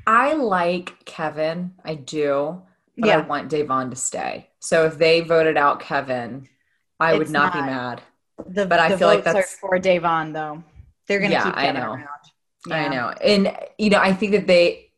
I 0.06 0.32
like 0.34 1.04
Kevin. 1.04 1.72
I 1.84 1.94
do. 1.96 2.62
But 2.96 3.08
Yeah. 3.08 3.18
I 3.18 3.20
want 3.20 3.50
Da'Vonne 3.50 3.90
to 3.90 3.96
stay. 3.96 4.48
So 4.60 4.86
if 4.86 4.96
they 4.96 5.20
voted 5.20 5.56
out 5.58 5.80
Kevin, 5.80 6.48
I 6.98 7.12
would 7.12 7.22
It's 7.22 7.30
not, 7.30 7.52
be 7.52 7.60
mad. 7.60 8.00
the, 8.46 8.64
but 8.66 8.78
I 8.80 8.88
the 8.88 8.98
feel 8.98 9.08
like 9.08 9.24
that's- 9.24 9.56
for 9.60 9.78
Da'Vonne, 9.78 10.32
though. 10.32 10.62
They're 11.06 11.18
going 11.18 11.30
to 11.32 11.36
Yeah, 11.36 11.44
keep 11.44 11.56
I 11.56 11.70
know. 11.72 11.92
around. 11.92 12.08
I 12.70 12.80
Yeah. 12.84 12.88
know. 12.88 13.08
And 13.22 13.56
you 13.78 13.90
know, 13.90 14.00
I 14.00 14.12
think 14.14 14.32
that 14.32 14.46
they 14.46 14.90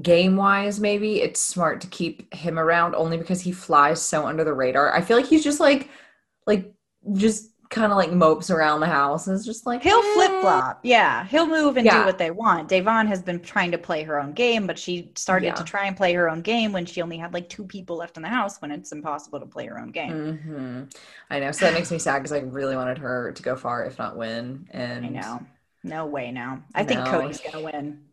game 0.00 0.36
wise, 0.36 0.80
maybe 0.80 1.20
it's 1.20 1.44
smart 1.44 1.80
to 1.82 1.86
keep 1.86 2.32
him 2.32 2.58
around 2.58 2.94
only 2.94 3.18
because 3.18 3.42
he 3.42 3.52
flies 3.52 4.00
so 4.00 4.26
under 4.26 4.42
the 4.42 4.54
radar. 4.54 4.94
I 4.94 5.02
feel 5.02 5.18
like 5.18 5.26
he's 5.26 5.44
just 5.44 5.60
like, 5.60 5.90
like, 6.46 6.72
just 7.14 7.50
kind 7.70 7.90
of 7.90 7.96
like 7.96 8.12
mopes 8.12 8.50
around 8.50 8.80
the 8.80 8.86
house 8.86 9.26
and 9.26 9.34
it's 9.34 9.46
just 9.46 9.64
like 9.66 9.82
He'll 9.82 10.02
eh. 10.02 10.14
flip 10.14 10.40
flop. 10.42 10.80
Yeah, 10.84 11.26
he'll 11.26 11.46
move 11.46 11.76
and 11.78 11.88
do 11.88 12.02
what 12.04 12.18
they 12.18 12.30
want. 12.30 12.68
Da'Vonne 12.68 13.06
has 13.08 13.22
been 13.22 13.40
trying 13.40 13.70
to 13.72 13.78
play 13.78 14.02
her 14.02 14.20
own 14.20 14.32
game, 14.32 14.66
but 14.66 14.78
she 14.78 15.10
started 15.16 15.46
Yeah. 15.46 15.54
to 15.54 15.64
try 15.64 15.86
and 15.86 15.96
play 15.96 16.12
her 16.12 16.28
own 16.28 16.42
game 16.42 16.72
when 16.72 16.84
she 16.86 17.00
only 17.00 17.16
had 17.16 17.32
like 17.32 17.48
two 17.48 17.64
people 17.64 17.96
left 17.96 18.16
in 18.16 18.22
the 18.22 18.28
house 18.28 18.60
when 18.60 18.70
it's 18.70 18.92
impossible 18.92 19.40
to 19.40 19.46
play 19.46 19.66
her 19.66 19.78
own 19.80 19.90
game. 19.90 20.12
hmm 20.12 20.82
I 21.30 21.40
know. 21.40 21.52
So 21.52 21.64
that 21.64 21.74
makes 21.74 21.90
me 21.90 21.98
sad 21.98 22.18
because 22.18 22.32
I 22.32 22.40
really 22.40 22.76
wanted 22.76 22.98
her 22.98 23.32
to 23.32 23.42
go 23.42 23.56
far, 23.56 23.84
if 23.86 23.98
not 23.98 24.16
win. 24.16 24.68
And 24.70 25.04
I 25.04 25.08
know. 25.08 25.46
No 25.82 26.06
way 26.06 26.30
now. 26.30 26.64
I 26.74 26.84
think 26.84 27.06
Cody's 27.06 27.40
to 27.40 27.60
win. 27.60 28.04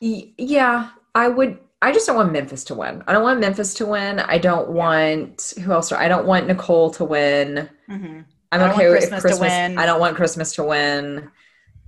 Y- 0.00 0.32
yeah, 0.38 0.90
I 1.14 1.28
would. 1.28 1.58
I 1.82 1.92
just 1.92 2.06
don't 2.06 2.16
want 2.16 2.32
Memphis 2.32 2.64
to 2.64 2.74
win. 2.74 3.02
I 3.06 3.12
don't 3.12 3.22
want 3.22 3.40
Memphis 3.40 3.74
to 3.74 3.86
win. 3.86 4.18
I 4.20 4.38
don't 4.38 4.70
want 4.70 5.52
who 5.62 5.72
else? 5.72 5.92
I 5.92 6.08
don't 6.08 6.26
want 6.26 6.46
Nicole 6.46 6.90
to 6.92 7.04
win. 7.04 7.68
hmm 7.88 8.20
I'm 8.52 8.62
okay 8.70 8.88
with 8.88 9.10
Christmas 9.10 9.20
Christmas. 9.20 9.38
to 9.38 9.68
win. 9.68 9.78
I 9.78 9.86
don't 9.86 10.00
want 10.00 10.16
Christmas 10.16 10.54
to 10.54 10.64
win. 10.64 11.30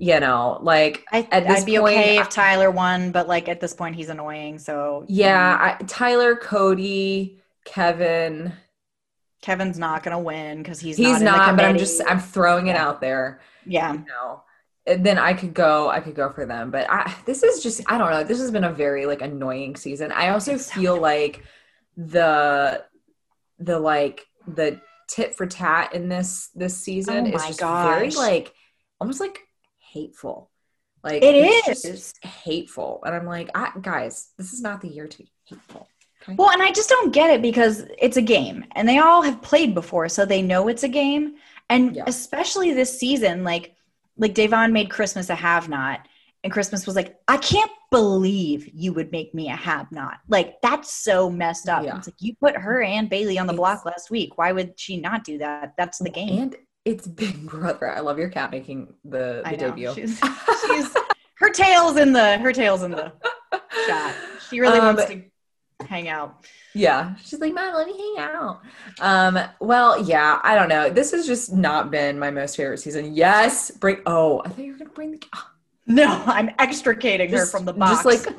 You 0.00 0.20
know, 0.20 0.58
like 0.62 1.04
I, 1.12 1.26
At 1.32 1.46
this 1.46 1.60
I'd 1.62 1.66
be 1.66 1.78
point, 1.78 1.96
okay 1.96 2.18
if 2.18 2.28
Tyler 2.28 2.70
won, 2.70 3.10
but 3.10 3.26
like 3.26 3.48
at 3.48 3.60
this 3.60 3.74
point, 3.74 3.96
he's 3.96 4.08
annoying. 4.10 4.58
So 4.58 5.04
yeah, 5.08 5.56
I, 5.80 5.82
Tyler, 5.84 6.36
Cody, 6.36 7.40
Kevin. 7.64 8.52
Kevin's 9.40 9.78
not 9.78 10.02
going 10.02 10.16
to 10.16 10.22
win 10.22 10.58
because 10.58 10.80
he's, 10.80 10.96
He's 10.96 11.20
not. 11.20 11.20
in 11.20 11.24
the 11.24 11.30
not, 11.30 11.56
but 11.56 11.64
I'm 11.64 11.78
just. 11.78 12.00
I'm 12.06 12.20
throwing 12.20 12.66
it 12.66 12.76
out 12.76 13.00
there. 13.00 13.40
yeah. 13.66 13.92
you 13.92 14.00
know 14.00 14.42
then 14.96 15.18
i 15.18 15.32
could 15.34 15.54
go 15.54 15.88
i 15.88 16.00
could 16.00 16.14
go 16.14 16.30
for 16.30 16.46
them. 16.46 16.70
But 16.70 16.86
i 16.90 17.14
this 17.26 17.42
is 17.42 17.62
just 17.62 17.80
i 17.90 17.98
don't 17.98 18.10
know 18.10 18.24
this 18.24 18.40
has 18.40 18.50
been 18.50 18.64
a 18.64 18.72
very 18.72 19.06
like 19.06 19.22
annoying 19.22 19.76
season. 19.76 20.12
I 20.12 20.30
also 20.30 20.54
It's 20.54 20.66
so 20.66 20.80
feel 20.80 21.00
like 21.00 21.44
the 21.96 22.84
the 23.58 23.78
like 23.78 24.26
the 24.46 24.80
tit 25.08 25.34
for 25.34 25.46
tat 25.46 25.94
in 25.94 26.08
this 26.08 26.50
this 26.54 26.76
season 26.76 27.26
Oh 27.26 27.34
is 27.34 27.46
just 27.46 27.60
very 27.60 28.10
like 28.10 28.52
almost 29.00 29.20
like 29.20 29.38
hateful. 29.78 30.50
Like 31.02 31.22
it's 31.22 31.82
just 31.82 32.24
hateful. 32.24 33.02
And 33.04 33.14
i'm 33.14 33.26
like 33.26 33.50
I, 33.54 33.72
guys 33.80 34.30
this 34.36 34.52
is 34.52 34.60
not 34.60 34.80
the 34.80 34.88
year 34.88 35.06
to 35.06 35.18
be 35.18 35.30
hateful 35.44 35.88
okay? 36.22 36.34
Well, 36.38 36.50
and 36.50 36.62
I 36.62 36.72
just 36.72 36.88
don't 36.88 37.12
get 37.12 37.30
it 37.30 37.42
because 37.42 37.84
it's 37.98 38.16
a 38.16 38.22
game 38.22 38.64
and 38.72 38.88
they 38.88 38.98
all 38.98 39.22
have 39.22 39.42
played 39.42 39.74
before, 39.74 40.08
so 40.08 40.24
they 40.24 40.42
know 40.42 40.68
it's 40.68 40.82
a 40.82 40.88
game. 40.88 41.36
And 41.70 41.96
Yeah. 41.96 42.04
especially 42.06 42.72
this 42.72 42.98
season, 42.98 43.44
like 43.44 43.74
like 44.18 44.34
Da'Vonne 44.34 44.72
made 44.72 44.90
Christmas 44.90 45.30
a 45.30 45.34
have 45.34 45.68
not, 45.68 46.06
and 46.44 46.52
Christmas 46.52 46.86
was 46.86 46.94
like, 46.96 47.16
I 47.26 47.36
can't 47.38 47.70
believe 47.90 48.68
you 48.74 48.92
would 48.92 49.10
make 49.12 49.34
me 49.34 49.48
a 49.48 49.56
have 49.56 49.90
not. 49.90 50.18
Like 50.28 50.60
that's 50.62 50.92
so 50.92 51.30
messed 51.30 51.68
up. 51.68 51.84
Yeah. 51.84 51.96
It's 51.96 52.06
like 52.08 52.20
you 52.20 52.34
put 52.40 52.56
her 52.56 52.82
and 52.82 53.08
Bailey 53.08 53.38
on 53.38 53.46
the 53.46 53.52
block 53.54 53.84
last 53.84 54.10
week. 54.10 54.36
Why 54.38 54.52
would 54.52 54.78
she 54.78 54.98
not 55.00 55.24
do 55.24 55.38
that? 55.38 55.74
That's 55.78 55.98
the 55.98 56.10
game. 56.10 56.42
and 56.42 56.56
it's 56.84 57.06
big 57.08 57.44
brother 57.46 57.90
i 57.90 58.00
love 58.00 58.18
your 58.18 58.28
cat 58.30 58.50
making 58.50 58.94
the, 59.04 59.42
the 59.50 59.56
debut 59.58 59.92
She's, 59.94 60.18
she's 60.66 60.96
her 61.34 61.50
tail's 61.50 61.96
in 61.98 62.12
the 62.14 62.38
her 62.38 62.52
tail's 62.52 62.82
in 62.82 62.92
the 62.92 63.12
shot. 63.86 64.14
She 64.48 64.60
really 64.60 64.78
Um, 64.78 64.94
wants 64.96 65.04
to 65.06 65.22
hang 65.86 66.08
out. 66.08 66.46
Yeah. 66.74 67.14
She's 67.22 67.40
like, 67.40 67.54
Mom, 67.54 67.74
let 67.74 67.86
me 67.86 67.96
hang 67.96 68.26
out. 68.26 68.60
Um, 69.00 69.38
well, 69.60 70.02
yeah, 70.02 70.40
I 70.42 70.54
don't 70.54 70.68
know. 70.68 70.90
This 70.90 71.12
has 71.12 71.26
just 71.26 71.52
not 71.52 71.90
been 71.90 72.18
my 72.18 72.30
most 72.30 72.56
favorite 72.56 72.78
season. 72.78 73.14
Yes, 73.14 73.70
bring 73.70 73.98
oh, 74.06 74.42
I 74.44 74.48
thought 74.48 74.58
you 74.58 74.72
were 74.72 74.78
gonna 74.78 74.90
bring 74.90 75.12
the 75.12 75.22
No, 75.86 76.22
I'm 76.26 76.50
extricating 76.58 77.30
her 77.30 77.46
from 77.46 77.64
the 77.64 77.72
box. 77.72 78.04
Just 78.04 78.26
like 78.26 78.36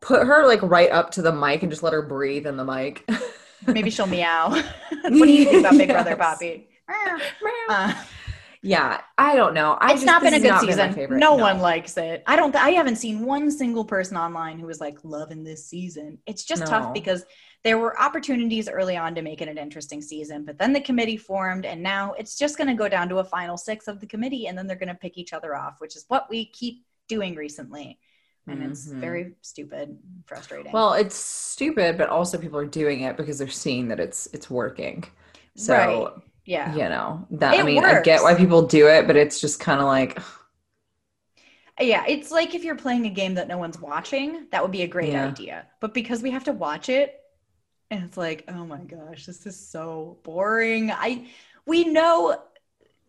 put 0.00 0.26
her 0.26 0.46
like 0.46 0.62
right 0.62 0.90
up 0.90 1.10
to 1.12 1.22
the 1.22 1.32
mic 1.32 1.62
and 1.62 1.70
just 1.70 1.82
let 1.82 1.92
her 1.92 2.02
breathe 2.02 2.46
in 2.46 2.56
the 2.56 2.64
mic. 2.64 3.08
maybe 3.66 3.90
she'll 3.90 4.06
meow. 4.06 4.50
what 5.02 5.10
do 5.10 5.32
you 5.32 5.44
think 5.44 5.60
about 5.60 5.78
Big 5.78 5.88
Brother 5.90 6.16
Bobby? 6.18 6.68
Uh, 7.68 7.94
yeah, 8.62 9.00
I 9.18 9.34
don't 9.34 9.54
know. 9.54 9.76
I 9.80 9.92
it's 9.92 10.02
just, 10.02 10.06
not 10.06 10.22
been 10.22 10.34
a 10.34 10.40
good 10.40 10.58
season. 10.60 10.94
favorite. 10.94 11.18
No, 11.18 11.34
one 11.34 11.58
likes 11.58 11.96
it. 11.96 12.22
I 12.26 12.36
don't. 12.36 12.54
I 12.54 12.70
haven't 12.70 12.96
seen 12.96 13.24
one 13.24 13.50
single 13.50 13.84
person 13.84 14.16
online 14.16 14.58
who 14.58 14.66
was 14.66 14.80
like 14.80 14.98
loving 15.04 15.42
this 15.44 15.66
season. 15.66 16.18
It's 16.26 16.44
just 16.44 16.60
No. 16.60 16.68
tough 16.70 16.94
because 16.94 17.24
there 17.64 17.78
were 17.78 18.00
opportunities 18.00 18.68
early 18.68 18.96
on 18.96 19.14
to 19.14 19.22
make 19.22 19.40
it 19.40 19.48
an 19.48 19.58
interesting 19.58 20.00
season, 20.02 20.44
but 20.44 20.58
then 20.58 20.72
the 20.72 20.80
committee 20.80 21.16
formed, 21.16 21.64
and 21.64 21.82
now 21.82 22.12
it's 22.14 22.36
just 22.36 22.56
going 22.56 22.68
to 22.68 22.74
go 22.74 22.88
down 22.88 23.08
to 23.08 23.18
a 23.18 23.24
final 23.24 23.56
six 23.56 23.88
of 23.88 24.00
the 24.00 24.06
committee, 24.06 24.46
and 24.46 24.56
then 24.56 24.66
they're 24.66 24.76
going 24.76 24.88
to 24.88 24.94
pick 24.94 25.18
each 25.18 25.32
other 25.32 25.54
off, 25.56 25.76
which 25.80 25.96
is 25.96 26.04
what 26.08 26.28
we 26.30 26.46
keep 26.46 26.84
doing 27.08 27.34
recently, 27.36 27.98
and 28.48 28.62
it's 28.62 28.86
Mhm. 28.86 29.00
very 29.00 29.34
stupid, 29.42 29.98
frustrating. 30.26 30.72
Well, 30.72 30.94
it's 30.94 31.14
stupid, 31.16 31.98
but 31.98 32.08
also 32.08 32.38
people 32.38 32.58
are 32.58 32.66
doing 32.66 33.02
it 33.02 33.16
because 33.16 33.38
they're 33.38 33.48
seeing 33.48 33.88
that 33.88 34.00
it's 34.00 34.26
it's 34.32 34.50
working. 34.50 35.04
So 35.56 35.72
Right. 35.74 36.12
Yeah, 36.44 36.78
you 36.78 36.88
know 36.88 37.26
that 37.30 37.58
I 37.58 37.62
It 37.62 37.64
mean 37.64 37.84
I 37.84 37.94
get 37.94 38.22
why 38.22 38.34
people 38.34 38.66
do 38.66 38.86
it, 38.88 39.06
but 39.06 39.16
it's 39.16 39.40
just 39.40 39.58
kind 39.58 39.80
of 39.80 39.86
like 39.86 40.18
Yeah, 41.80 42.04
it's 42.06 42.30
like 42.30 42.54
if 42.54 42.64
you're 42.64 42.76
playing 42.76 43.06
a 43.06 43.10
game 43.10 43.34
that 43.34 43.48
no 43.48 43.58
one's 43.58 43.80
watching, 43.80 44.46
that 44.50 44.62
would 44.62 44.70
be 44.72 44.82
a 44.82 44.86
great 44.86 45.14
Yeah. 45.14 45.14
idea. 45.14 45.66
But 45.80 45.94
because 45.94 46.22
we 46.22 46.30
have 46.30 46.44
to 46.44 46.52
watch 46.52 46.88
it, 46.88 47.18
and 47.90 48.04
it's 48.04 48.16
like, 48.16 48.44
oh 48.48 48.66
my 48.66 48.80
gosh, 48.84 49.26
this 49.26 49.46
is 49.46 49.68
so 49.68 50.18
boring. 50.24 50.90
I 50.92 51.28
we 51.66 51.84
know 51.84 52.42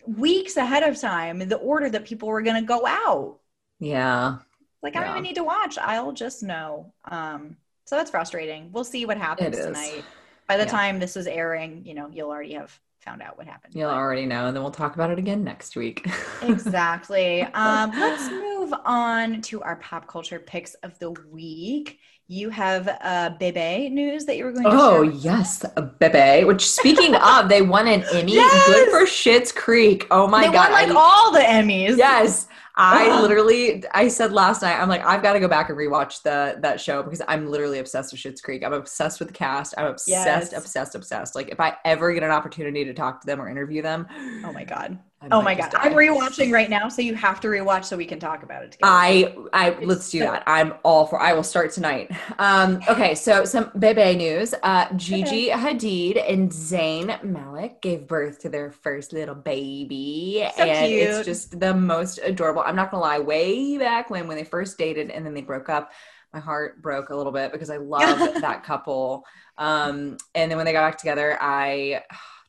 weeks 0.07 0.57
ahead 0.57 0.83
of 0.83 0.99
time 0.99 1.39
the 1.39 1.57
order 1.57 1.89
that 1.89 2.05
people 2.05 2.29
were 2.29 2.43
going 2.43 2.61
to 2.61 2.67
go 2.67 2.85
out. 2.87 3.39
yeah. 3.79 4.39
Like 4.81 4.95
I 4.95 4.99
don't 4.99 5.09
even 5.09 5.23
need 5.23 5.35
to 5.35 5.43
watch. 5.43 5.77
I'll 5.77 6.11
just 6.11 6.43
know. 6.43 6.93
Um 7.05 7.57
so 7.85 7.97
that's 7.97 8.11
frustrating. 8.11 8.71
We'll 8.71 8.85
see 8.85 9.05
what 9.05 9.17
happens 9.17 9.59
tonight. 9.59 10.09
By 10.47 10.57
the 10.57 10.65
Yeah. 10.65 10.69
time 10.69 10.99
this 10.99 11.17
is 11.17 11.27
airing, 11.27 11.85
you 11.85 11.93
know, 11.93 12.09
you'll 12.11 12.29
already 12.29 12.53
have 12.53 12.77
found 13.03 13.21
out 13.21 13.37
what 13.37 13.45
happened. 13.47 13.73
You'll 13.75 13.89
But- 13.89 13.97
already 13.97 14.25
know, 14.25 14.47
and 14.47 14.55
then 14.55 14.63
we'll 14.63 14.71
talk 14.71 14.95
about 14.95 15.11
it 15.11 15.19
again 15.19 15.43
next 15.43 15.75
week. 15.75 16.07
exactly. 16.41 17.41
Um, 17.53 17.91
let's 17.91 18.29
move 18.29 18.73
on 18.85 19.41
to 19.43 19.61
our 19.61 19.75
pop 19.77 20.07
culture 20.07 20.39
picks 20.39 20.73
of 20.75 20.97
the 20.99 21.11
week. 21.31 21.99
You 22.27 22.49
have 22.49 22.87
uh, 23.01 23.31
Bebe 23.39 23.89
news 23.89 24.25
that 24.25 24.37
you 24.37 24.45
were 24.45 24.51
going 24.53 24.63
to 24.63 24.69
Oh 24.71 25.01
yes, 25.03 25.63
Bebe. 25.99 26.45
Which 26.45 26.67
speaking 26.69 27.15
of, 27.31 27.49
they 27.49 27.61
won 27.61 27.87
an 27.87 28.03
Emmy. 28.13 28.33
Yes! 28.35 28.65
Good 28.67 28.89
for 28.89 29.05
Schitt's 29.05 29.51
Creek. 29.51 30.07
Oh 30.09 30.27
my 30.27 30.43
god. 30.45 30.51
they 30.51 30.53
god! 30.55 30.71
won 30.71 30.87
like 30.89 30.95
all 30.95 31.31
the 31.33 31.39
Emmys. 31.39 31.97
yes, 31.97 32.47
I 32.75 33.21
literally. 33.21 33.83
I 33.93 34.07
said 34.07 34.31
last 34.31 34.61
night. 34.63 34.79
I'm 34.79 34.89
like, 34.89 35.05
I've 35.05 35.21
got 35.21 35.33
to 35.33 35.39
go 35.39 35.47
back 35.47 35.69
and 35.69 35.77
rewatch 35.77 36.23
the 36.23 36.57
that 36.61 36.81
show 36.81 37.03
because 37.03 37.21
I'm 37.27 37.47
literally 37.47 37.79
obsessed 37.79 38.11
with 38.11 38.21
Schitt's 38.21 38.41
Creek. 38.41 38.63
I'm 38.63 38.73
obsessed 38.73 39.19
with 39.19 39.27
the 39.29 39.33
cast. 39.33 39.75
I'm 39.77 39.85
obsessed, 39.85 40.51
Yes. 40.51 40.53
obsessed, 40.53 40.95
obsessed. 40.95 41.35
Like 41.35 41.49
if 41.49 41.59
I 41.59 41.77
ever 41.85 42.11
get 42.13 42.23
an 42.23 42.31
opportunity 42.31 42.83
to 42.85 42.93
talk 42.93 43.21
to 43.21 43.27
them 43.27 43.39
or 43.39 43.47
interview 43.47 43.81
them, 43.83 44.07
Oh 44.43 44.51
my 44.51 44.63
god. 44.63 44.97
I 45.23 45.27
Oh 45.31 45.41
my 45.41 45.55
god. 45.55 45.71
die. 45.71 45.79
I'm 45.81 45.93
rewatching 45.93 46.51
right 46.51 46.69
now, 46.69 46.89
so 46.89 47.01
you 47.01 47.15
have 47.15 47.39
to 47.41 47.47
rewatch 47.47 47.85
so 47.85 47.95
we 47.97 48.05
can 48.05 48.19
talk 48.19 48.43
about 48.43 48.63
it 48.63 48.73
together. 48.73 48.91
I 48.91 49.33
I 49.53 49.69
let's 49.81 50.09
do 50.09 50.19
that. 50.19 50.43
I'm 50.45 50.73
all 50.83 51.07
for. 51.07 51.19
I 51.19 51.33
will 51.33 51.43
start 51.43 51.71
tonight. 51.71 52.11
Um, 52.39 52.81
okay, 52.89 53.15
so 53.15 53.45
some 53.45 53.71
Bebe 53.77 54.15
news. 54.15 54.53
Uh, 54.63 54.91
Gigi 54.95 55.49
Hadid 55.49 56.21
and 56.31 56.51
Zayn 56.51 57.23
Malik 57.23 57.81
gave 57.81 58.07
birth 58.07 58.39
to 58.39 58.49
their 58.49 58.71
first 58.71 59.13
little 59.13 59.35
baby, 59.35 60.45
So 60.57 60.63
and 60.63 60.91
it's 60.91 61.25
just 61.25 61.59
the 61.59 61.73
most 61.73 62.19
adorable. 62.23 62.63
I'm 62.65 62.75
not 62.75 62.91
gonna 62.91 63.01
lie. 63.03 63.19
Way 63.19 63.77
back 63.77 64.09
when 64.09 64.27
when 64.27 64.37
they 64.37 64.43
first 64.43 64.77
dated 64.77 65.09
and 65.09 65.25
then 65.25 65.33
they 65.33 65.41
broke 65.41 65.69
up, 65.69 65.91
my 66.33 66.39
heart 66.39 66.81
broke 66.81 67.09
a 67.09 67.15
little 67.15 67.31
bit 67.31 67.51
because 67.51 67.69
I 67.69 67.77
love 67.77 68.19
that 68.41 68.63
couple. 68.63 69.25
Um, 69.57 70.17
and 70.35 70.49
then 70.51 70.57
when 70.57 70.65
they 70.65 70.73
got 70.73 70.89
back 70.91 70.97
together, 70.97 71.37
I 71.39 72.03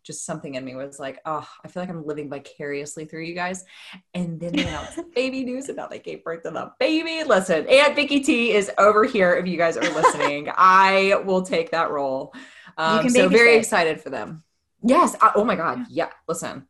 just 0.04 0.24
something 0.24 0.54
in 0.54 0.64
me 0.64 0.74
was 0.74 1.00
like, 1.00 1.18
oh, 1.24 1.48
I 1.64 1.68
feel 1.68 1.82
like 1.82 1.90
I'm 1.90 2.06
living 2.06 2.28
vicariously 2.28 3.06
through 3.06 3.22
you 3.22 3.34
guys. 3.34 3.64
And 4.12 4.38
then 4.38 4.52
they 4.52 4.62
announced 4.62 5.00
baby 5.14 5.44
news 5.44 5.68
about 5.68 5.90
they 5.90 5.98
gave 5.98 6.22
birth 6.22 6.42
to 6.42 6.50
the 6.50 6.70
baby. 6.78 7.24
Listen, 7.26 7.66
Aunt 7.68 7.96
Vicky 7.96 8.20
T 8.20 8.52
is 8.52 8.70
over 8.78 9.04
here. 9.04 9.34
If 9.34 9.46
you 9.46 9.56
guys 9.56 9.76
are 9.76 9.80
listening, 9.82 10.48
I 10.56 11.20
will 11.24 11.42
take 11.42 11.70
that 11.70 11.90
role. 11.90 12.34
Um, 12.76 13.08
so 13.08 13.28
very 13.28 13.56
excited 13.56 14.00
for 14.00 14.10
them. 14.10 14.44
Yes. 14.82 15.16
I- 15.20 15.32
oh 15.34 15.44
my 15.44 15.56
God. 15.56 15.86
Yeah. 15.88 16.10
Listen, 16.28 16.68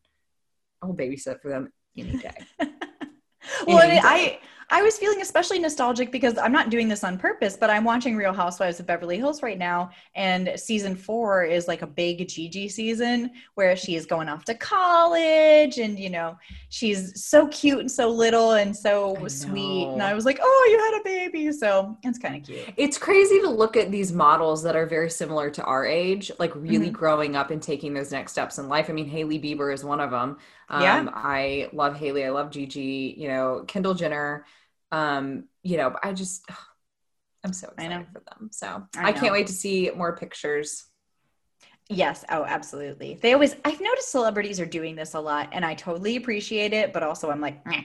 I 0.80 0.86
will 0.86 0.96
babysit 0.96 1.40
for 1.40 1.48
them 1.48 1.72
any 1.96 2.16
day. 2.18 2.46
well, 3.66 3.80
Any 3.80 3.96
day. 3.96 4.00
I 4.02 4.38
I 4.74 4.82
was 4.82 4.98
feeling 4.98 5.20
especially 5.22 5.60
nostalgic 5.60 6.10
because 6.10 6.36
I'm 6.36 6.50
not 6.50 6.68
doing 6.68 6.88
this 6.88 7.04
on 7.04 7.16
purpose, 7.16 7.56
but 7.56 7.70
I'm 7.70 7.84
watching 7.84 8.16
Real 8.16 8.32
Housewives 8.32 8.80
of 8.80 8.86
Beverly 8.86 9.16
Hills 9.16 9.40
right 9.40 9.56
now, 9.56 9.90
and 10.16 10.50
season 10.56 10.96
four 10.96 11.44
is 11.44 11.68
like 11.68 11.82
a 11.82 11.86
big 11.86 12.26
Gigi 12.26 12.68
season 12.68 13.30
where 13.54 13.76
she 13.76 13.94
is 13.94 14.04
going 14.04 14.28
off 14.28 14.44
to 14.46 14.54
college, 14.56 15.78
and 15.78 15.96
you 15.96 16.10
know 16.10 16.36
she's 16.70 17.24
so 17.24 17.46
cute 17.48 17.78
and 17.78 17.90
so 17.90 18.10
little 18.10 18.54
and 18.54 18.76
so 18.76 19.16
sweet, 19.28 19.84
and. 19.92 20.02
I 20.02 20.12
was 20.12 20.24
like, 20.24 20.40
oh, 20.42 20.68
you 20.70 20.78
had 20.78 21.00
a 21.00 21.04
baby, 21.04 21.52
so 21.52 21.96
it's 22.02 22.18
kind 22.18 22.34
of 22.34 22.42
cute. 22.42 22.74
It's 22.76 22.98
crazy 22.98 23.40
to 23.42 23.48
look 23.48 23.76
at 23.76 23.92
these 23.92 24.12
models 24.12 24.64
that 24.64 24.74
are 24.74 24.86
very 24.86 25.08
similar 25.08 25.50
to 25.50 25.62
our 25.62 25.86
age, 25.86 26.32
like 26.40 26.52
really 26.56 26.90
Mhm. 26.90 26.94
growing 26.94 27.36
up 27.36 27.52
and 27.52 27.62
taking 27.62 27.94
those 27.94 28.10
next 28.10 28.32
steps 28.32 28.58
in 28.58 28.68
life. 28.68 28.90
I 28.90 28.92
mean, 28.92 29.06
Hailey 29.06 29.38
Bieber 29.38 29.72
is 29.72 29.84
one 29.84 30.00
of 30.00 30.10
them. 30.10 30.36
Um, 30.68 30.82
Yeah. 30.82 31.06
I 31.14 31.68
love 31.72 31.94
Hailey. 31.96 32.24
I 32.24 32.30
love 32.30 32.50
Gigi. 32.50 33.14
You 33.16 33.28
know, 33.28 33.64
Kendall 33.68 33.94
Jenner. 33.94 34.44
Um, 34.94 35.44
you 35.62 35.76
know, 35.76 35.96
I 36.02 36.12
just, 36.12 36.44
I'm 37.44 37.52
so 37.52 37.68
excited 37.76 38.06
for 38.12 38.20
them. 38.20 38.48
So 38.52 38.84
I 38.96 39.08
I, 39.08 39.12
can't 39.12 39.32
wait 39.32 39.48
to 39.48 39.52
see 39.52 39.90
more 39.94 40.16
pictures. 40.16 40.84
Yes. 41.90 42.24
Oh, 42.30 42.44
absolutely. 42.44 43.18
They 43.20 43.34
always, 43.34 43.54
I've 43.64 43.80
noticed 43.80 44.10
celebrities 44.10 44.58
are 44.60 44.66
doing 44.66 44.96
this 44.96 45.12
a 45.14 45.20
lot 45.20 45.50
and 45.52 45.64
I 45.64 45.74
totally 45.74 46.16
appreciate 46.16 46.72
it, 46.72 46.92
but 46.94 47.02
also 47.02 47.30
I'm 47.30 47.42
like, 47.42 47.66
"Meh." 47.66 47.82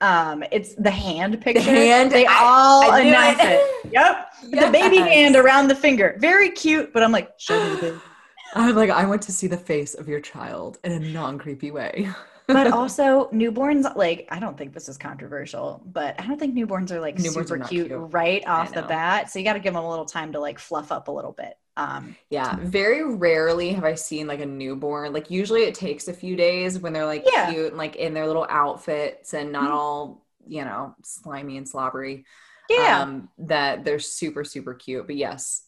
um, 0.00 0.42
it's 0.50 0.74
the 0.76 0.90
hand 0.90 1.40
picture. 1.42 1.60
hand, 1.60 2.10
They 2.12 2.24
I- 2.26 2.38
all 2.40 2.90
I 2.90 3.00
announce 3.00 3.40
it. 3.40 3.60
it. 3.60 3.70
Yep. 3.92 4.28
The 4.64 4.70
baby 4.72 4.96
hand 4.98 5.36
around 5.36 5.68
the 5.68 5.74
finger. 5.74 6.16
Very 6.20 6.50
cute, 6.50 6.92
but 6.92 7.02
I'm 7.02 7.12
like, 7.12 7.30
show 7.38 7.62
me 7.62 7.74
the 7.76 7.80
baby. 7.82 8.00
I'm 8.54 8.74
like, 8.74 8.90
I 8.90 9.04
want 9.06 9.22
to 9.22 9.32
see 9.32 9.46
the 9.48 9.56
face 9.58 9.94
of 9.94 10.08
your 10.08 10.20
child 10.20 10.78
in 10.84 10.92
a 10.92 10.98
non 11.00 11.38
creepy 11.38 11.70
way. 11.70 12.08
But 12.46 12.66
also 12.72 13.28
newborns, 13.32 13.94
like, 13.96 14.28
I 14.30 14.38
don't 14.38 14.56
think 14.56 14.74
this 14.74 14.88
is 14.88 14.98
controversial, 14.98 15.82
but 15.86 16.20
I 16.20 16.26
don't 16.26 16.38
think 16.38 16.54
newborns 16.54 16.90
are 16.90 17.00
like 17.00 17.16
Newborns 17.16 17.32
super 17.44 17.56
not 17.58 17.68
cute, 17.68 17.88
cute. 17.88 18.12
right 18.12 18.46
off 18.46 18.72
the 18.74 18.82
bat. 18.82 19.30
So 19.30 19.38
you 19.38 19.44
got 19.44 19.54
to 19.54 19.60
give 19.60 19.74
them 19.74 19.82
a 19.84 19.90
little 19.90 20.04
time 20.04 20.32
to 20.32 20.40
like 20.40 20.58
fluff 20.58 20.92
up 20.92 21.08
a 21.08 21.12
little 21.12 21.32
bit. 21.32 21.56
Um, 21.76 22.16
Yeah, 22.30 22.56
very 22.60 23.02
rarely 23.16 23.72
have 23.72 23.84
I 23.84 23.94
seen 23.94 24.26
like 24.26 24.40
a 24.40 24.46
newborn. 24.46 25.12
Like 25.12 25.30
usually 25.30 25.62
it 25.62 25.74
takes 25.74 26.06
a 26.08 26.12
few 26.14 26.36
days 26.36 26.78
when 26.78 26.92
they're 26.92 27.06
like 27.06 27.24
Yeah. 27.26 27.50
cute 27.50 27.68
and 27.68 27.76
like 27.78 27.96
in 27.96 28.14
their 28.14 28.26
little 28.26 28.46
outfits 28.48 29.34
and 29.34 29.50
not 29.50 29.70
Mhm. 29.70 29.74
all, 29.74 30.26
you 30.46 30.64
know, 30.64 30.94
slimy 31.02 31.56
and 31.56 31.68
slobbery. 31.68 32.24
yeah. 32.70 33.02
Um, 33.02 33.28
that 33.38 33.84
they're 33.84 33.98
super, 33.98 34.44
super 34.44 34.74
cute. 34.74 35.06
But 35.06 35.16
yes. 35.16 35.63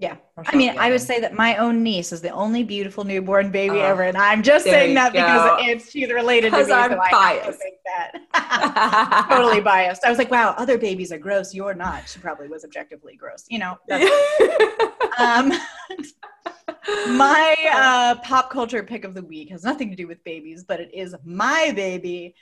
Yeah. 0.00 0.16
I'll 0.38 0.56
mean, 0.56 0.78
I 0.78 0.90
would 0.90 1.02
say 1.02 1.20
that 1.20 1.34
my 1.34 1.56
own 1.56 1.82
niece 1.82 2.10
is 2.10 2.22
the 2.22 2.30
only 2.30 2.62
beautiful 2.62 3.04
newborn 3.04 3.50
baby 3.50 3.76
Oh, 3.76 3.84
ever, 3.84 4.02
and 4.02 4.16
I'm 4.16 4.42
just 4.42 4.64
saying 4.64 4.94
that 4.94 5.12
because 5.12 5.58
it's 5.60 5.90
she's 5.90 6.10
related 6.10 6.52
to 6.52 6.56
me. 6.56 6.62
I'm 6.62 6.68
so 6.68 6.74
I 6.74 6.88
to 6.88 6.96
biased. 7.10 7.62
that. 8.32 9.26
totally 9.30 9.60
biased. 9.60 10.02
I 10.02 10.08
was 10.08 10.16
like, 10.16 10.30
wow, 10.30 10.54
other 10.56 10.78
babies 10.78 11.12
are 11.12 11.18
gross. 11.18 11.52
You're 11.52 11.74
not. 11.74 12.08
She 12.08 12.18
probably 12.18 12.48
was 12.48 12.64
objectively 12.64 13.14
gross. 13.14 13.44
You 13.50 13.58
know. 13.58 13.76
That's, 13.88 14.10
um, 15.18 15.52
my 17.18 17.54
uh, 17.70 18.14
pop 18.22 18.48
culture 18.48 18.82
pick 18.82 19.04
of 19.04 19.12
the 19.12 19.22
week 19.22 19.50
has 19.50 19.64
nothing 19.64 19.90
to 19.90 19.96
do 19.96 20.06
with 20.06 20.24
babies, 20.24 20.64
but 20.64 20.80
it 20.80 20.94
is 20.94 21.14
my 21.24 21.74
baby. 21.76 22.34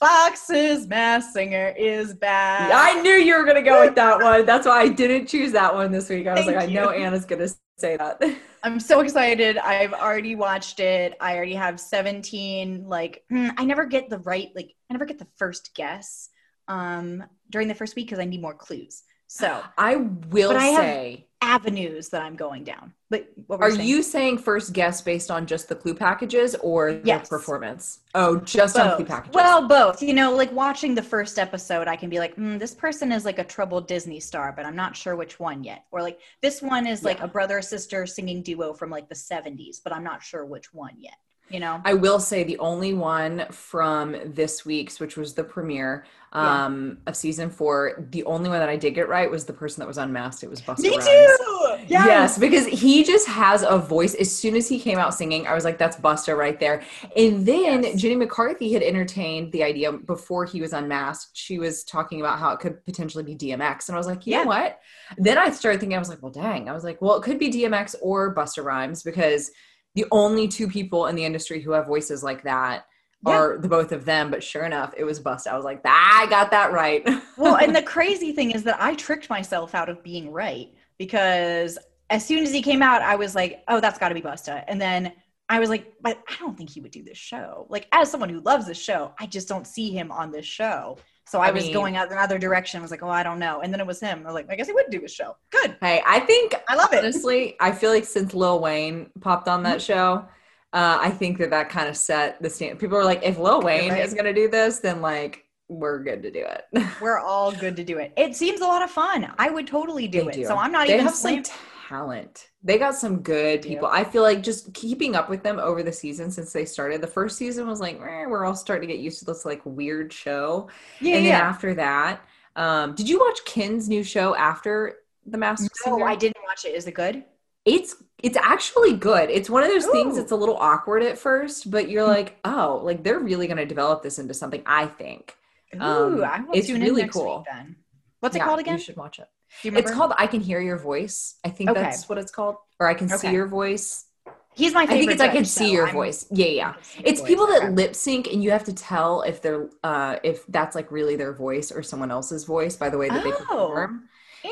Fox's 0.00 0.86
Masked 0.86 1.34
Singer 1.34 1.74
is 1.76 2.14
back. 2.14 2.72
I 2.72 3.00
knew 3.02 3.12
you 3.12 3.36
were 3.36 3.44
gonna 3.44 3.62
go 3.62 3.84
with 3.84 3.94
that 3.96 4.20
one. 4.20 4.46
That's 4.46 4.66
why 4.66 4.80
I 4.80 4.88
didn't 4.88 5.26
choose 5.26 5.52
that 5.52 5.74
one 5.74 5.92
this 5.92 6.08
week. 6.08 6.26
I 6.26 6.32
was 6.32 6.46
Thank 6.46 6.56
like, 6.56 6.68
I 6.70 6.72
know. 6.72 6.88
Anna's 6.88 7.26
gonna 7.26 7.48
say 7.76 7.98
that. 7.98 8.22
I'm 8.62 8.80
so 8.80 9.00
excited. 9.00 9.58
I've 9.58 9.92
already 9.92 10.36
watched 10.36 10.80
it. 10.80 11.14
I 11.20 11.36
already 11.36 11.54
have 11.54 11.78
17. 11.78 12.84
Like, 12.86 13.24
hmm, 13.28 13.48
I 13.56 13.64
never 13.64 13.86
get 13.86 14.08
the 14.10 14.18
right, 14.20 14.48
like, 14.54 14.74
I 14.90 14.94
never 14.94 15.06
get 15.06 15.18
the 15.18 15.26
first 15.36 15.74
guess 15.74 16.28
um, 16.68 17.24
during 17.50 17.68
the 17.68 17.74
first 17.74 17.96
week 17.96 18.06
because 18.06 18.18
I 18.18 18.24
need 18.24 18.42
more 18.42 18.54
clues. 18.54 19.02
So, 19.32 19.62
I 19.78 19.94
will 19.94 20.56
I 20.56 20.74
say, 20.74 21.26
avenues 21.40 22.08
that 22.08 22.20
I'm 22.20 22.34
going 22.34 22.64
down. 22.64 22.92
But 23.10 23.28
are 23.48 23.70
saying? 23.70 23.88
you 23.88 24.02
saying 24.02 24.38
first 24.38 24.72
guess 24.72 25.00
based 25.00 25.30
on 25.30 25.46
just 25.46 25.68
the 25.68 25.76
clue 25.76 25.94
packages 25.94 26.56
or 26.56 26.94
the 26.94 27.24
performance? 27.28 28.00
Oh, 28.16 28.38
just 28.38 28.76
on 28.76 28.96
clue 28.96 29.04
both? 29.04 29.08
packages. 29.08 29.34
Well, 29.36 29.68
both. 29.68 30.02
You 30.02 30.14
know, 30.14 30.34
like 30.34 30.50
watching 30.50 30.96
the 30.96 31.02
first 31.02 31.38
episode, 31.38 31.86
I 31.86 31.94
can 31.94 32.10
be 32.10 32.18
like, 32.18 32.34
mm, 32.34 32.58
this 32.58 32.74
person 32.74 33.12
is 33.12 33.24
like 33.24 33.38
a 33.38 33.44
troubled 33.44 33.86
Disney 33.86 34.18
star, 34.18 34.52
but 34.52 34.66
I'm 34.66 34.74
not 34.74 34.96
sure 34.96 35.14
which 35.14 35.38
one 35.38 35.62
yet. 35.62 35.84
Or 35.92 36.02
like, 36.02 36.18
this 36.42 36.60
one 36.60 36.88
is 36.88 37.04
like 37.04 37.20
a 37.20 37.28
brother 37.28 37.62
sister 37.62 38.06
singing 38.06 38.42
duo 38.42 38.72
from 38.72 38.90
like 38.90 39.08
the 39.08 39.14
70s, 39.14 39.76
but 39.84 39.92
I'm 39.92 40.02
not 40.02 40.24
sure 40.24 40.44
which 40.44 40.74
one 40.74 40.96
yet. 40.98 41.14
You 41.50 41.60
know? 41.60 41.80
I 41.84 41.94
will 41.94 42.20
say 42.20 42.44
the 42.44 42.58
only 42.58 42.94
one 42.94 43.46
from 43.50 44.16
this 44.24 44.64
week's, 44.64 45.00
which 45.00 45.16
was 45.16 45.34
the 45.34 45.42
premiere 45.44 46.04
Yeah. 46.32 46.66
um, 46.66 46.98
of 47.08 47.16
season 47.16 47.50
four, 47.50 48.06
the 48.12 48.22
only 48.24 48.48
one 48.48 48.60
that 48.60 48.68
I 48.68 48.76
did 48.76 48.94
get 48.94 49.08
right 49.08 49.28
was 49.28 49.44
the 49.46 49.52
person 49.52 49.80
that 49.80 49.88
was 49.88 49.98
unmasked. 49.98 50.44
It 50.44 50.50
was 50.50 50.60
Busta 50.60 50.82
Me 50.82 50.90
Rhymes. 50.90 51.04
too! 51.06 51.76
Yes. 51.88 52.38
because 52.38 52.66
he 52.66 53.02
just 53.02 53.26
has 53.26 53.62
a 53.64 53.76
voice. 53.78 54.14
As 54.14 54.30
soon 54.30 54.54
as 54.54 54.68
he 54.68 54.78
came 54.78 54.96
out 54.98 55.12
singing, 55.12 55.48
I 55.48 55.54
was 55.54 55.64
like, 55.64 55.76
that's 55.76 55.96
Busta 55.96 56.36
right 56.36 56.58
there. 56.60 56.82
And 57.16 57.44
then 57.44 57.82
Yes. 57.82 58.00
Jenny 58.00 58.14
McCarthy 58.14 58.72
had 58.72 58.82
entertained 58.84 59.50
the 59.50 59.64
idea 59.64 59.90
before 59.92 60.44
he 60.44 60.60
was 60.60 60.72
unmasked. 60.72 61.30
She 61.36 61.58
was 61.58 61.82
talking 61.82 62.20
about 62.20 62.38
how 62.38 62.52
it 62.52 62.60
could 62.60 62.84
potentially 62.84 63.24
be 63.24 63.34
DMX. 63.34 63.88
And 63.88 63.96
I 63.96 63.98
was 63.98 64.06
like, 64.06 64.24
you 64.24 64.34
Yeah. 64.34 64.42
know 64.44 64.48
what? 64.50 64.78
Then 65.18 65.36
I 65.36 65.50
started 65.50 65.80
thinking, 65.80 65.96
I 65.96 65.98
was 65.98 66.08
like, 66.10 66.22
well, 66.22 66.30
dang. 66.30 66.68
I 66.68 66.72
was 66.72 66.84
like, 66.84 67.02
well, 67.02 67.16
it 67.16 67.24
could 67.24 67.40
be 67.40 67.50
DMX 67.50 67.96
or 68.00 68.32
Busta 68.36 68.62
Rhymes 68.62 69.02
because 69.02 69.50
the 69.94 70.06
only 70.12 70.48
two 70.48 70.68
people 70.68 71.06
in 71.06 71.16
the 71.16 71.24
industry 71.24 71.60
who 71.60 71.72
have 71.72 71.86
voices 71.86 72.22
like 72.22 72.42
that 72.44 72.86
Yeah. 73.26 73.34
are 73.34 73.58
the 73.58 73.68
both 73.68 73.92
of 73.92 74.04
them. 74.04 74.30
But 74.30 74.42
sure 74.42 74.64
enough, 74.64 74.94
it 74.96 75.04
was 75.04 75.20
Busta. 75.20 75.48
I 75.48 75.56
was 75.56 75.64
like, 75.64 75.80
I 75.84 76.26
got 76.30 76.50
that 76.52 76.72
right. 76.72 77.06
well, 77.36 77.56
and 77.56 77.74
the 77.74 77.82
crazy 77.82 78.32
thing 78.32 78.52
is 78.52 78.62
that 78.64 78.80
I 78.80 78.94
tricked 78.94 79.28
myself 79.28 79.74
out 79.74 79.88
of 79.88 80.02
being 80.02 80.30
right 80.30 80.68
because 80.98 81.78
as 82.10 82.24
soon 82.26 82.42
as 82.42 82.52
he 82.52 82.62
came 82.62 82.82
out, 82.82 83.02
I 83.02 83.16
was 83.16 83.34
like, 83.34 83.62
oh, 83.68 83.80
that's 83.80 83.98
got 83.98 84.08
to 84.10 84.14
be 84.14 84.22
Busta. 84.22 84.64
And 84.68 84.80
then 84.80 85.12
I 85.48 85.58
was 85.58 85.68
like, 85.68 85.92
but 86.00 86.18
I 86.28 86.36
don't 86.38 86.56
think 86.56 86.70
he 86.70 86.80
would 86.80 86.92
do 86.92 87.02
this 87.02 87.18
show. 87.18 87.66
Like, 87.68 87.88
as 87.92 88.10
someone 88.10 88.28
who 88.28 88.40
loves 88.40 88.66
this 88.66 88.80
show, 88.80 89.12
I 89.18 89.26
just 89.26 89.48
don't 89.48 89.66
see 89.66 89.90
him 89.90 90.12
on 90.12 90.30
this 90.30 90.46
show. 90.46 90.98
So 91.30 91.38
I, 91.40 91.48
I 91.48 91.50
was 91.52 91.64
mean- 91.64 91.72
going 91.72 91.96
out 91.96 92.10
another 92.10 92.38
direction. 92.38 92.78
I 92.80 92.82
was 92.82 92.90
like, 92.90 93.04
oh, 93.04 93.08
I 93.08 93.22
don't 93.22 93.38
know. 93.38 93.60
And 93.60 93.72
then 93.72 93.78
it 93.80 93.86
was 93.86 94.00
him. 94.00 94.22
I 94.24 94.26
was 94.26 94.34
like, 94.34 94.50
I 94.50 94.56
guess 94.56 94.66
he 94.66 94.72
would 94.72 94.90
do 94.90 95.04
a 95.04 95.08
show. 95.08 95.36
Good. 95.50 95.76
hey, 95.80 96.02
I 96.04 96.18
think 96.20 96.54
I 96.68 96.74
love 96.74 96.92
it. 96.92 96.98
honestly, 96.98 97.56
I 97.60 97.70
feel 97.70 97.90
like 97.90 98.04
since 98.04 98.34
Lil 98.34 98.58
Wayne 98.60 99.10
popped 99.20 99.46
on 99.46 99.60
Mm-hmm. 99.62 99.70
that 99.72 99.80
show, 99.82 100.24
uh, 100.72 100.98
I 101.00 101.10
think 101.10 101.38
that 101.38 101.50
that 101.50 101.68
kind 101.68 101.88
of 101.88 101.96
set 101.96 102.42
the 102.42 102.50
stand. 102.50 102.78
People 102.80 102.96
are 102.98 103.04
like, 103.04 103.22
if 103.22 103.38
Lil 103.38 103.60
Wayne 103.62 103.90
right. 103.92 104.04
is 104.04 104.12
going 104.12 104.24
to 104.26 104.34
do 104.34 104.48
this, 104.48 104.80
then 104.80 105.00
like 105.00 105.44
we're 105.68 106.02
good 106.02 106.20
to 106.24 106.32
do 106.32 106.44
it. 106.44 106.84
We're 107.00 107.20
all 107.20 107.52
good 107.52 107.76
to 107.76 107.84
do 107.84 107.98
it. 107.98 108.12
It 108.16 108.34
seems 108.34 108.60
a 108.60 108.64
lot 108.66 108.82
of 108.82 108.90
fun. 108.90 109.32
I 109.38 109.50
would 109.50 109.68
totally 109.68 110.08
do 110.08 110.22
They 110.24 110.30
it. 110.30 110.34
do. 110.34 110.44
So 110.46 110.56
I'm 110.56 110.72
not 110.72 110.88
they 110.88 110.94
even 110.94 111.06
have 111.06 111.14
some 111.14 111.44
slam- 111.44 111.58
talent. 111.90 112.50
They 112.62 112.78
got 112.78 112.94
some 112.94 113.22
good 113.22 113.62
people. 113.62 113.88
I 113.88 114.04
feel 114.04 114.22
like 114.22 114.42
just 114.42 114.72
keeping 114.74 115.14
up 115.16 115.28
with 115.30 115.42
them 115.42 115.58
over 115.58 115.82
the 115.82 115.92
season 115.92 116.30
since 116.30 116.52
they 116.52 116.64
started. 116.64 117.00
The 117.00 117.06
first 117.06 117.36
season 117.38 117.66
was 117.66 117.80
like, 117.80 117.96
eh, 117.96 118.26
we're 118.26 118.44
all 118.44 118.54
starting 118.54 118.88
to 118.88 118.94
get 118.94 119.02
used 119.02 119.18
to 119.20 119.24
this 119.24 119.44
like 119.44 119.62
weird 119.64 120.12
show. 120.12 120.68
Yeah, 121.00 121.16
and 121.16 121.26
then 121.26 121.32
yeah. 121.32 121.48
after 121.48 121.74
that, 121.74 122.20
um, 122.56 122.94
did 122.94 123.08
you 123.08 123.18
watch 123.20 123.44
Ken's 123.44 123.88
new 123.88 124.02
show 124.04 124.34
after 124.36 124.96
The 125.26 125.38
Masked 125.38 125.74
No, 125.86 125.92
Singer? 125.96 126.08
I 126.08 126.16
didn't 126.16 126.42
watch 126.46 126.64
it. 126.64 126.74
Is 126.74 126.86
it 126.86 126.92
good? 126.94 127.24
it's 127.64 127.96
it's 128.22 128.36
actually 128.36 128.94
good. 128.94 129.30
It's 129.30 129.48
one 129.50 129.62
of 129.62 129.70
those 129.70 129.86
things 129.86 130.16
Ooh. 130.16 130.20
that's 130.20 130.32
a 130.32 130.36
little 130.36 130.56
awkward 130.56 131.02
at 131.02 131.18
first, 131.18 131.70
but 131.70 131.88
you're 131.90 132.04
like, 132.06 132.38
oh, 132.44 132.80
like 132.84 133.02
they're 133.02 133.18
really 133.18 133.46
going 133.46 133.56
to 133.58 133.66
develop 133.66 134.02
this 134.02 134.18
into 134.18 134.34
something. 134.34 134.62
I 134.66 134.86
think 134.86 135.36
Ooh, 135.74 135.80
Um, 135.80 136.24
I 136.24 136.40
will 136.40 136.54
it's 136.54 136.66
tune 136.66 136.80
really 136.80 137.02
in 137.02 137.06
next 137.06 137.14
cool. 137.14 137.38
week 137.38 137.46
then. 137.50 137.76
What's 138.20 138.36
it 138.36 138.40
Yeah, 138.40 138.44
called 138.44 138.60
again? 138.60 138.74
You 138.74 138.80
should 138.80 138.96
watch 138.96 139.18
it. 139.18 139.28
Do 139.62 139.68
you 139.68 139.72
remember? 139.72 139.88
It's 139.90 139.96
called 139.96 140.12
"I 140.16 140.26
Can 140.26 140.40
Hear 140.40 140.60
Your 140.60 140.78
Voice." 140.78 141.36
I 141.44 141.50
think 141.50 141.70
Okay. 141.70 141.80
that's 141.82 142.08
what 142.08 142.18
it's 142.18 142.30
called, 142.32 142.56
or 142.78 142.86
"I 142.88 142.94
Can 142.94 143.08
See 143.08 143.30
Your 143.32 143.46
Voice." 143.46 144.06
He's 144.54 144.74
my 144.74 144.84
favorite. 144.86 144.96
I 144.96 144.98
think 145.00 145.12
it's 145.12 145.20
"I 145.22 145.28
Can 145.28 145.44
See 145.44 145.66
so 145.68 145.72
Your 145.72 145.86
I'm- 145.86 145.94
Voice." 145.94 146.26
Yeah, 146.30 146.46
yeah. 146.46 146.74
It's 147.04 147.20
people 147.20 147.46
that 147.48 147.62
okay. 147.64 147.70
lip 147.70 147.94
sync, 147.94 148.26
and 148.32 148.42
you 148.42 148.50
have 148.50 148.64
to 148.64 148.72
tell 148.74 149.22
if 149.22 149.42
they're 149.42 149.68
uh 149.84 150.16
if 150.22 150.46
that's 150.48 150.74
like 150.74 150.90
really 150.90 151.16
their 151.16 151.32
voice 151.32 151.70
or 151.70 151.82
someone 151.82 152.10
else's 152.10 152.44
voice 152.44 152.76
by 152.76 152.88
the 152.90 152.98
way 152.98 153.08
that 153.08 153.22
they 153.24 153.32
Oh, 153.32 153.36
perform. 153.36 154.08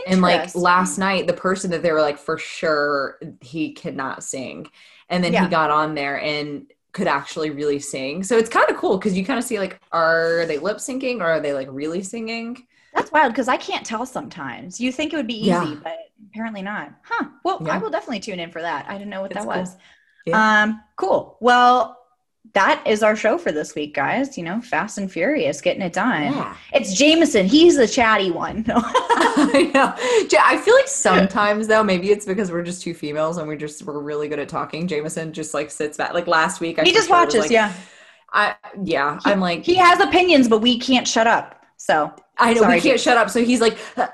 And 0.06 0.20
like 0.20 0.54
last 0.54 0.98
night, 0.98 1.26
the 1.26 1.32
person 1.32 1.70
that 1.70 1.82
they 1.82 1.92
were 1.92 2.02
like 2.02 2.18
for 2.18 2.36
sure 2.36 3.18
he 3.40 3.72
cannot 3.72 4.22
sing, 4.22 4.66
and 5.08 5.22
then 5.24 5.32
Yeah. 5.32 5.44
he 5.44 5.48
got 5.50 5.70
on 5.70 5.94
there 5.94 6.20
and 6.20 6.70
could 6.92 7.06
actually 7.06 7.50
really 7.50 7.78
sing. 7.78 8.22
So 8.22 8.36
it's 8.36 8.48
kind 8.48 8.68
of 8.70 8.76
cool 8.76 8.98
because 8.98 9.16
you 9.16 9.24
kind 9.24 9.38
of 9.38 9.44
see 9.44 9.58
like, 9.58 9.78
are 9.92 10.44
they 10.46 10.58
lip 10.58 10.78
syncing 10.78 11.20
or 11.20 11.24
are 11.26 11.40
they 11.40 11.52
like 11.54 11.68
really 11.70 12.02
singing? 12.02 12.66
That's 12.98 13.12
wild 13.12 13.32
because 13.32 13.48
I 13.48 13.56
can't 13.56 13.84
tell 13.86 14.04
sometimes. 14.06 14.80
You 14.80 14.90
think 14.92 15.12
it 15.12 15.16
would 15.16 15.26
be 15.26 15.38
easy, 15.40 15.48
Yeah. 15.50 15.74
but 15.82 15.96
apparently 16.30 16.62
not. 16.62 16.92
Huh. 17.02 17.26
Well, 17.44 17.62
Yeah. 17.64 17.74
I 17.74 17.78
will 17.78 17.90
definitely 17.90 18.20
tune 18.20 18.40
in 18.40 18.50
for 18.50 18.60
that. 18.62 18.86
I 18.88 18.94
didn't 18.94 19.10
know 19.10 19.20
what 19.22 19.30
It's 19.30 19.44
that 19.44 19.50
cool. 19.52 19.60
was. 19.62 19.76
Yeah. 20.26 20.62
Um, 20.62 20.82
cool. 20.96 21.36
Well, 21.40 21.94
that 22.54 22.82
is 22.86 23.02
our 23.02 23.14
show 23.14 23.36
for 23.38 23.52
this 23.52 23.74
week, 23.74 23.94
guys. 23.94 24.38
You 24.38 24.44
know, 24.44 24.60
Fast 24.60 24.96
and 24.98 25.10
Furious, 25.12 25.60
getting 25.60 25.82
it 25.82 25.92
done. 25.92 26.32
Yeah. 26.32 26.56
It's 26.72 26.94
Jameson. 26.94 27.46
He's 27.46 27.76
the 27.76 27.86
chatty 27.86 28.30
one. 28.30 28.64
I 28.74 29.70
know. 29.74 29.94
I 30.42 30.56
feel 30.56 30.74
like 30.74 30.88
sometimes 30.88 31.66
though, 31.68 31.84
maybe 31.84 32.10
it's 32.10 32.24
because 32.24 32.50
we're 32.50 32.62
just 32.62 32.82
two 32.82 32.94
females 32.94 33.36
and 33.36 33.46
we 33.48 33.56
just 33.56 33.82
we're 33.84 34.00
really 34.00 34.28
good 34.28 34.38
at 34.38 34.48
talking. 34.48 34.86
Jameson 34.88 35.32
just 35.32 35.52
like 35.54 35.70
sits 35.70 35.96
back. 35.98 36.14
Like 36.14 36.26
last 36.26 36.60
week, 36.60 36.78
I 36.78 36.84
he 36.84 36.92
just 36.92 37.10
watches. 37.10 37.42
like- 37.42 37.50
yeah. 37.50 37.72
I 38.32 38.54
yeah. 38.82 39.18
I'm 39.24 39.40
like 39.40 39.64
He 39.64 39.74
has 39.76 40.00
opinions, 40.00 40.48
but 40.48 40.58
we 40.60 40.78
can't 40.78 41.06
shut 41.06 41.26
up. 41.26 41.57
So 41.78 42.12
I 42.36 42.52
know 42.54 42.60
Sorry, 42.62 42.74
we 42.76 42.80
can't 42.80 42.92
James. 42.92 43.02
shut 43.02 43.16
up. 43.16 43.30
So 43.30 43.42
he's 43.42 43.60
like, 43.62 43.78
"Huh, 43.96 44.08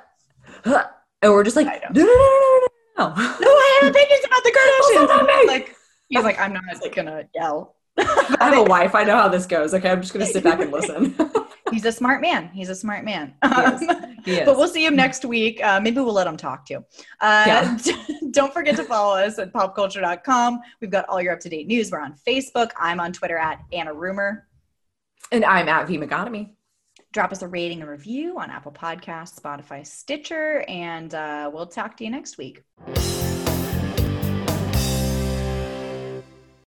huh," 0.64 0.84
and 1.22 1.32
we're 1.32 1.42
just 1.44 1.56
like, 1.56 1.66
no, 1.66 1.72
no, 1.72 2.04
no, 2.04 2.04
no, 2.04 3.08
no, 3.08 3.08
no. 3.08 3.14
no, 3.14 3.48
I 3.48 3.78
have 3.82 3.90
opinions 3.90 4.24
about 4.24 4.42
the 4.44 4.52
Kardashians. 5.00 5.08
not 5.08 5.26
me. 5.26 5.32
He's 5.40 5.48
like, 5.48 5.76
he's 6.08 6.24
like, 6.24 6.38
I'm 6.38 6.52
not 6.52 6.62
like, 6.82 6.94
gonna 6.94 7.24
yell. 7.34 7.74
I 7.98 8.36
have 8.40 8.58
a 8.58 8.62
wife. 8.64 8.94
I 8.94 9.02
know 9.04 9.16
how 9.16 9.28
this 9.28 9.46
goes. 9.46 9.72
Okay, 9.74 9.90
I'm 9.90 10.00
just 10.00 10.12
gonna 10.12 10.26
sit 10.26 10.44
back 10.44 10.60
and 10.60 10.70
listen. 10.72 11.16
He's 11.70 11.84
a 11.86 11.92
smart 11.92 12.20
man. 12.20 12.50
He's 12.52 12.68
a 12.68 12.74
smart 12.74 13.04
man. 13.04 13.34
Um, 13.42 13.80
He 14.24 14.32
is. 14.36 14.44
But 14.46 14.56
we'll 14.58 14.68
see 14.68 14.84
him 14.84 14.94
next 14.94 15.24
week. 15.24 15.64
Uh, 15.64 15.80
maybe 15.80 15.96
we'll 16.00 16.12
let 16.12 16.26
him 16.26 16.36
talk 16.36 16.66
too. 16.66 16.84
Uh, 17.20 17.44
Yeah. 17.46 17.78
don't 18.32 18.52
forget 18.52 18.76
to 18.76 18.84
follow 18.84 19.16
us 19.16 19.38
at 19.38 19.52
popculture.com. 19.52 20.60
We've 20.80 20.90
got 20.90 21.08
all 21.08 21.20
your 21.22 21.32
up 21.32 21.40
to 21.40 21.48
date 21.48 21.66
news. 21.66 21.90
We're 21.90 22.00
on 22.00 22.14
Facebook. 22.26 22.70
I'm 22.78 23.00
on 23.00 23.12
Twitter 23.12 23.38
at 23.38 23.60
Anna 23.72 23.92
Rumor. 23.94 24.46
and 25.32 25.44
I'm 25.44 25.68
at 25.68 25.88
V 25.88 25.98
Megatomy. 25.98 26.50
Drop 27.14 27.30
us 27.30 27.42
a 27.42 27.48
rating 27.48 27.80
and 27.80 27.88
review 27.88 28.40
on 28.40 28.50
Apple 28.50 28.72
Podcasts, 28.72 29.38
Spotify, 29.38 29.86
Stitcher, 29.86 30.64
and 30.66 31.14
uh, 31.14 31.48
we'll 31.54 31.68
talk 31.68 31.96
to 31.98 32.04
you 32.04 32.10
next 32.10 32.38
week. 32.38 32.64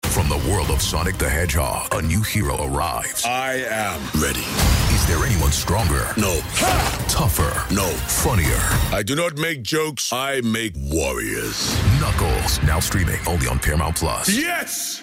From 0.06 0.28
the 0.28 0.44
world 0.50 0.72
of 0.72 0.82
Sonic 0.82 1.20
the 1.20 1.30
Hedgehog, 1.30 1.94
a 1.94 2.02
new 2.02 2.24
hero 2.24 2.56
arrives. 2.66 3.24
I 3.24 3.64
am 3.70 4.02
ready. 4.20 4.40
Is 4.96 5.08
there 5.08 5.24
anyone 5.24 5.52
stronger? 5.52 6.08
No. 6.18 6.40
Tougher? 7.08 7.74
No. 7.74 7.86
Funnier? 7.86 8.58
I 8.92 9.04
do 9.06 9.16
not 9.16 9.38
make 9.38 9.62
jokes, 9.62 10.12
I 10.12 10.42
make 10.42 10.74
warriors. 10.76 11.80
Knuckles, 12.02 12.62
now 12.64 12.80
streaming 12.80 13.20
only 13.28 13.46
on 13.48 13.60
Paramount 13.60 13.96
Plus. 13.96 14.28
Yes! 14.28 15.00